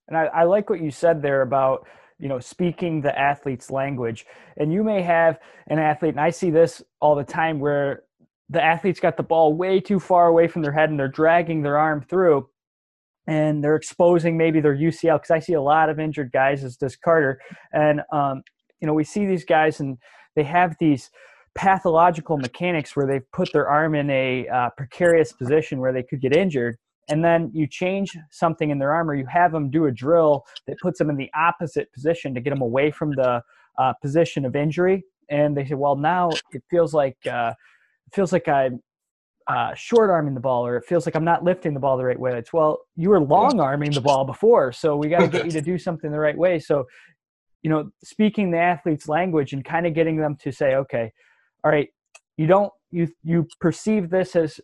And 0.08 0.18
I, 0.18 0.26
I 0.26 0.44
like 0.44 0.70
what 0.70 0.82
you 0.82 0.92
said 0.92 1.22
there 1.22 1.42
about, 1.42 1.86
you 2.20 2.30
know 2.30 2.40
speaking 2.40 3.02
the 3.02 3.18
athlete's 3.20 3.70
language 3.70 4.26
and 4.58 4.72
you 4.72 4.84
may 4.84 5.02
have 5.02 5.40
an 5.68 5.78
athlete 5.78 6.12
and 6.12 6.22
i 6.22 6.30
see 6.30 6.50
this 6.50 6.82
all 7.02 7.16
the 7.16 7.24
time 7.24 7.60
where 7.60 8.04
the 8.50 8.64
athlete's 8.64 9.00
got 9.00 9.18
the 9.18 9.24
ball 9.24 9.54
way 9.54 9.80
too 9.80 10.00
far 10.00 10.28
away 10.28 10.48
from 10.48 10.62
their 10.62 10.72
head 10.72 10.90
and 10.90 10.98
they're 11.00 11.08
dragging 11.08 11.62
their 11.62 11.78
arm 11.78 12.02
through 12.02 12.48
and 13.28 13.64
they're 13.64 13.76
exposing 13.76 14.38
maybe 14.38 14.62
their 14.62 14.76
ucl 14.76 15.18
because 15.18 15.32
i 15.32 15.40
see 15.40 15.54
a 15.54 15.62
lot 15.62 15.90
of 15.90 16.00
injured 16.00 16.32
guys 16.32 16.64
as 16.64 16.78
does 16.78 16.96
carter 16.96 17.40
and 17.74 18.02
um, 18.12 18.42
you 18.80 18.88
know 18.88 18.94
we 18.94 19.04
see 19.04 19.26
these 19.26 19.46
guys 19.46 19.80
and 19.80 19.98
they 20.36 20.44
have 20.44 20.76
these 20.80 21.10
pathological 21.56 22.38
mechanics 22.38 22.96
where 22.96 23.06
they've 23.06 23.30
put 23.32 23.52
their 23.54 23.68
arm 23.68 23.94
in 23.96 24.10
a 24.10 24.48
uh, 24.48 24.70
precarious 24.76 25.32
position 25.32 25.80
where 25.80 25.94
they 25.94 26.04
could 26.04 26.20
get 26.20 26.36
injured 26.36 26.78
and 27.10 27.24
then 27.24 27.52
you 27.54 27.68
change 27.68 28.18
something 28.32 28.70
in 28.70 28.80
their 28.80 28.92
arm 28.92 29.10
or 29.10 29.16
you 29.16 29.26
have 29.26 29.52
them 29.52 29.70
do 29.70 29.86
a 29.86 29.92
drill 29.92 30.46
that 30.68 30.78
puts 30.80 31.00
them 31.00 31.10
in 31.10 31.18
the 31.18 31.30
opposite 31.36 31.92
position 31.92 32.34
to 32.34 32.42
get 32.42 32.52
them 32.52 32.62
away 32.62 32.92
from 32.92 33.12
the 33.12 33.42
uh, 33.78 33.94
position 34.02 34.46
of 34.46 34.56
injury. 34.56 35.04
And 35.30 35.56
they 35.56 35.66
say 35.66 35.76
well 35.76 35.96
now 35.96 36.30
it 36.52 36.64
feels 36.70 36.94
like 36.94 37.18
uh, 37.30 37.54
it 38.08 38.16
feels 38.16 38.32
like 38.32 38.48
i'm 38.48 38.82
uh, 39.48 39.74
short 39.76 40.10
arming 40.10 40.34
the 40.34 40.40
ball 40.40 40.66
or 40.66 40.78
it 40.78 40.86
feels 40.86 41.06
like 41.06 41.16
i'm 41.16 41.26
not 41.26 41.44
lifting 41.44 41.74
the 41.74 41.80
ball 41.80 41.98
the 41.98 42.06
right 42.06 42.20
way. 42.20 42.38
It's 42.38 42.54
well 42.54 42.80
you 42.96 43.10
were 43.10 43.20
long 43.20 43.60
arming 43.60 43.92
the 43.92 44.02
ball 44.02 44.26
before 44.26 44.72
so 44.72 44.96
we 44.96 45.10
got 45.10 45.20
to 45.20 45.28
get 45.28 45.46
you 45.46 45.52
to 45.52 45.62
do 45.72 45.78
something 45.78 46.12
the 46.12 46.20
right 46.20 46.38
way. 46.38 46.60
So 46.60 46.86
you 47.64 47.70
know, 47.70 47.90
speaking 48.04 48.52
the 48.52 48.60
athlete's 48.60 49.08
language 49.08 49.54
and 49.54 49.64
kind 49.66 49.88
of 49.88 49.94
getting 49.94 50.18
them 50.18 50.36
to 50.42 50.52
say, 50.52 50.76
okay, 50.76 51.12
all 51.64 51.72
right, 51.72 51.90
you 52.38 52.46
don't 52.46 52.72
you 52.92 53.08
you 53.24 53.48
perceive 53.60 54.10
this 54.10 54.36
as 54.36 54.60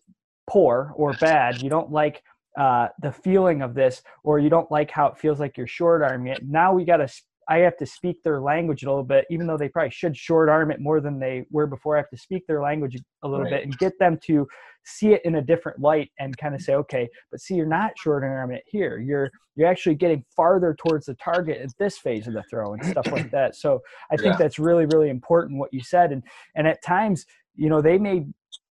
poor 0.50 0.94
or 0.96 1.14
bad. 1.14 1.62
You 1.62 1.70
don't 1.70 1.92
like 1.92 2.22
uh, 2.60 2.90
the 3.02 3.12
feeling 3.12 3.62
of 3.62 3.74
this, 3.74 4.02
or 4.24 4.40
you 4.40 4.50
don't 4.50 4.70
like 4.70 4.92
how 4.92 5.08
it 5.08 5.18
feels 5.18 5.40
like 5.40 5.58
you're 5.58 5.68
short 5.68 6.02
arming 6.02 6.34
it. 6.34 6.42
Now 6.46 6.74
we 6.74 6.84
got 6.84 6.98
to 6.98 7.10
I 7.50 7.58
have 7.60 7.76
to 7.78 7.86
speak 7.86 8.22
their 8.24 8.40
language 8.40 8.84
a 8.84 8.90
little 8.90 9.04
bit, 9.04 9.26
even 9.32 9.48
though 9.48 9.58
they 9.58 9.70
probably 9.70 9.90
should 9.90 10.16
short 10.16 10.50
arm 10.50 10.70
it 10.70 10.80
more 10.80 11.02
than 11.02 11.20
they 11.20 11.46
were 11.50 11.66
before. 11.66 11.96
I 11.96 12.00
have 12.00 12.10
to 12.10 12.18
speak 12.18 12.46
their 12.46 12.62
language 12.62 12.96
a 13.24 13.28
little 13.28 13.46
right. 13.46 13.54
bit 13.54 13.64
and 13.64 13.78
get 13.80 13.98
them 13.98 14.20
to 14.28 14.48
see 14.86 15.14
it 15.14 15.22
in 15.26 15.36
a 15.36 15.42
different 15.42 15.80
light 15.80 16.12
and 16.20 16.38
kind 16.38 16.54
of 16.54 16.62
say, 16.62 16.76
okay, 16.76 17.10
but 17.32 17.42
see, 17.42 17.56
you're 17.56 17.66
not 17.66 17.92
short 17.98 18.24
arming 18.24 18.58
it 18.58 18.64
here. 18.68 19.00
You're 19.00 19.32
you're 19.56 19.68
actually 19.68 19.96
getting 19.96 20.24
farther 20.36 20.76
towards 20.80 21.08
the 21.08 21.16
target 21.16 21.60
at 21.60 21.70
this 21.80 21.98
phase 21.98 22.28
of 22.28 22.34
the 22.34 22.44
throw 22.50 22.74
and 22.74 22.86
stuff 22.86 23.12
like 23.12 23.32
that. 23.32 23.56
So 23.56 23.82
I 24.12 24.16
think 24.16 24.34
yeah. 24.34 24.38
that's 24.38 24.60
really 24.60 24.86
really 24.86 25.10
important 25.10 25.60
what 25.60 25.74
you 25.74 25.82
said. 25.82 26.12
And 26.12 26.24
and 26.56 26.68
at 26.68 26.84
times, 26.84 27.26
you 27.56 27.70
know, 27.70 27.82
they 27.82 27.98
may 27.98 28.26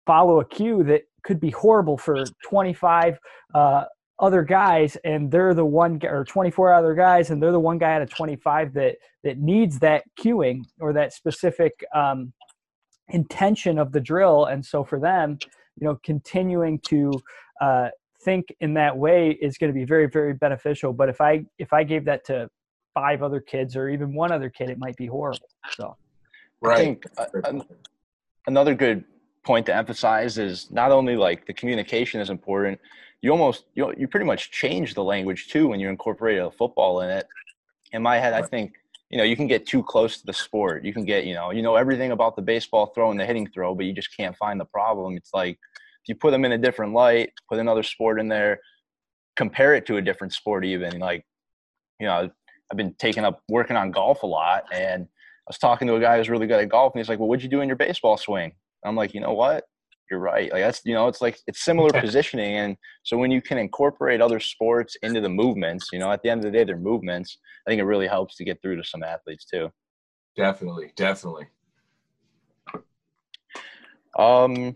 follow 0.05 0.39
a 0.39 0.45
cue 0.45 0.83
that 0.85 1.01
could 1.23 1.39
be 1.39 1.51
horrible 1.51 1.97
for 1.97 2.23
25 2.45 3.19
uh, 3.53 3.83
other 4.21 4.43
guys 4.43 4.95
and 5.03 5.31
they're 5.31 5.53
the 5.53 5.65
one 5.65 5.99
or 6.03 6.23
24 6.23 6.73
other 6.73 6.93
guys 6.93 7.31
and 7.31 7.41
they're 7.41 7.51
the 7.51 7.59
one 7.59 7.77
guy 7.77 7.93
out 7.93 8.01
of 8.01 8.09
25 8.09 8.73
that 8.73 8.95
that 9.23 9.39
needs 9.39 9.79
that 9.79 10.03
cueing 10.19 10.61
or 10.79 10.93
that 10.93 11.11
specific 11.13 11.83
um, 11.93 12.31
intention 13.09 13.77
of 13.77 13.91
the 13.91 13.99
drill. 13.99 14.45
And 14.45 14.65
so 14.65 14.83
for 14.83 14.99
them 14.99 15.37
you 15.79 15.87
know 15.87 15.99
continuing 16.03 16.79
to 16.79 17.11
uh, 17.59 17.89
think 18.23 18.45
in 18.59 18.73
that 18.75 18.95
way 18.95 19.31
is 19.41 19.57
going 19.57 19.73
to 19.73 19.77
be 19.77 19.85
very 19.85 20.07
very 20.07 20.33
beneficial. 20.33 20.93
But 20.93 21.09
if 21.09 21.19
i 21.19 21.43
if 21.57 21.73
i 21.73 21.83
gave 21.83 22.05
that 22.05 22.25
to 22.25 22.49
five 22.93 23.23
other 23.23 23.39
kids 23.39 23.75
or 23.75 23.89
even 23.89 24.13
one 24.13 24.31
other 24.31 24.49
kid 24.49 24.69
it 24.69 24.77
might 24.77 24.95
be 24.97 25.07
horrible 25.07 25.47
so. 25.71 25.95
Right. 26.61 26.77
i 26.77 26.81
think 26.81 27.05
uh, 27.17 27.61
another 28.47 28.75
good 28.75 29.03
point 29.43 29.65
to 29.67 29.75
emphasize 29.75 30.37
is 30.37 30.69
not 30.71 30.91
only 30.91 31.15
like 31.15 31.45
the 31.45 31.53
communication 31.53 32.19
is 32.19 32.29
important 32.29 32.79
you 33.21 33.31
almost 33.31 33.65
you 33.75 33.93
you 33.97 34.07
pretty 34.07 34.25
much 34.25 34.51
change 34.51 34.93
the 34.93 35.03
language 35.03 35.47
too 35.47 35.67
when 35.67 35.79
you 35.79 35.89
incorporate 35.89 36.39
a 36.39 36.49
football 36.51 37.01
in 37.01 37.09
it. 37.09 37.27
In 37.91 38.01
my 38.01 38.17
head, 38.17 38.33
I 38.33 38.41
think 38.41 38.73
you 39.09 39.17
know 39.17 39.23
you 39.23 39.35
can 39.35 39.47
get 39.47 39.65
too 39.67 39.83
close 39.83 40.17
to 40.19 40.25
the 40.25 40.33
sport. 40.33 40.83
You 40.83 40.93
can 40.93 41.05
get 41.05 41.25
you 41.25 41.33
know 41.33 41.51
you 41.51 41.61
know 41.61 41.75
everything 41.75 42.11
about 42.11 42.35
the 42.35 42.41
baseball 42.41 42.87
throw 42.87 43.11
and 43.11 43.19
the 43.19 43.25
hitting 43.25 43.47
throw, 43.47 43.75
but 43.75 43.85
you 43.85 43.93
just 43.93 44.15
can't 44.15 44.35
find 44.37 44.59
the 44.59 44.65
problem. 44.65 45.15
It's 45.15 45.33
like 45.33 45.59
if 46.03 46.09
you 46.09 46.15
put 46.15 46.31
them 46.31 46.45
in 46.45 46.53
a 46.53 46.57
different 46.57 46.93
light, 46.93 47.31
put 47.47 47.59
another 47.59 47.83
sport 47.83 48.19
in 48.19 48.27
there, 48.27 48.59
compare 49.35 49.75
it 49.75 49.85
to 49.85 49.97
a 49.97 50.01
different 50.01 50.33
sport, 50.33 50.65
even 50.65 50.99
like 50.99 51.25
you 51.99 52.07
know 52.07 52.29
I've 52.71 52.77
been 52.77 52.95
taking 52.95 53.23
up 53.23 53.41
working 53.49 53.77
on 53.77 53.91
golf 53.91 54.23
a 54.23 54.27
lot, 54.27 54.63
and 54.73 55.03
I 55.03 55.47
was 55.47 55.59
talking 55.59 55.87
to 55.89 55.95
a 55.95 55.99
guy 55.99 56.17
who's 56.17 56.29
really 56.29 56.47
good 56.47 56.61
at 56.61 56.69
golf, 56.69 56.93
and 56.93 56.99
he's 56.99 57.09
like, 57.09 57.19
"Well, 57.19 57.27
what'd 57.27 57.43
you 57.43 57.49
do 57.49 57.61
in 57.61 57.67
your 57.67 57.75
baseball 57.75 58.17
swing?" 58.17 58.53
I'm 58.83 58.95
like, 58.95 59.13
"You 59.13 59.21
know 59.21 59.33
what? 59.33 59.65
You're 60.11 60.19
right. 60.19 60.51
Like 60.51 60.61
that's 60.61 60.81
you 60.85 60.93
know, 60.93 61.07
it's 61.07 61.21
like 61.21 61.39
it's 61.47 61.63
similar 61.63 61.89
positioning, 61.89 62.57
and 62.57 62.77
so 63.03 63.17
when 63.17 63.31
you 63.31 63.41
can 63.41 63.57
incorporate 63.57 64.21
other 64.21 64.39
sports 64.39 64.95
into 65.01 65.21
the 65.21 65.29
movements, 65.29 65.87
you 65.91 65.99
know, 65.99 66.11
at 66.11 66.21
the 66.21 66.29
end 66.29 66.45
of 66.45 66.51
the 66.51 66.57
day, 66.57 66.63
they're 66.65 66.77
movements. 66.77 67.37
I 67.65 67.71
think 67.71 67.79
it 67.79 67.85
really 67.85 68.07
helps 68.07 68.35
to 68.35 68.43
get 68.43 68.61
through 68.61 68.75
to 68.75 68.83
some 68.83 69.01
athletes 69.01 69.45
too. 69.45 69.71
Definitely, 70.35 70.91
definitely. 70.95 71.47
Um, 74.17 74.75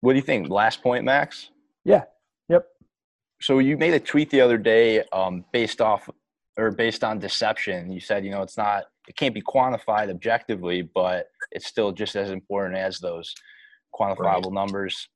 what 0.00 0.12
do 0.12 0.16
you 0.16 0.24
think? 0.24 0.48
Last 0.48 0.82
point, 0.82 1.04
Max. 1.04 1.50
Yeah. 1.84 2.04
Yep. 2.48 2.66
So 3.40 3.58
you 3.58 3.76
made 3.76 3.94
a 3.94 4.00
tweet 4.00 4.30
the 4.30 4.40
other 4.40 4.58
day, 4.58 5.02
um, 5.12 5.44
based 5.52 5.80
off 5.80 6.08
or 6.56 6.70
based 6.70 7.04
on 7.04 7.18
deception. 7.18 7.90
You 7.90 8.00
said, 8.00 8.24
you 8.24 8.30
know, 8.30 8.42
it's 8.42 8.56
not, 8.56 8.84
it 9.08 9.16
can't 9.16 9.34
be 9.34 9.42
quantified 9.42 10.10
objectively, 10.10 10.82
but 10.82 11.28
it's 11.52 11.66
still 11.66 11.92
just 11.92 12.16
as 12.16 12.30
important 12.30 12.76
as 12.76 12.98
those 12.98 13.34
quantifiable 13.94 14.46
right. 14.46 14.52
numbers. 14.52 15.08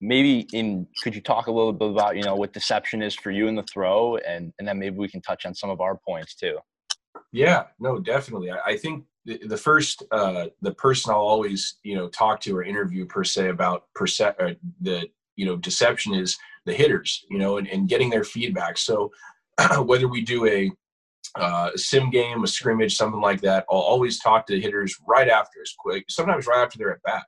Maybe 0.00 0.40
in 0.52 0.86
could 1.02 1.14
you 1.14 1.20
talk 1.20 1.46
a 1.46 1.52
little 1.52 1.72
bit 1.72 1.90
about 1.90 2.16
you 2.16 2.22
know 2.22 2.34
what 2.34 2.52
deception 2.52 3.02
is 3.02 3.14
for 3.14 3.30
you 3.30 3.48
in 3.48 3.54
the 3.54 3.62
throw, 3.62 4.16
and 4.18 4.52
and 4.58 4.66
then 4.68 4.78
maybe 4.78 4.98
we 4.98 5.08
can 5.08 5.22
touch 5.22 5.46
on 5.46 5.54
some 5.54 5.70
of 5.70 5.80
our 5.80 5.98
points 6.06 6.34
too. 6.34 6.58
Yeah, 7.32 7.64
no, 7.80 7.98
definitely. 7.98 8.50
I, 8.50 8.58
I 8.66 8.76
think 8.76 9.04
the, 9.24 9.38
the 9.46 9.56
first 9.56 10.02
uh, 10.10 10.46
the 10.62 10.74
person 10.74 11.12
I'll 11.12 11.20
always 11.20 11.78
you 11.82 11.96
know 11.96 12.08
talk 12.08 12.40
to 12.40 12.56
or 12.56 12.64
interview 12.64 13.06
per 13.06 13.24
se 13.24 13.48
about 13.48 13.84
perce- 13.94 14.20
uh, 14.20 14.54
the 14.80 15.08
you 15.36 15.46
know 15.46 15.56
deception 15.56 16.14
is 16.14 16.36
the 16.66 16.72
hitters, 16.72 17.24
you 17.30 17.38
know, 17.38 17.58
and, 17.58 17.68
and 17.68 17.88
getting 17.88 18.10
their 18.10 18.24
feedback. 18.24 18.78
So 18.78 19.10
whether 19.82 20.08
we 20.08 20.22
do 20.22 20.46
a 20.46 20.70
uh, 21.36 21.70
a 21.74 21.78
sim 21.78 22.10
game, 22.10 22.44
a 22.44 22.46
scrimmage, 22.46 22.96
something 22.96 23.20
like 23.20 23.40
that, 23.40 23.64
I'll 23.70 23.78
always 23.78 24.20
talk 24.20 24.46
to 24.46 24.54
the 24.54 24.60
hitters 24.60 24.96
right 25.06 25.28
after, 25.28 25.60
as 25.62 25.74
quick, 25.76 26.04
sometimes 26.08 26.46
right 26.46 26.62
after 26.62 26.78
they're 26.78 26.92
at 26.92 27.02
bat 27.02 27.24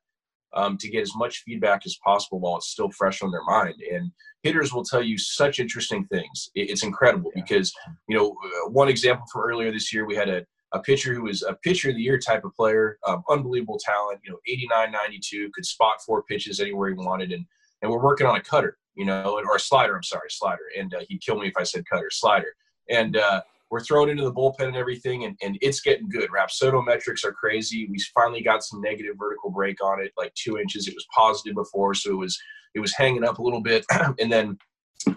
um, 0.54 0.76
to 0.78 0.88
get 0.88 1.02
as 1.02 1.12
much 1.16 1.42
feedback 1.44 1.82
as 1.86 1.96
possible 2.04 2.40
while 2.40 2.56
it's 2.56 2.68
still 2.68 2.90
fresh 2.90 3.22
on 3.22 3.30
their 3.30 3.44
mind. 3.44 3.74
And 3.92 4.10
hitters 4.42 4.72
will 4.72 4.84
tell 4.84 5.02
you 5.02 5.18
such 5.18 5.60
interesting 5.60 6.06
things. 6.06 6.50
It's 6.54 6.82
incredible 6.82 7.30
yeah. 7.34 7.42
because, 7.42 7.72
you 8.08 8.16
know, 8.16 8.30
uh, 8.30 8.70
one 8.70 8.88
example 8.88 9.26
from 9.32 9.42
earlier 9.42 9.70
this 9.70 9.92
year, 9.92 10.06
we 10.06 10.16
had 10.16 10.28
a, 10.28 10.44
a 10.72 10.80
pitcher 10.80 11.14
who 11.14 11.22
was 11.22 11.42
a 11.42 11.54
pitcher 11.54 11.90
of 11.90 11.96
the 11.96 12.02
year 12.02 12.18
type 12.18 12.44
of 12.44 12.54
player, 12.54 12.98
um, 13.06 13.22
unbelievable 13.28 13.78
talent, 13.82 14.20
you 14.24 14.30
know, 14.30 14.38
89, 14.46 14.92
92, 14.92 15.50
could 15.54 15.66
spot 15.66 15.96
four 16.04 16.22
pitches 16.22 16.60
anywhere 16.60 16.88
he 16.88 16.94
wanted. 16.94 17.32
And, 17.32 17.44
and 17.82 17.90
we're 17.90 18.02
working 18.02 18.26
on 18.26 18.36
a 18.36 18.42
cutter, 18.42 18.78
you 18.94 19.04
know, 19.04 19.38
or 19.46 19.56
a 19.56 19.60
slider, 19.60 19.94
I'm 19.94 20.02
sorry, 20.02 20.28
slider. 20.30 20.62
And 20.78 20.94
uh, 20.94 21.00
he'd 21.08 21.22
kill 21.22 21.38
me 21.38 21.48
if 21.48 21.56
I 21.56 21.62
said 21.62 21.84
cutter, 21.90 22.08
slider. 22.10 22.54
And, 22.88 23.16
uh, 23.16 23.42
we're 23.76 23.80
throwing 23.80 24.08
into 24.08 24.24
the 24.24 24.32
bullpen 24.32 24.68
and 24.68 24.76
everything, 24.76 25.24
and, 25.24 25.36
and 25.42 25.58
it's 25.60 25.82
getting 25.82 26.08
good. 26.08 26.30
Rapsodo 26.30 26.82
metrics 26.82 27.26
are 27.26 27.32
crazy. 27.32 27.86
We 27.90 27.98
finally 28.14 28.40
got 28.40 28.62
some 28.62 28.80
negative 28.80 29.16
vertical 29.18 29.50
break 29.50 29.84
on 29.84 30.02
it, 30.02 30.12
like 30.16 30.32
two 30.32 30.56
inches. 30.56 30.88
It 30.88 30.94
was 30.94 31.04
positive 31.14 31.54
before, 31.54 31.92
so 31.92 32.12
it 32.12 32.16
was 32.16 32.38
it 32.74 32.80
was 32.80 32.94
hanging 32.94 33.22
up 33.22 33.38
a 33.38 33.42
little 33.42 33.60
bit, 33.60 33.84
and 34.18 34.32
then 34.32 34.56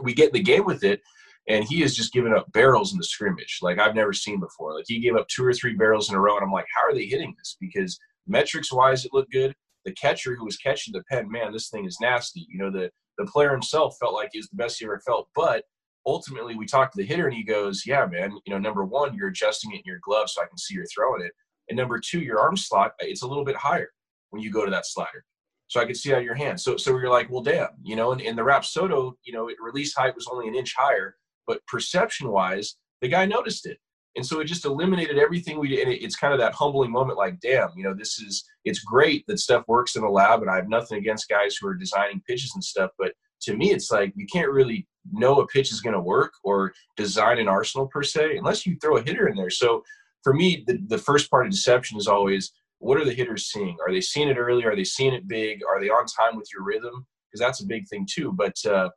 we 0.01 0.13
get 0.13 0.27
in 0.27 0.33
the 0.33 0.41
game 0.41 0.65
with 0.65 0.83
it, 0.83 0.99
and 1.47 1.63
he 1.63 1.83
is 1.83 1.95
just 1.95 2.11
giving 2.11 2.33
up 2.33 2.51
barrels 2.51 2.91
in 2.91 2.97
the 2.97 3.03
scrimmage 3.05 3.59
like 3.61 3.79
I've 3.79 3.95
never 3.95 4.11
seen 4.11 4.41
before. 4.41 4.75
Like 4.75 4.83
he 4.89 4.99
gave 4.99 5.15
up 5.15 5.29
two 5.29 5.45
or 5.45 5.53
three 5.53 5.75
barrels 5.75 6.09
in 6.09 6.15
a 6.15 6.19
row, 6.19 6.35
and 6.35 6.43
I'm 6.43 6.51
like, 6.51 6.67
how 6.75 6.85
are 6.85 6.93
they 6.93 7.05
hitting 7.05 7.33
this? 7.37 7.55
Because 7.61 7.97
metrics 8.27 8.73
wise, 8.73 9.05
it 9.05 9.13
looked 9.13 9.31
good. 9.31 9.55
The 9.85 9.93
catcher 9.93 10.35
who 10.35 10.43
was 10.43 10.57
catching 10.57 10.91
the 10.91 11.03
pen, 11.09 11.31
man, 11.31 11.53
this 11.53 11.69
thing 11.69 11.85
is 11.85 11.97
nasty. 12.01 12.45
You 12.49 12.57
know, 12.57 12.71
the 12.71 12.91
the 13.17 13.25
player 13.25 13.51
himself 13.51 13.95
felt 14.01 14.15
like 14.15 14.31
he 14.33 14.39
was 14.39 14.49
the 14.49 14.57
best 14.57 14.79
he 14.79 14.85
ever 14.85 15.01
felt, 15.07 15.29
but 15.33 15.63
ultimately 16.05 16.55
we 16.55 16.65
talked 16.65 16.93
to 16.93 16.97
the 16.97 17.07
hitter 17.07 17.27
and 17.27 17.35
he 17.35 17.43
goes, 17.43 17.83
yeah, 17.85 18.05
man, 18.05 18.31
you 18.45 18.53
know, 18.53 18.59
number 18.59 18.83
one, 18.83 19.13
you're 19.15 19.29
adjusting 19.29 19.71
it 19.71 19.77
in 19.77 19.83
your 19.85 19.99
glove 20.01 20.29
so 20.29 20.41
I 20.41 20.47
can 20.47 20.57
see 20.57 20.73
you're 20.73 20.85
throwing 20.93 21.23
it. 21.23 21.31
And 21.69 21.77
number 21.77 21.99
two, 21.99 22.19
your 22.19 22.39
arm 22.39 22.57
slot, 22.57 22.93
it's 22.99 23.21
a 23.21 23.27
little 23.27 23.45
bit 23.45 23.55
higher 23.55 23.89
when 24.31 24.41
you 24.41 24.51
go 24.51 24.65
to 24.65 24.71
that 24.71 24.85
slider. 24.85 25.23
So 25.67 25.79
I 25.79 25.85
could 25.85 25.97
see 25.97 26.13
out 26.13 26.23
your 26.23 26.35
hand. 26.35 26.59
So, 26.59 26.77
so 26.77 26.91
you're 26.91 27.09
like, 27.09 27.29
well, 27.29 27.43
damn, 27.43 27.69
you 27.83 27.95
know, 27.95 28.11
and 28.11 28.21
in 28.21 28.35
the 28.35 28.41
Rapsodo, 28.41 29.13
you 29.23 29.33
know, 29.33 29.49
it 29.49 29.57
release 29.61 29.93
height 29.93 30.15
was 30.15 30.27
only 30.31 30.47
an 30.47 30.55
inch 30.55 30.73
higher, 30.75 31.15
but 31.45 31.65
perception 31.67 32.29
wise, 32.29 32.75
the 33.01 33.07
guy 33.07 33.25
noticed 33.25 33.67
it. 33.67 33.77
And 34.15 34.25
so 34.25 34.39
it 34.39 34.45
just 34.45 34.65
eliminated 34.65 35.19
everything 35.19 35.59
we 35.59 35.69
did. 35.69 35.87
And 35.87 35.93
it's 35.93 36.15
kind 36.15 36.33
of 36.33 36.39
that 36.39 36.53
humbling 36.53 36.91
moment 36.91 37.19
like, 37.19 37.39
damn, 37.39 37.69
you 37.75 37.83
know, 37.83 37.93
this 37.93 38.19
is, 38.19 38.43
it's 38.65 38.79
great 38.79 39.23
that 39.27 39.39
stuff 39.39 39.63
works 39.67 39.95
in 39.95 40.01
the 40.01 40.09
lab. 40.09 40.41
And 40.41 40.49
I 40.49 40.55
have 40.55 40.67
nothing 40.67 40.97
against 40.97 41.29
guys 41.29 41.55
who 41.55 41.67
are 41.67 41.75
designing 41.75 42.21
pitches 42.27 42.51
and 42.55 42.63
stuff. 42.63 42.89
But 42.97 43.13
to 43.43 43.55
me, 43.55 43.71
it's 43.71 43.91
like, 43.91 44.11
you 44.15 44.25
can't 44.25 44.51
really 44.51 44.87
know 45.11 45.39
a 45.39 45.47
pitch 45.47 45.71
is 45.71 45.81
going 45.81 45.93
to 45.93 46.01
work 46.01 46.33
or 46.43 46.73
design 46.97 47.39
an 47.39 47.47
arsenal 47.47 47.87
per 47.87 48.03
se 48.03 48.37
unless 48.37 48.65
you 48.65 48.77
throw 48.81 48.97
a 48.97 49.03
hitter 49.03 49.27
in 49.27 49.35
there. 49.35 49.49
So 49.49 49.83
for 50.23 50.33
me, 50.33 50.63
the, 50.67 50.79
the 50.87 50.97
first 50.97 51.29
part 51.29 51.45
of 51.45 51.51
deception 51.51 51.97
is 51.97 52.07
always 52.07 52.51
what 52.79 52.97
are 52.97 53.05
the 53.05 53.13
hitters 53.13 53.47
seeing? 53.47 53.77
Are 53.85 53.91
they 53.91 54.01
seeing 54.01 54.29
it 54.29 54.37
early? 54.37 54.65
Are 54.65 54.75
they 54.75 54.85
seeing 54.85 55.13
it 55.13 55.27
big? 55.27 55.61
Are 55.69 55.79
they 55.79 55.89
on 55.89 56.05
time 56.05 56.37
with 56.37 56.47
your 56.53 56.63
rhythm? 56.63 57.05
Because 57.27 57.45
that's 57.45 57.61
a 57.61 57.67
big 57.67 57.87
thing 57.87 58.07
too. 58.09 58.33
But 58.33 58.55
uh, 58.65 58.89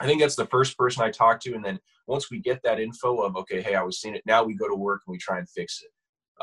I 0.00 0.06
think 0.06 0.20
that's 0.20 0.36
the 0.36 0.46
first 0.46 0.76
person 0.76 1.02
I 1.02 1.10
talk 1.10 1.40
to. 1.40 1.54
And 1.54 1.64
then 1.64 1.78
once 2.06 2.30
we 2.30 2.38
get 2.38 2.62
that 2.62 2.80
info 2.80 3.20
of, 3.20 3.36
okay, 3.36 3.62
hey, 3.62 3.74
I 3.74 3.82
was 3.82 4.00
seeing 4.00 4.14
it, 4.14 4.22
now 4.26 4.44
we 4.44 4.54
go 4.54 4.68
to 4.68 4.74
work 4.74 5.02
and 5.06 5.12
we 5.12 5.18
try 5.18 5.38
and 5.38 5.48
fix 5.48 5.82
it. 5.82 5.90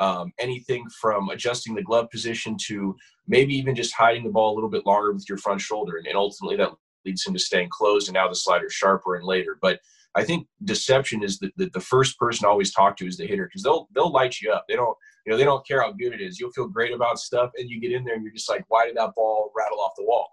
Um, 0.01 0.31
anything 0.39 0.85
from 1.01 1.29
adjusting 1.29 1.75
the 1.75 1.83
glove 1.83 2.09
position 2.09 2.57
to 2.67 2.95
maybe 3.27 3.53
even 3.53 3.75
just 3.75 3.93
hiding 3.93 4.23
the 4.23 4.29
ball 4.29 4.53
a 4.53 4.55
little 4.55 4.69
bit 4.69 4.85
longer 4.85 5.11
with 5.11 5.27
your 5.29 5.37
front 5.37 5.61
shoulder. 5.61 5.97
And, 5.97 6.07
and 6.07 6.15
ultimately 6.15 6.55
that 6.57 6.71
leads 7.05 7.25
him 7.25 7.33
to 7.33 7.39
staying 7.39 7.69
closed, 7.71 8.07
and 8.07 8.13
now 8.13 8.27
the 8.27 8.35
slider 8.35 8.69
sharper 8.69 9.15
and 9.15 9.25
later. 9.25 9.57
But 9.61 9.79
I 10.15 10.23
think 10.23 10.47
deception 10.63 11.23
is 11.23 11.39
the, 11.39 11.51
the, 11.57 11.69
the 11.73 11.79
first 11.79 12.17
person 12.17 12.45
I 12.45 12.49
always 12.49 12.73
talk 12.73 12.97
to 12.97 13.07
is 13.07 13.17
the 13.17 13.27
hitter 13.27 13.45
because 13.45 13.63
they'll 13.63 13.87
they'll 13.93 14.11
light 14.11 14.39
you 14.41 14.51
up. 14.51 14.65
They 14.67 14.75
don't 14.75 14.95
you 15.25 15.31
know 15.31 15.37
they 15.37 15.43
don't 15.43 15.65
care 15.65 15.81
how 15.81 15.91
good 15.91 16.13
it 16.13 16.21
is. 16.21 16.39
You'll 16.39 16.51
feel 16.51 16.67
great 16.67 16.93
about 16.93 17.19
stuff, 17.19 17.51
and 17.57 17.69
you 17.69 17.79
get 17.79 17.91
in 17.91 18.03
there 18.03 18.15
and 18.15 18.23
you're 18.23 18.33
just 18.33 18.49
like, 18.49 18.65
why 18.67 18.85
did 18.85 18.97
that 18.97 19.15
ball 19.15 19.51
rattle 19.55 19.79
off 19.79 19.93
the 19.97 20.05
wall? 20.05 20.27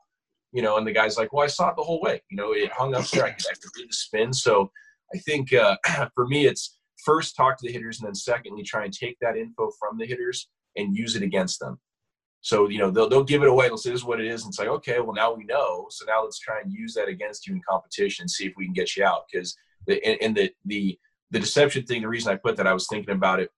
You 0.52 0.62
know, 0.62 0.78
and 0.78 0.86
the 0.86 0.92
guy's 0.92 1.18
like, 1.18 1.32
well, 1.32 1.44
I 1.44 1.48
saw 1.48 1.68
it 1.68 1.76
the 1.76 1.82
whole 1.82 2.00
way. 2.00 2.22
You 2.30 2.36
know, 2.36 2.52
it 2.52 2.72
hung 2.72 2.94
up 2.94 3.06
there. 3.08 3.24
I 3.24 3.30
could, 3.30 3.46
I 3.46 3.54
could 3.54 3.70
read 3.76 3.88
the 3.88 3.94
spin. 3.94 4.32
So 4.32 4.70
I 5.14 5.18
think 5.18 5.52
uh, 5.52 5.76
for 6.14 6.26
me, 6.26 6.46
it's 6.46 6.78
first 7.04 7.36
talk 7.36 7.58
to 7.58 7.66
the 7.66 7.72
hitters, 7.72 8.00
and 8.00 8.06
then 8.06 8.14
secondly, 8.14 8.62
try 8.62 8.84
and 8.84 8.92
take 8.92 9.18
that 9.20 9.36
info 9.36 9.70
from 9.78 9.98
the 9.98 10.06
hitters 10.06 10.48
and 10.76 10.96
use 10.96 11.16
it 11.16 11.22
against 11.22 11.60
them. 11.60 11.78
So, 12.40 12.68
you 12.68 12.78
know, 12.78 12.90
they'll, 12.90 13.08
they'll 13.08 13.24
give 13.24 13.42
it 13.42 13.48
away. 13.48 13.66
They'll 13.66 13.76
say, 13.76 13.90
this 13.90 14.00
is 14.00 14.06
what 14.06 14.20
it 14.20 14.26
is. 14.26 14.44
And 14.44 14.50
it's 14.50 14.58
like, 14.58 14.68
okay, 14.68 15.00
well, 15.00 15.14
now 15.14 15.34
we 15.34 15.44
know. 15.44 15.86
So 15.90 16.04
now 16.06 16.22
let's 16.22 16.38
try 16.38 16.60
and 16.60 16.72
use 16.72 16.94
that 16.94 17.08
against 17.08 17.46
you 17.46 17.54
in 17.54 17.60
competition 17.68 18.22
and 18.24 18.30
see 18.30 18.46
if 18.46 18.54
we 18.56 18.64
can 18.64 18.74
get 18.74 18.96
you 18.96 19.04
out. 19.04 19.24
Because 19.30 19.56
the, 19.86 20.02
and, 20.04 20.18
and 20.22 20.36
the, 20.36 20.52
the, 20.64 20.98
the 21.30 21.40
deception 21.40 21.84
thing, 21.84 22.02
the 22.02 22.08
reason 22.08 22.32
I 22.32 22.36
put 22.36 22.56
that, 22.56 22.66
I 22.66 22.72
was 22.72 22.86
thinking 22.86 23.14
about 23.14 23.40
it 23.40 23.50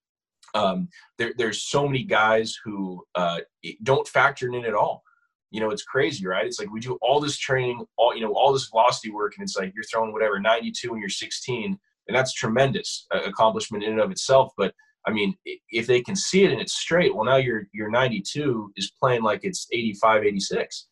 um, 0.54 0.88
there, 1.18 1.32
there's 1.36 1.62
so 1.62 1.86
many 1.86 2.04
guys 2.04 2.56
who 2.64 3.04
uh, 3.14 3.40
don't 3.82 4.06
factor 4.06 4.48
in 4.48 4.64
at 4.64 4.74
all. 4.74 5.02
You 5.50 5.60
know, 5.60 5.70
it's 5.70 5.82
crazy, 5.82 6.26
right? 6.26 6.46
It's 6.46 6.60
like 6.60 6.70
we 6.70 6.80
do 6.80 6.98
all 7.02 7.20
this 7.20 7.36
training, 7.36 7.84
all 7.96 8.14
you 8.14 8.22
know, 8.22 8.32
all 8.32 8.52
this 8.52 8.68
velocity 8.68 9.10
work, 9.10 9.34
and 9.36 9.42
it's 9.42 9.56
like 9.56 9.72
you're 9.74 9.84
throwing 9.84 10.12
whatever 10.12 10.38
92 10.38 10.90
when 10.90 11.00
you're 11.00 11.08
16, 11.08 11.78
and 12.08 12.16
that's 12.16 12.32
tremendous 12.32 13.06
uh, 13.12 13.22
accomplishment 13.22 13.82
in 13.82 13.92
and 13.92 14.00
of 14.00 14.10
itself. 14.10 14.52
But 14.56 14.74
I 15.06 15.12
mean, 15.12 15.34
if 15.70 15.86
they 15.86 16.02
can 16.02 16.16
see 16.16 16.44
it 16.44 16.52
and 16.52 16.60
it's 16.60 16.74
straight, 16.74 17.14
well, 17.14 17.24
now 17.24 17.36
your 17.36 17.64
your 17.72 17.90
92 17.90 18.72
is 18.76 18.92
playing 19.00 19.22
like 19.22 19.40
it's 19.42 19.66
85, 19.72 20.24
86. 20.24 20.88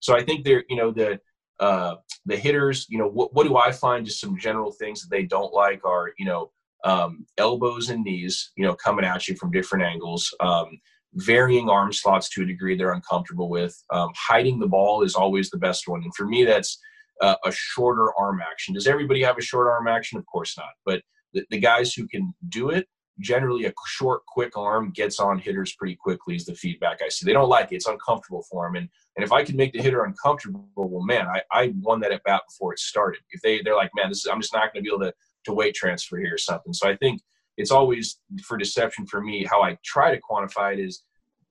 So 0.00 0.16
I 0.16 0.22
think 0.22 0.44
they're, 0.44 0.64
you 0.68 0.76
know, 0.76 0.90
the 0.90 1.20
uh, 1.60 1.96
the 2.24 2.36
hitters, 2.36 2.86
you 2.88 2.98
know, 2.98 3.08
what 3.08 3.34
what 3.34 3.46
do 3.46 3.56
I 3.56 3.70
find? 3.70 4.06
Just 4.06 4.20
some 4.20 4.38
general 4.38 4.72
things 4.72 5.02
that 5.02 5.14
they 5.14 5.24
don't 5.24 5.52
like 5.52 5.84
are, 5.84 6.12
you 6.18 6.24
know, 6.24 6.50
um, 6.84 7.26
elbows 7.36 7.90
and 7.90 8.02
knees, 8.02 8.52
you 8.56 8.64
know, 8.64 8.74
coming 8.74 9.04
at 9.04 9.28
you 9.28 9.36
from 9.36 9.50
different 9.50 9.84
angles. 9.84 10.34
Um, 10.40 10.80
varying 11.14 11.68
arm 11.68 11.92
slots 11.92 12.28
to 12.30 12.42
a 12.42 12.46
degree 12.46 12.76
they're 12.76 12.92
uncomfortable 12.92 13.50
with. 13.50 13.76
Um, 13.90 14.10
hiding 14.16 14.58
the 14.58 14.68
ball 14.68 15.02
is 15.02 15.14
always 15.14 15.50
the 15.50 15.58
best 15.58 15.86
one, 15.86 16.02
and 16.02 16.14
for 16.14 16.26
me, 16.26 16.44
that's 16.44 16.78
uh, 17.20 17.36
a 17.44 17.52
shorter 17.52 18.16
arm 18.18 18.40
action. 18.40 18.74
Does 18.74 18.86
everybody 18.86 19.22
have 19.22 19.36
a 19.36 19.42
short 19.42 19.66
arm 19.66 19.86
action? 19.86 20.18
Of 20.18 20.24
course 20.26 20.56
not, 20.56 20.70
but 20.86 21.02
the, 21.34 21.44
the 21.50 21.58
guys 21.58 21.92
who 21.92 22.08
can 22.08 22.34
do 22.48 22.70
it 22.70 22.88
generally 23.20 23.66
a 23.66 23.72
short, 23.86 24.24
quick 24.26 24.56
arm 24.56 24.90
gets 24.90 25.20
on 25.20 25.38
hitters 25.38 25.74
pretty 25.74 25.94
quickly 25.94 26.34
is 26.34 26.44
the 26.44 26.54
feedback 26.54 27.00
I 27.04 27.08
see. 27.08 27.26
They 27.26 27.32
don't 27.32 27.48
like 27.48 27.70
it. 27.70 27.76
It's 27.76 27.86
uncomfortable 27.86 28.44
for 28.50 28.66
them. 28.66 28.76
And, 28.76 28.88
and 29.16 29.24
if 29.24 29.32
I 29.32 29.44
can 29.44 29.56
make 29.56 29.72
the 29.72 29.82
hitter 29.82 30.04
uncomfortable, 30.04 30.68
well, 30.74 31.04
man, 31.04 31.26
I, 31.26 31.42
I 31.52 31.74
won 31.80 32.00
that 32.00 32.12
at 32.12 32.24
bat 32.24 32.42
before 32.48 32.72
it 32.72 32.78
started. 32.78 33.20
If 33.30 33.42
they, 33.42 33.60
they're 33.62 33.76
like, 33.76 33.90
man, 33.94 34.08
this 34.08 34.20
is, 34.20 34.26
I'm 34.26 34.40
just 34.40 34.54
not 34.54 34.72
going 34.72 34.82
to 34.84 34.88
be 34.88 34.94
able 34.94 35.04
to, 35.04 35.14
to 35.44 35.52
weight 35.52 35.74
transfer 35.74 36.18
here 36.18 36.34
or 36.34 36.38
something. 36.38 36.72
So 36.72 36.88
I 36.88 36.96
think 36.96 37.20
it's 37.56 37.70
always 37.70 38.18
for 38.42 38.56
deception 38.56 39.06
for 39.06 39.20
me, 39.20 39.44
how 39.44 39.62
I 39.62 39.78
try 39.84 40.14
to 40.14 40.20
quantify 40.20 40.72
it 40.72 40.80
is 40.80 41.04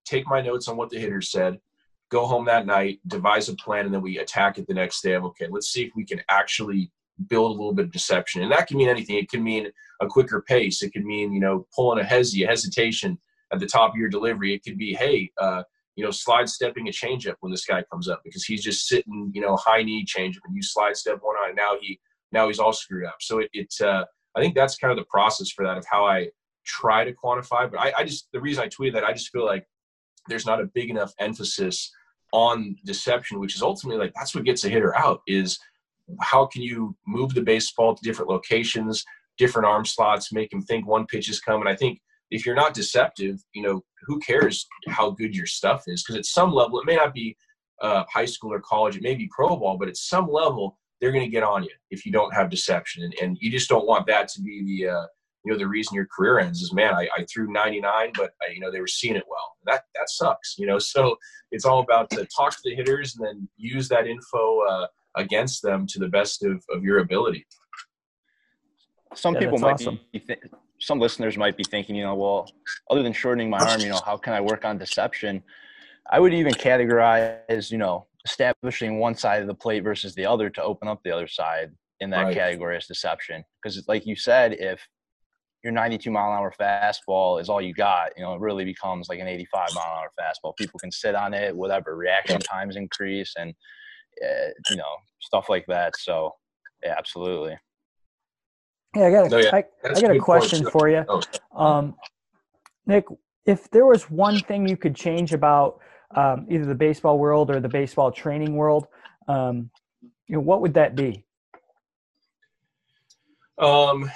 take 0.06 0.28
my 0.28 0.42
notes 0.42 0.68
on 0.68 0.78
what 0.78 0.90
the 0.90 1.00
hitter 1.00 1.22
said, 1.22 1.60
go 2.10 2.26
home 2.26 2.46
that 2.46 2.66
night, 2.66 3.00
devise 3.08 3.50
a 3.50 3.56
plan, 3.56 3.86
and 3.86 3.94
then 3.94 4.02
we 4.02 4.18
attack 4.18 4.58
it 4.58 4.68
the 4.68 4.74
next 4.74 5.02
day 5.02 5.16
okay, 5.16 5.48
let's 5.50 5.72
see 5.72 5.84
if 5.84 5.92
we 5.96 6.04
can 6.04 6.22
actually 6.30 6.92
build 7.28 7.52
a 7.52 7.54
little 7.54 7.74
bit 7.74 7.86
of 7.86 7.92
deception. 7.92 8.44
And 8.44 8.52
that 8.52 8.68
can 8.68 8.78
mean 8.78 8.90
anything. 8.90 9.18
It 9.18 9.30
can 9.30 9.44
mean 9.44 9.68
a 10.02 10.08
quicker 10.08 10.42
pace. 10.42 10.82
It 10.82 10.92
could 10.92 11.06
mean, 11.06 11.34
you 11.34 11.40
know, 11.40 11.68
pulling 11.76 12.04
a 12.04 12.08
hesi, 12.08 12.44
a 12.44 12.48
hesitation 12.48 13.18
at 13.52 13.60
the 13.60 13.66
top 13.66 13.92
of 13.92 13.98
your 13.98 14.10
delivery. 14.10 14.54
It 14.54 14.64
could 14.64 14.78
be, 14.78 14.94
hey, 14.94 15.30
uh, 15.38 15.64
you 15.96 16.04
know, 16.04 16.12
slide 16.12 16.48
stepping 16.48 16.88
a 16.88 16.92
changeup 16.92 17.36
when 17.42 17.52
this 17.52 17.66
guy 17.66 17.84
comes 17.92 18.08
up 18.08 18.22
because 18.24 18.46
he's 18.46 18.64
just 18.64 18.88
sitting, 18.88 19.32
you 19.34 19.42
know, 19.42 19.58
high 19.58 19.84
knee 19.84 20.06
changeup 20.06 20.40
and 20.46 20.56
you 20.56 20.62
slide 20.62 20.96
step 20.96 21.20
one 21.22 21.36
on 21.36 21.50
and 21.50 21.58
now 21.58 21.72
he 21.82 22.00
now 22.32 22.48
he's 22.48 22.60
all 22.60 22.72
screwed 22.72 23.06
up. 23.06 23.18
So 23.20 23.40
it, 23.40 23.50
it 23.54 23.74
uh, 23.84 24.06
I 24.36 24.40
think 24.40 24.56
that's 24.56 24.78
kind 24.78 24.92
of 24.92 24.98
the 24.98 25.10
process 25.10 25.50
for 25.50 25.66
that 25.66 25.78
of 25.78 25.86
how 25.90 26.06
I 26.06 26.30
try 26.66 27.04
to 27.04 27.12
quantify. 27.14 27.70
But 27.70 27.80
I, 27.80 27.94
I 27.98 28.04
just 28.04 28.30
the 28.32 28.40
reason 28.40 28.64
I 28.64 28.68
tweeted 28.68 28.94
that 28.94 29.04
I 29.04 29.12
just 29.12 29.30
feel 29.30 29.46
like 29.46 29.66
there's 30.28 30.46
not 30.46 30.62
a 30.62 30.66
big 30.74 30.90
enough 30.90 31.12
emphasis 31.20 31.92
on 32.32 32.76
deception, 32.86 33.40
which 33.40 33.56
is 33.56 33.62
ultimately 33.62 34.00
like 34.00 34.14
that's 34.16 34.36
what 34.36 34.46
gets 34.46 34.64
a 34.64 34.70
hitter 34.70 34.96
out 34.96 35.22
is 35.28 35.60
how 36.22 36.46
can 36.46 36.62
you 36.62 36.96
move 37.08 37.34
the 37.34 37.42
baseball 37.42 37.96
to 37.96 38.04
different 38.04 38.30
locations, 38.30 39.04
different 39.38 39.68
arm 39.68 39.86
slots, 39.86 40.32
make 40.32 40.52
him 40.52 40.62
think 40.62 40.86
one 40.86 41.06
pitch 41.06 41.30
is 41.30 41.40
coming. 41.40 41.68
I 41.68 41.76
think 41.76 42.00
if 42.32 42.46
you're 42.46 42.56
not 42.56 42.74
deceptive, 42.74 43.40
you 43.54 43.64
know, 43.64 43.82
who 44.04 44.20
cares 44.20 44.68
how 44.88 45.12
good 45.12 45.36
your 45.36 45.46
stuff 45.46 45.84
is? 45.88 46.04
Because 46.04 46.18
at 46.18 46.26
some 46.26 46.52
level, 46.52 46.80
it 46.80 46.86
may 46.86 46.96
not 46.96 47.14
be 47.14 47.36
uh, 47.82 48.04
high 48.12 48.26
school 48.26 48.54
or 48.54 48.60
college, 48.60 48.96
it 48.96 49.02
may 49.02 49.16
be 49.16 49.30
pro 49.32 49.56
ball, 49.56 49.78
but 49.78 49.88
at 49.88 49.98
some 49.98 50.30
level, 50.30 50.78
they're 51.00 51.12
going 51.12 51.24
to 51.24 51.32
get 51.32 51.44
on 51.44 51.64
you 51.64 51.72
if 51.92 52.06
you 52.06 52.12
don't 52.12 52.34
have 52.34 52.50
deception. 52.50 53.04
And, 53.04 53.14
and 53.22 53.38
you 53.40 53.50
just 53.50 53.70
don't 53.70 53.88
want 53.88 54.06
that 54.08 54.28
to 54.30 54.42
be 54.42 54.64
the, 54.66 54.90
uh, 54.90 55.06
you 55.46 55.54
know, 55.54 55.58
the 55.58 55.68
reason 55.68 55.96
your 55.96 56.08
career 56.14 56.40
ends 56.40 56.62
is, 56.62 56.74
man, 56.74 56.94
I, 56.94 57.08
I 57.18 57.26
threw 57.34 57.52
99, 57.52 58.12
but, 58.16 58.32
I, 58.42 58.52
you 58.54 58.60
know, 58.60 58.72
they 58.72 58.82
were 58.82 58.88
seeing 58.88 59.16
it 59.16 59.24
well. 59.30 59.56
That, 59.66 59.84
that 59.96 60.10
sucks, 60.10 60.56
you 60.58 60.68
know? 60.68 60.78
So 60.90 61.16
it's 61.52 61.66
all 61.66 61.80
about 61.80 62.10
to 62.12 62.28
talk 62.36 62.52
to 62.52 62.62
the 62.64 62.76
hitters 62.76 63.16
and 63.16 63.26
then 63.26 63.50
use 63.56 63.88
that 63.90 64.08
info 64.08 64.60
uh, 64.70 64.88
against 65.16 65.62
them 65.62 65.86
to 65.88 66.00
the 66.00 66.08
best 66.08 66.44
of, 66.44 66.64
of 66.72 66.84
your 66.84 67.00
ability 67.00 67.46
some 69.16 69.34
yeah, 69.34 69.42
people 69.42 69.60
might 69.60 69.74
awesome. 69.74 70.00
be 70.12 70.20
th- 70.20 70.40
some 70.80 71.00
listeners 71.00 71.38
might 71.38 71.58
be 71.58 71.64
thinking, 71.64 71.96
you 71.96 72.04
know, 72.04 72.16
well, 72.16 72.50
other 72.90 73.04
than 73.04 73.12
shortening 73.12 73.50
my 73.50 73.58
arm, 73.58 73.82
you 73.82 73.90
know, 73.90 74.00
how 74.06 74.16
can 74.16 74.34
I 74.34 74.42
work 74.42 74.64
on 74.64 74.78
deception? 74.78 75.44
I 76.10 76.20
would 76.20 76.34
even 76.34 76.54
categorize, 76.54 77.70
you 77.70 77.78
know, 77.78 78.08
establishing 78.26 78.98
one 79.00 79.16
side 79.16 79.42
of 79.42 79.48
the 79.48 79.54
plate 79.54 79.84
versus 79.84 80.16
the 80.16 80.26
other 80.26 80.50
to 80.50 80.64
open 80.64 80.88
up 80.88 81.02
the 81.04 81.12
other 81.12 81.28
side 81.28 81.72
in 82.00 82.10
that 82.12 82.24
right. 82.24 82.34
category 82.34 82.78
as 82.78 82.88
deception. 82.88 83.44
Because, 83.62 83.84
like 83.88 84.06
you 84.06 84.16
said, 84.16 84.54
if 84.54 84.82
your 85.64 85.74
92 85.74 86.10
mile 86.10 86.32
an 86.32 86.38
hour 86.38 86.54
fastball 86.58 87.42
is 87.42 87.50
all 87.50 87.62
you 87.62 87.74
got, 87.74 88.12
you 88.16 88.24
know, 88.24 88.34
it 88.34 88.40
really 88.40 88.64
becomes 88.64 89.10
like 89.10 89.20
an 89.20 89.28
85 89.28 89.70
mile 89.76 89.84
an 89.86 89.98
hour 89.98 90.12
fastball. 90.18 90.56
People 90.56 90.80
can 90.80 90.92
sit 90.92 91.16
on 91.16 91.34
it, 91.34 91.56
whatever, 91.56 91.98
reaction 91.98 92.40
times 92.40 92.78
increase, 92.78 93.34
and 93.38 93.54
you 94.70 94.76
know, 94.76 94.96
stuff 95.20 95.50
like 95.50 95.66
that. 95.68 95.96
So, 95.98 96.36
yeah, 96.84 96.96
absolutely. 96.98 97.58
Yeah, 98.96 99.06
I 99.06 99.12
got 99.12 99.26
a, 99.26 99.30
no, 99.30 99.38
yeah. 99.38 99.56
I, 99.56 99.64
I 99.86 100.02
got 100.02 100.12
a 100.12 100.20
question 100.20 100.70
for 100.70 100.90
you. 100.90 101.06
Oh. 101.08 101.22
Um, 101.56 101.96
Nick, 102.88 103.06
if 103.46 103.70
there 103.70 103.86
was 103.86 104.10
one 104.10 104.40
thing 104.40 104.68
you 104.68 104.78
could 104.78 104.96
change 104.96 105.34
about 105.34 105.80
um, 106.16 106.48
either 106.50 106.66
the 106.66 106.76
baseball 106.76 107.20
world 107.20 107.52
or 107.52 107.60
the 107.60 107.70
baseball 107.70 108.12
training 108.12 108.56
world, 108.56 108.88
um, 109.28 109.70
you 110.28 110.36
know, 110.36 110.42
what 110.42 110.62
would 110.62 110.74
that 110.74 110.96
be? 110.96 111.24
Um, 113.60 114.10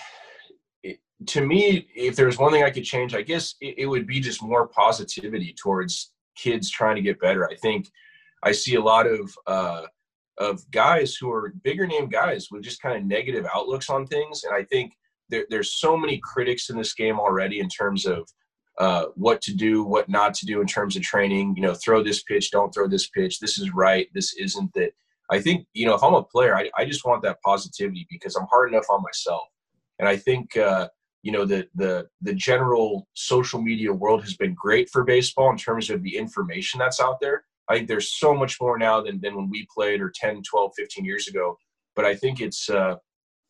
to 1.27 1.45
me, 1.45 1.87
if 1.95 2.15
there 2.15 2.25
was 2.25 2.37
one 2.37 2.51
thing 2.51 2.63
I 2.63 2.71
could 2.71 2.83
change, 2.83 3.13
I 3.13 3.21
guess 3.21 3.55
it, 3.61 3.75
it 3.77 3.85
would 3.85 4.07
be 4.07 4.19
just 4.19 4.41
more 4.41 4.67
positivity 4.67 5.53
towards 5.53 6.13
kids 6.35 6.69
trying 6.69 6.95
to 6.95 7.01
get 7.01 7.19
better. 7.19 7.47
I 7.47 7.55
think 7.55 7.89
I 8.43 8.51
see 8.51 8.75
a 8.75 8.81
lot 8.81 9.07
of 9.07 9.33
uh, 9.47 9.83
of 10.37 10.69
guys 10.71 11.15
who 11.15 11.31
are 11.31 11.53
bigger 11.63 11.87
name 11.87 12.09
guys 12.09 12.47
with 12.51 12.63
just 12.63 12.81
kind 12.81 12.97
of 12.97 13.05
negative 13.05 13.45
outlooks 13.53 13.89
on 13.89 14.07
things. 14.07 14.43
And 14.43 14.53
I 14.53 14.63
think 14.63 14.93
there, 15.29 15.45
there's 15.49 15.75
so 15.75 15.95
many 15.95 16.19
critics 16.23 16.69
in 16.69 16.77
this 16.77 16.93
game 16.93 17.19
already 17.19 17.59
in 17.59 17.69
terms 17.69 18.05
of 18.05 18.27
uh, 18.79 19.05
what 19.15 19.41
to 19.41 19.53
do, 19.53 19.83
what 19.83 20.09
not 20.09 20.33
to 20.33 20.45
do 20.45 20.59
in 20.59 20.67
terms 20.67 20.95
of 20.95 21.03
training. 21.03 21.53
You 21.55 21.61
know, 21.61 21.73
throw 21.73 22.03
this 22.03 22.23
pitch, 22.23 22.51
don't 22.51 22.73
throw 22.73 22.87
this 22.87 23.09
pitch. 23.09 23.39
This 23.39 23.59
is 23.59 23.73
right. 23.73 24.07
This 24.13 24.33
isn't 24.33 24.73
that. 24.73 24.91
I 25.31 25.39
think 25.39 25.65
you 25.73 25.85
know 25.85 25.95
if 25.95 26.03
I'm 26.03 26.15
a 26.15 26.23
player, 26.23 26.55
I, 26.55 26.69
I 26.77 26.85
just 26.85 27.05
want 27.05 27.21
that 27.23 27.41
positivity 27.45 28.07
because 28.09 28.35
I'm 28.35 28.47
hard 28.47 28.71
enough 28.71 28.85
on 28.89 29.03
myself. 29.03 29.43
And 29.99 30.07
I 30.09 30.17
think 30.17 30.57
uh, 30.57 30.89
you 31.21 31.31
know 31.31 31.45
the 31.45 31.67
the 31.75 32.07
the 32.21 32.33
general 32.33 33.07
social 33.13 33.61
media 33.61 33.93
world 33.93 34.21
has 34.23 34.35
been 34.35 34.55
great 34.55 34.89
for 34.89 35.03
baseball 35.03 35.51
in 35.51 35.57
terms 35.57 35.89
of 35.89 36.01
the 36.01 36.17
information 36.17 36.79
that's 36.79 36.99
out 36.99 37.19
there. 37.21 37.45
I 37.69 37.75
think 37.75 37.87
there's 37.87 38.17
so 38.17 38.33
much 38.33 38.59
more 38.59 38.77
now 38.77 39.01
than, 39.01 39.19
than 39.21 39.35
when 39.35 39.49
we 39.49 39.67
played 39.73 40.01
or 40.01 40.11
10, 40.13 40.41
12, 40.43 40.71
15 40.77 41.05
years 41.05 41.27
ago. 41.27 41.57
But 41.95 42.05
I 42.05 42.15
think 42.15 42.41
it's 42.41 42.69
uh, 42.69 42.95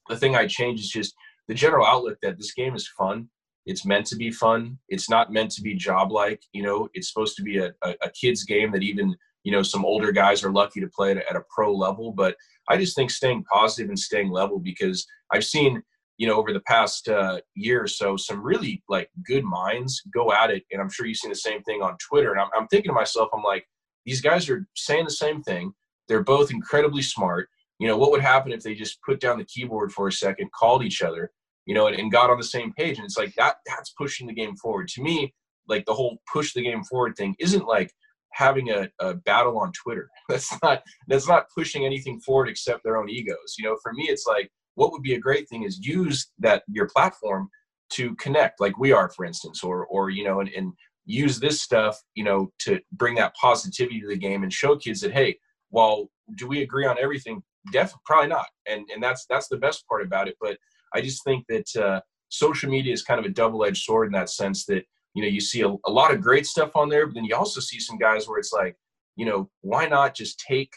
the 0.10 0.18
thing 0.18 0.36
I 0.36 0.48
change 0.48 0.80
is 0.80 0.90
just 0.90 1.14
the 1.48 1.54
general 1.54 1.86
outlook 1.86 2.18
that 2.22 2.38
this 2.38 2.54
game 2.54 2.76
is 2.76 2.88
fun. 2.98 3.30
It's 3.66 3.86
meant 3.86 4.06
to 4.08 4.16
be 4.16 4.32
fun. 4.32 4.78
It's 4.90 5.10
not 5.10 5.32
meant 5.32 5.52
to 5.52 5.62
be 5.62 5.74
job 5.76 6.12
like. 6.12 6.42
You 6.52 6.64
know, 6.64 6.90
it's 6.94 7.12
supposed 7.12 7.38
to 7.38 7.44
be 7.44 7.58
a, 7.60 7.74
a, 7.84 7.96
a 8.04 8.10
kid's 8.12 8.44
game 8.44 8.72
that 8.74 8.84
even 8.84 9.16
you 9.44 9.52
know 9.52 9.64
some 9.64 9.86
older 9.86 10.12
guys 10.12 10.44
are 10.44 10.52
lucky 10.52 10.82
to 10.82 10.88
play 10.88 11.12
at 11.12 11.18
a, 11.18 11.30
at 11.30 11.36
a 11.36 11.44
pro 11.54 11.74
level. 11.74 12.12
But 12.12 12.36
I 12.70 12.78
just 12.78 12.96
think 12.96 13.10
staying 13.10 13.46
positive 13.46 13.90
and 13.90 14.00
staying 14.00 14.32
level 14.32 14.60
because 14.60 15.06
I've 15.32 15.46
seen 15.46 15.82
you 16.18 16.28
know 16.28 16.36
over 16.36 16.52
the 16.52 16.62
past 16.62 17.08
uh, 17.08 17.40
year 17.56 17.84
or 17.84 17.88
so 17.88 18.18
some 18.18 18.44
really 18.44 18.84
like 18.90 19.10
good 19.26 19.46
minds 19.46 20.02
go 20.14 20.34
at 20.34 20.52
it, 20.52 20.64
and 20.72 20.82
I'm 20.82 20.90
sure 20.90 21.06
you've 21.06 21.18
seen 21.18 21.32
the 21.32 21.36
same 21.36 21.64
thing 21.64 21.82
on 21.82 21.96
Twitter. 22.10 22.32
And 22.32 22.42
I'm, 22.42 22.50
I'm 22.56 22.68
thinking 22.68 22.90
to 22.90 22.96
myself, 22.96 23.30
I'm 23.34 23.44
like 23.44 23.66
these 24.06 24.22
guys 24.22 24.50
are 24.50 24.66
saying 24.76 25.06
the 25.06 25.12
same 25.12 25.42
thing. 25.42 25.74
They're 26.08 26.24
both 26.24 26.52
incredibly 26.52 27.02
smart. 27.02 27.50
You 27.80 27.88
know, 27.88 27.98
what 27.98 28.12
would 28.12 28.22
happen 28.22 28.52
if 28.52 28.62
they 28.62 28.76
just 28.76 29.02
put 29.02 29.20
down 29.20 29.38
the 29.38 29.46
keyboard 29.46 29.92
for 29.92 30.08
a 30.08 30.12
second, 30.12 30.52
called 30.52 30.84
each 30.84 31.02
other, 31.02 31.32
you 31.66 31.74
know, 31.74 31.88
and, 31.88 31.98
and 31.98 32.12
got 32.12 32.30
on 32.30 32.38
the 32.38 32.44
same 32.44 32.74
page? 32.74 32.98
And 32.98 33.06
it's 33.06 33.18
like 33.18 33.34
that 33.36 33.56
that's 33.66 33.94
pushing 33.98 34.28
the 34.28 34.34
game 34.34 34.56
forward. 34.58 34.88
To 34.90 35.02
me, 35.02 35.34
like 35.68 35.86
the 35.86 35.94
whole 35.94 36.20
push 36.32 36.54
the 36.54 36.62
game 36.62 36.84
forward 36.84 37.16
thing 37.16 37.36
isn't 37.40 37.66
like 37.66 37.92
having 38.34 38.70
a, 38.70 38.90
a 39.00 39.14
battle 39.14 39.60
on 39.60 39.72
Twitter. 39.72 40.10
That's 40.30 40.52
not 40.64 40.82
that's 41.08 41.28
not 41.28 41.46
pushing 41.56 41.86
anything 41.86 42.20
forward 42.22 42.50
except 42.50 42.84
their 42.84 42.98
own 42.98 43.10
egos. 43.10 43.56
You 43.60 43.66
know, 43.66 43.78
for 43.84 43.94
me 43.94 44.06
it's 44.06 44.26
like 44.26 44.50
what 44.76 44.92
would 44.92 45.04
be 45.04 45.14
a 45.14 45.20
great 45.20 45.48
thing 45.50 45.64
is 45.64 45.86
use 45.86 46.32
that 46.40 46.64
your 46.68 46.90
platform 46.90 47.50
to 47.92 48.16
connect 48.16 48.60
like 48.60 48.78
we 48.80 48.92
are 48.92 49.10
for 49.10 49.24
instance 49.26 49.64
or 49.64 49.86
or 49.86 50.10
you 50.10 50.24
know 50.24 50.40
and, 50.40 50.50
and 50.50 50.74
use 51.06 51.40
this 51.40 51.62
stuff, 51.62 52.00
you 52.16 52.24
know, 52.24 52.52
to 52.60 52.80
bring 52.94 53.16
that 53.16 53.36
positivity 53.36 54.00
to 54.02 54.08
the 54.08 54.18
game 54.18 54.44
and 54.44 54.54
show 54.54 54.76
kids 54.76 55.02
that, 55.02 55.12
hey, 55.12 55.38
well, 55.72 56.10
do 56.36 56.48
we 56.48 56.62
agree 56.62 56.86
on 56.86 56.98
everything? 57.00 57.42
Definitely, 57.72 58.02
probably 58.06 58.28
not. 58.28 58.48
And 58.68 58.86
and 58.94 59.02
that's 59.02 59.26
that's 59.30 59.48
the 59.48 59.58
best 59.58 59.88
part 59.88 60.04
about 60.04 60.28
it. 60.28 60.36
But 60.40 60.58
I 60.94 61.02
just 61.02 61.24
think 61.24 61.46
that 61.48 61.76
uh, 61.76 62.02
social 62.30 62.70
media 62.70 62.94
is 62.94 63.04
kind 63.04 63.20
of 63.20 63.26
a 63.26 63.30
double-edged 63.30 63.84
sword 63.84 64.08
in 64.08 64.14
that 64.14 64.30
sense 64.30 64.66
that 64.66 64.84
you 65.14 65.22
know 65.22 65.30
you 65.30 65.40
see 65.40 65.62
a, 65.62 65.68
a 65.68 65.92
lot 65.92 66.14
of 66.14 66.22
great 66.22 66.46
stuff 66.46 66.76
on 66.76 66.90
there, 66.90 67.06
but 67.06 67.16
then 67.16 67.26
you 67.26 67.36
also 67.36 67.62
see 67.62 67.80
some 67.80 67.98
guys 67.98 68.28
where 68.28 68.40
it's 68.40 68.54
like, 68.54 68.76
you 69.16 69.26
know, 69.26 69.50
why 69.62 69.88
not 69.88 70.16
just 70.16 70.40
take 70.40 70.74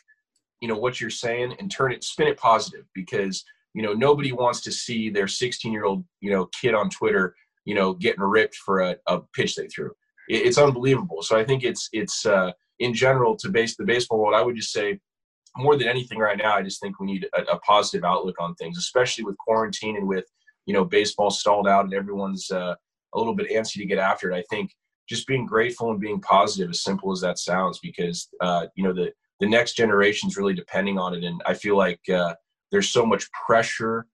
you 0.60 0.68
know 0.68 0.78
what 0.78 1.00
you're 1.00 1.10
saying 1.10 1.54
and 1.58 1.70
turn 1.70 1.92
it, 1.92 2.02
spin 2.02 2.28
it 2.28 2.38
positive 2.38 2.86
because 2.94 3.44
you 3.74 3.82
know 3.82 3.92
nobody 3.92 4.32
wants 4.32 4.60
to 4.62 4.72
see 4.72 5.10
their 5.10 5.28
16 5.28 5.72
year 5.72 5.84
old 5.84 6.04
you 6.20 6.30
know 6.30 6.46
kid 6.60 6.74
on 6.74 6.88
Twitter 6.88 7.34
you 7.66 7.74
know, 7.74 7.92
getting 7.92 8.22
ripped 8.22 8.54
for 8.54 8.80
a, 8.80 8.96
a 9.08 9.20
pitch 9.34 9.56
they 9.56 9.66
threw. 9.66 9.90
It, 10.28 10.46
it's 10.46 10.58
unbelievable. 10.58 11.22
So 11.22 11.36
I 11.36 11.44
think 11.44 11.64
it's 11.64 11.88
it's 11.92 12.26
uh, 12.26 12.52
in 12.78 12.94
general 12.94 13.36
to 13.36 13.48
base 13.48 13.76
the 13.76 13.84
baseball 13.84 14.20
world. 14.20 14.34
I 14.34 14.42
would 14.42 14.56
just 14.56 14.72
say 14.72 14.98
more 15.56 15.76
than 15.76 15.88
anything 15.88 16.18
right 16.18 16.36
now, 16.36 16.54
I 16.54 16.62
just 16.62 16.80
think 16.80 17.00
we 17.00 17.06
need 17.06 17.26
a, 17.34 17.42
a 17.54 17.58
positive 17.60 18.04
outlook 18.04 18.36
on 18.38 18.54
things, 18.54 18.78
especially 18.78 19.24
with 19.24 19.38
quarantine 19.38 19.96
and 19.96 20.06
with 20.06 20.26
you 20.66 20.74
know 20.74 20.84
baseball 20.84 21.30
stalled 21.30 21.68
out 21.68 21.84
and 21.84 21.94
everyone's 21.94 22.50
uh, 22.50 22.74
a 23.14 23.18
little 23.18 23.34
bit 23.34 23.50
antsy 23.50 23.78
to 23.78 23.86
get 23.86 23.98
after 23.98 24.30
it. 24.30 24.36
I 24.36 24.44
think 24.50 24.72
just 25.08 25.26
being 25.26 25.46
grateful 25.46 25.90
and 25.90 26.00
being 26.00 26.20
positive, 26.20 26.70
as 26.70 26.82
simple 26.82 27.12
as 27.12 27.20
that 27.20 27.38
sounds, 27.38 27.78
because 27.78 28.28
uh, 28.40 28.66
you 28.74 28.84
know 28.84 28.92
the 28.92 29.12
the 29.40 29.48
next 29.48 29.74
generation 29.74 30.28
is 30.28 30.36
really 30.36 30.54
depending 30.54 30.98
on 30.98 31.14
it, 31.14 31.24
and 31.24 31.42
I 31.46 31.54
feel 31.54 31.76
like 31.76 32.00
uh, 32.12 32.34
there's 32.70 32.90
so 32.90 33.06
much 33.06 33.30
pressure 33.46 34.06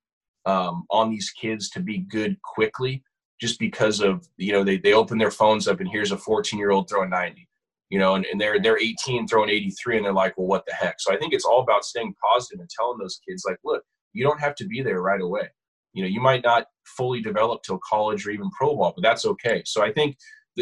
um, 0.46 0.84
on 0.90 1.10
these 1.10 1.30
kids 1.30 1.70
to 1.70 1.80
be 1.80 1.98
good 1.98 2.40
quickly, 2.42 3.02
just 3.42 3.58
because 3.58 4.00
of 4.00 4.28
you 4.36 4.52
know 4.52 4.62
they 4.62 4.78
they 4.78 4.92
open 4.92 5.18
their 5.18 5.32
phones 5.32 5.66
up 5.66 5.80
and 5.80 5.88
here's 5.90 6.12
a 6.12 6.16
14 6.16 6.56
year 6.60 6.70
old 6.70 6.88
throwing 6.88 7.10
90, 7.10 7.48
you 7.90 7.98
know, 7.98 8.14
and, 8.14 8.24
and 8.26 8.40
they're 8.40 8.62
they're 8.62 8.80
18 8.80 9.26
throwing 9.26 9.50
83, 9.50 9.96
and 9.96 10.06
they're 10.06 10.12
like, 10.12 10.38
well, 10.38 10.46
what 10.46 10.64
the 10.64 10.72
heck? 10.72 11.00
So 11.00 11.12
I 11.12 11.16
think 11.18 11.34
it's 11.34 11.44
all 11.44 11.60
about 11.60 11.84
staying 11.84 12.14
positive 12.22 12.60
and 12.60 12.70
telling 12.70 12.98
those 12.98 13.18
kids 13.28 13.42
like, 13.44 13.58
look, 13.64 13.82
you 14.12 14.22
don't 14.22 14.38
have 14.38 14.54
to 14.54 14.64
be 14.64 14.80
there 14.80 15.02
right 15.02 15.20
away. 15.20 15.48
You 15.92 16.04
know, 16.04 16.08
you 16.08 16.20
might 16.20 16.44
not 16.44 16.66
fully 16.84 17.20
develop 17.20 17.64
till 17.64 17.80
college 17.86 18.24
or 18.24 18.30
even 18.30 18.48
pro 18.50 18.76
ball, 18.76 18.92
but 18.94 19.02
that's 19.02 19.26
okay. 19.26 19.62
So 19.66 19.82
I 19.82 19.92
think 19.92 20.16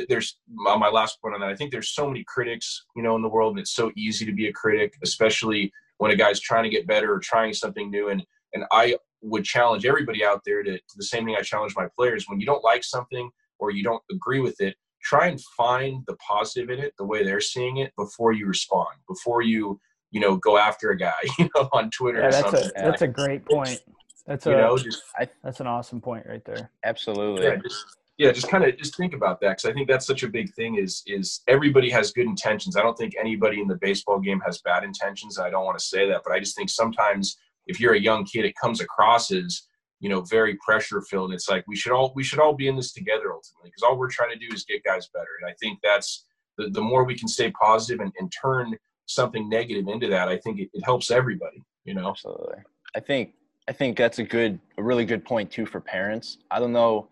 there's 0.08 0.38
my 0.48 0.88
last 0.88 1.20
point 1.20 1.34
on 1.34 1.42
that. 1.42 1.50
I 1.50 1.56
think 1.56 1.72
there's 1.72 1.90
so 1.90 2.06
many 2.06 2.24
critics, 2.26 2.86
you 2.96 3.02
know, 3.02 3.14
in 3.14 3.20
the 3.20 3.28
world, 3.28 3.52
and 3.52 3.60
it's 3.60 3.74
so 3.74 3.92
easy 3.94 4.24
to 4.24 4.32
be 4.32 4.48
a 4.48 4.52
critic, 4.54 4.94
especially 5.02 5.70
when 5.98 6.12
a 6.12 6.16
guy's 6.16 6.40
trying 6.40 6.64
to 6.64 6.70
get 6.70 6.86
better 6.86 7.12
or 7.12 7.18
trying 7.18 7.52
something 7.52 7.90
new. 7.90 8.08
And 8.08 8.24
and 8.54 8.64
I 8.72 8.96
would 9.22 9.44
challenge 9.44 9.84
everybody 9.84 10.24
out 10.24 10.42
there 10.44 10.62
to, 10.62 10.72
to 10.72 10.94
the 10.96 11.04
same 11.04 11.24
thing 11.24 11.36
I 11.38 11.42
challenge 11.42 11.74
my 11.76 11.88
players. 11.96 12.26
When 12.28 12.40
you 12.40 12.46
don't 12.46 12.64
like 12.64 12.84
something 12.84 13.30
or 13.58 13.70
you 13.70 13.82
don't 13.82 14.02
agree 14.10 14.40
with 14.40 14.60
it, 14.60 14.76
try 15.02 15.28
and 15.28 15.40
find 15.56 16.04
the 16.06 16.16
positive 16.16 16.70
in 16.70 16.78
it, 16.78 16.94
the 16.98 17.04
way 17.04 17.24
they're 17.24 17.40
seeing 17.40 17.78
it, 17.78 17.92
before 17.96 18.32
you 18.32 18.46
respond, 18.46 18.88
before 19.08 19.42
you 19.42 19.80
you 20.10 20.20
know 20.20 20.36
go 20.36 20.58
after 20.58 20.90
a 20.90 20.96
guy, 20.96 21.12
you 21.38 21.48
know, 21.54 21.68
on 21.72 21.90
Twitter. 21.90 22.20
Yeah, 22.20 22.30
that's 22.30 22.52
a 22.52 22.72
that's 22.74 23.02
a 23.02 23.08
great 23.08 23.44
point. 23.46 23.80
That's 24.26 24.46
a 24.46 24.50
you 24.50 24.56
know, 24.56 24.78
just, 24.78 25.02
that's 25.42 25.60
an 25.60 25.66
awesome 25.66 26.00
point 26.00 26.26
right 26.28 26.44
there. 26.44 26.70
Absolutely. 26.84 27.46
Yeah, 27.46 27.56
just, 27.56 27.84
yeah, 28.18 28.32
just 28.32 28.48
kind 28.48 28.64
of 28.64 28.76
just 28.76 28.96
think 28.96 29.14
about 29.14 29.40
that 29.40 29.56
because 29.56 29.64
I 29.64 29.72
think 29.72 29.88
that's 29.88 30.06
such 30.06 30.22
a 30.22 30.28
big 30.28 30.52
thing. 30.54 30.76
Is 30.76 31.02
is 31.06 31.40
everybody 31.48 31.90
has 31.90 32.12
good 32.12 32.26
intentions. 32.26 32.76
I 32.76 32.82
don't 32.82 32.96
think 32.96 33.14
anybody 33.18 33.60
in 33.60 33.66
the 33.66 33.76
baseball 33.76 34.20
game 34.20 34.40
has 34.44 34.60
bad 34.60 34.84
intentions. 34.84 35.38
I 35.38 35.50
don't 35.50 35.64
want 35.64 35.78
to 35.78 35.84
say 35.84 36.08
that, 36.08 36.22
but 36.24 36.32
I 36.32 36.38
just 36.38 36.54
think 36.54 36.68
sometimes 36.68 37.38
if 37.66 37.80
you're 37.80 37.94
a 37.94 38.00
young 38.00 38.24
kid, 38.24 38.44
it 38.44 38.54
comes 38.60 38.80
across 38.80 39.30
as 39.30 39.62
you 40.00 40.08
know 40.08 40.22
very 40.22 40.56
pressure 40.64 41.02
filled. 41.02 41.32
It's 41.32 41.48
like 41.48 41.64
we 41.66 41.76
should 41.76 41.92
all 41.92 42.12
we 42.14 42.24
should 42.24 42.40
all 42.40 42.54
be 42.54 42.68
in 42.68 42.76
this 42.76 42.92
together 42.92 43.32
ultimately 43.32 43.70
because 43.70 43.82
all 43.82 43.98
we're 43.98 44.10
trying 44.10 44.30
to 44.30 44.38
do 44.38 44.52
is 44.54 44.64
get 44.64 44.84
guys 44.84 45.08
better. 45.12 45.28
And 45.40 45.50
I 45.50 45.54
think 45.60 45.78
that's 45.82 46.26
the, 46.56 46.70
the 46.70 46.80
more 46.80 47.04
we 47.04 47.16
can 47.16 47.28
stay 47.28 47.50
positive 47.52 48.00
and, 48.00 48.12
and 48.18 48.32
turn 48.40 48.76
something 49.06 49.48
negative 49.48 49.88
into 49.88 50.08
that, 50.08 50.28
I 50.28 50.38
think 50.38 50.60
it, 50.60 50.70
it 50.72 50.84
helps 50.84 51.10
everybody. 51.10 51.62
You 51.84 51.94
know, 51.94 52.08
absolutely. 52.08 52.58
I 52.94 53.00
think 53.00 53.34
I 53.68 53.72
think 53.72 53.96
that's 53.96 54.18
a 54.18 54.24
good, 54.24 54.58
a 54.78 54.82
really 54.82 55.04
good 55.04 55.24
point 55.24 55.50
too 55.50 55.66
for 55.66 55.80
parents. 55.80 56.38
I 56.50 56.58
don't 56.58 56.72
know 56.72 57.08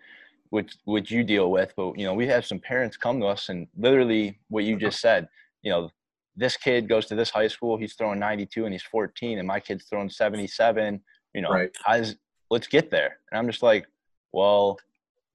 what 0.50 0.66
what 0.84 1.10
you 1.10 1.22
deal 1.22 1.50
with, 1.50 1.72
but 1.76 1.98
you 1.98 2.04
know, 2.04 2.14
we 2.14 2.26
have 2.26 2.46
some 2.46 2.58
parents 2.58 2.96
come 2.96 3.20
to 3.20 3.26
us 3.26 3.48
and 3.48 3.66
literally 3.76 4.38
what 4.48 4.64
you 4.64 4.74
uh-huh. 4.74 4.80
just 4.86 5.00
said, 5.00 5.28
you 5.62 5.70
know, 5.70 5.90
this 6.38 6.56
kid 6.56 6.88
goes 6.88 7.06
to 7.06 7.14
this 7.14 7.30
high 7.30 7.48
school, 7.48 7.76
he's 7.76 7.94
throwing 7.94 8.18
92 8.18 8.64
and 8.64 8.72
he's 8.72 8.82
14, 8.82 9.38
and 9.38 9.46
my 9.46 9.60
kid's 9.60 9.84
throwing 9.84 10.08
77. 10.08 11.00
You 11.34 11.42
know, 11.42 11.50
right. 11.50 11.70
how's 11.84 12.16
let's 12.50 12.66
get 12.66 12.90
there. 12.90 13.18
And 13.30 13.38
I'm 13.38 13.46
just 13.46 13.62
like, 13.62 13.86
well, 14.32 14.78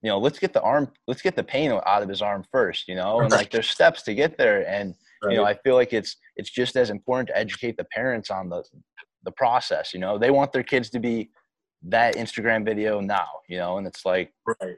you 0.01 0.09
know, 0.09 0.17
let's 0.17 0.39
get 0.39 0.53
the 0.53 0.61
arm, 0.61 0.91
let's 1.07 1.21
get 1.21 1.35
the 1.35 1.43
pain 1.43 1.71
out 1.71 2.01
of 2.01 2.09
his 2.09 2.21
arm 2.21 2.43
first, 2.51 2.87
you 2.87 2.95
know, 2.95 3.21
and 3.21 3.31
like 3.31 3.51
there's 3.51 3.69
steps 3.69 4.01
to 4.03 4.15
get 4.15 4.37
there. 4.37 4.67
And, 4.67 4.95
right. 5.23 5.31
you 5.31 5.37
know, 5.37 5.45
I 5.45 5.53
feel 5.53 5.75
like 5.75 5.93
it's, 5.93 6.17
it's 6.35 6.49
just 6.49 6.75
as 6.75 6.89
important 6.89 7.27
to 7.27 7.37
educate 7.37 7.77
the 7.77 7.85
parents 7.85 8.31
on 8.31 8.49
the, 8.49 8.63
the 9.23 9.31
process, 9.31 9.93
you 9.93 9.99
know, 9.99 10.17
they 10.17 10.31
want 10.31 10.51
their 10.51 10.63
kids 10.63 10.89
to 10.89 10.99
be 10.99 11.29
that 11.83 12.15
Instagram 12.15 12.65
video 12.65 12.99
now, 12.99 13.27
you 13.47 13.57
know, 13.57 13.77
and 13.77 13.85
it's 13.85 14.05
like, 14.05 14.33
right 14.59 14.77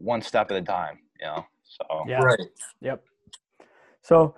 one 0.00 0.22
step 0.22 0.50
at 0.50 0.56
a 0.56 0.62
time, 0.62 0.98
you 1.20 1.26
know. 1.26 1.46
So 1.64 2.04
yeah. 2.08 2.20
Right. 2.20 2.40
Yep. 2.80 3.04
So 4.02 4.34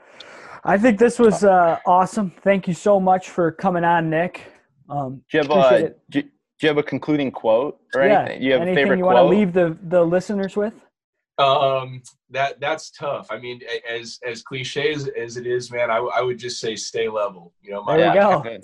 I 0.65 0.79
think 0.79 0.99
this 0.99 1.19
was 1.19 1.45
uh, 1.45 1.79
awesome. 1.87 2.31
Thank 2.43 2.69
you 2.69 2.75
so 2.75 3.01
much 3.01 3.31
for 3.31 3.51
coming 3.51 3.85
on, 3.85 4.11
Nick. 4.11 4.43
Um, 4.89 5.23
do, 5.31 5.39
you 5.39 5.43
have 5.43 5.51
a, 5.51 5.95
do, 6.11 6.23
do, 6.23 6.29
you 6.61 6.69
have 6.69 6.79
a 6.79 6.83
concluding 6.83 7.31
quote 7.31 7.81
or 7.95 8.05
yeah. 8.05 8.21
anything? 8.21 8.43
You 8.43 8.53
have 8.53 8.63
anything 8.63 8.79
a 8.79 8.81
favorite 8.83 8.99
you 8.99 9.05
want 9.05 9.17
to 9.17 9.25
leave 9.25 9.53
the, 9.53 9.77
the 9.89 10.03
listeners 10.03 10.57
with? 10.57 10.75
Um, 11.39 12.03
that 12.31 12.61
that's 12.61 12.91
tough. 12.91 13.27
I 13.31 13.39
mean, 13.39 13.61
as 13.89 14.19
as 14.27 14.43
cliche 14.43 14.93
as, 14.93 15.09
as 15.09 15.37
it 15.37 15.47
is, 15.47 15.73
man, 15.73 15.91
I, 15.91 15.97
I 15.97 16.21
would 16.21 16.39
just 16.39 16.61
say 16.61 16.77
stay 16.77 17.09
level. 17.09 17.55
You 17.63 17.73
know, 17.73 17.83
my 17.85 17.97
there 17.97 18.13
we 18.13 18.19
go. 18.19 18.43
In, 18.43 18.63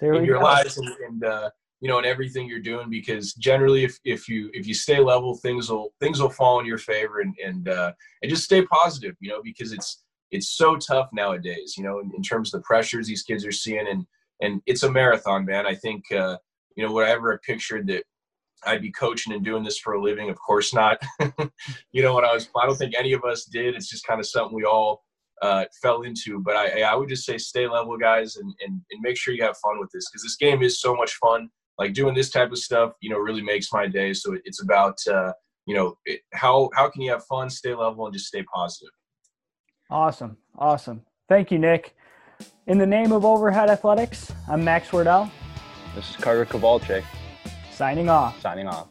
there 0.00 0.12
in 0.14 0.22
we 0.22 0.26
your 0.26 0.38
go. 0.38 0.44
lives 0.44 0.78
and, 0.78 0.88
and 1.06 1.24
uh, 1.24 1.50
you 1.80 1.88
know, 1.88 1.98
in 1.98 2.04
everything 2.04 2.48
you're 2.48 2.60
doing 2.60 2.90
because 2.90 3.34
generally 3.34 3.84
if, 3.84 3.98
if 4.04 4.28
you 4.28 4.50
if 4.52 4.66
you 4.66 4.74
stay 4.74 5.00
level, 5.00 5.36
things 5.36 5.70
will 5.70 5.92
things 6.00 6.20
will 6.20 6.30
fall 6.30 6.60
in 6.60 6.66
your 6.66 6.78
favor 6.78 7.20
and 7.20 7.34
and 7.44 7.68
uh, 7.68 7.92
and 8.22 8.30
just 8.30 8.44
stay 8.44 8.62
positive, 8.62 9.14
you 9.20 9.30
know, 9.30 9.42
because 9.42 9.72
it's 9.72 10.04
it's 10.30 10.50
so 10.50 10.76
tough 10.76 11.08
nowadays, 11.12 11.74
you 11.76 11.84
know, 11.84 12.00
in, 12.00 12.10
in 12.14 12.22
terms 12.22 12.52
of 12.52 12.60
the 12.60 12.64
pressures 12.64 13.06
these 13.06 13.22
kids 13.22 13.44
are 13.46 13.52
seeing 13.52 13.86
and 13.88 14.06
and 14.40 14.62
it's 14.66 14.84
a 14.84 14.90
marathon, 14.90 15.44
man. 15.44 15.66
I 15.66 15.74
think 15.74 16.04
uh, 16.12 16.36
you 16.76 16.86
know, 16.86 16.92
whatever 16.92 17.32
I 17.32 17.36
pictured 17.44 17.86
that 17.88 18.04
I'd 18.64 18.82
be 18.82 18.92
coaching 18.92 19.32
and 19.32 19.44
doing 19.44 19.64
this 19.64 19.78
for 19.78 19.94
a 19.94 20.02
living, 20.02 20.30
of 20.30 20.36
course 20.38 20.74
not. 20.74 21.00
you 21.92 22.02
know, 22.02 22.14
when 22.14 22.24
I 22.24 22.32
was 22.32 22.48
I 22.60 22.66
don't 22.66 22.76
think 22.76 22.94
any 22.96 23.12
of 23.12 23.24
us 23.24 23.44
did. 23.44 23.74
It's 23.74 23.88
just 23.88 24.06
kind 24.06 24.20
of 24.20 24.26
something 24.26 24.54
we 24.54 24.64
all 24.64 25.02
uh, 25.42 25.64
fell 25.82 26.02
into. 26.02 26.40
But 26.40 26.56
I, 26.56 26.82
I 26.82 26.94
would 26.94 27.08
just 27.08 27.24
say 27.24 27.38
stay 27.38 27.68
level, 27.68 27.96
guys, 27.96 28.36
and, 28.36 28.52
and, 28.64 28.80
and 28.90 29.00
make 29.00 29.16
sure 29.16 29.34
you 29.34 29.44
have 29.44 29.56
fun 29.58 29.78
with 29.78 29.90
this 29.92 30.08
because 30.10 30.22
this 30.22 30.36
game 30.36 30.62
is 30.62 30.80
so 30.80 30.94
much 30.94 31.14
fun 31.14 31.48
like 31.78 31.92
doing 31.92 32.14
this 32.14 32.30
type 32.30 32.50
of 32.50 32.58
stuff, 32.58 32.92
you 33.00 33.08
know, 33.08 33.18
really 33.18 33.42
makes 33.42 33.72
my 33.72 33.86
day. 33.86 34.12
So 34.12 34.36
it's 34.44 34.62
about, 34.62 34.98
uh, 35.10 35.32
you 35.66 35.74
know, 35.74 35.96
it, 36.04 36.20
how 36.32 36.70
how 36.74 36.90
can 36.90 37.02
you 37.02 37.10
have 37.12 37.24
fun, 37.24 37.48
stay 37.48 37.74
level, 37.74 38.04
and 38.04 38.12
just 38.12 38.26
stay 38.26 38.42
positive. 38.42 38.90
Awesome, 39.90 40.36
awesome. 40.58 41.02
Thank 41.28 41.50
you, 41.50 41.58
Nick. 41.58 41.96
In 42.66 42.76
the 42.76 42.86
name 42.86 43.10
of 43.10 43.24
Overhead 43.24 43.70
Athletics, 43.70 44.30
I'm 44.46 44.62
Max 44.62 44.92
Wardell. 44.92 45.30
This 45.94 46.10
is 46.10 46.16
Carter 46.16 46.44
Kowalczyk. 46.44 47.04
Signing 47.72 48.10
off. 48.10 48.38
Signing 48.42 48.66
off. 48.66 48.88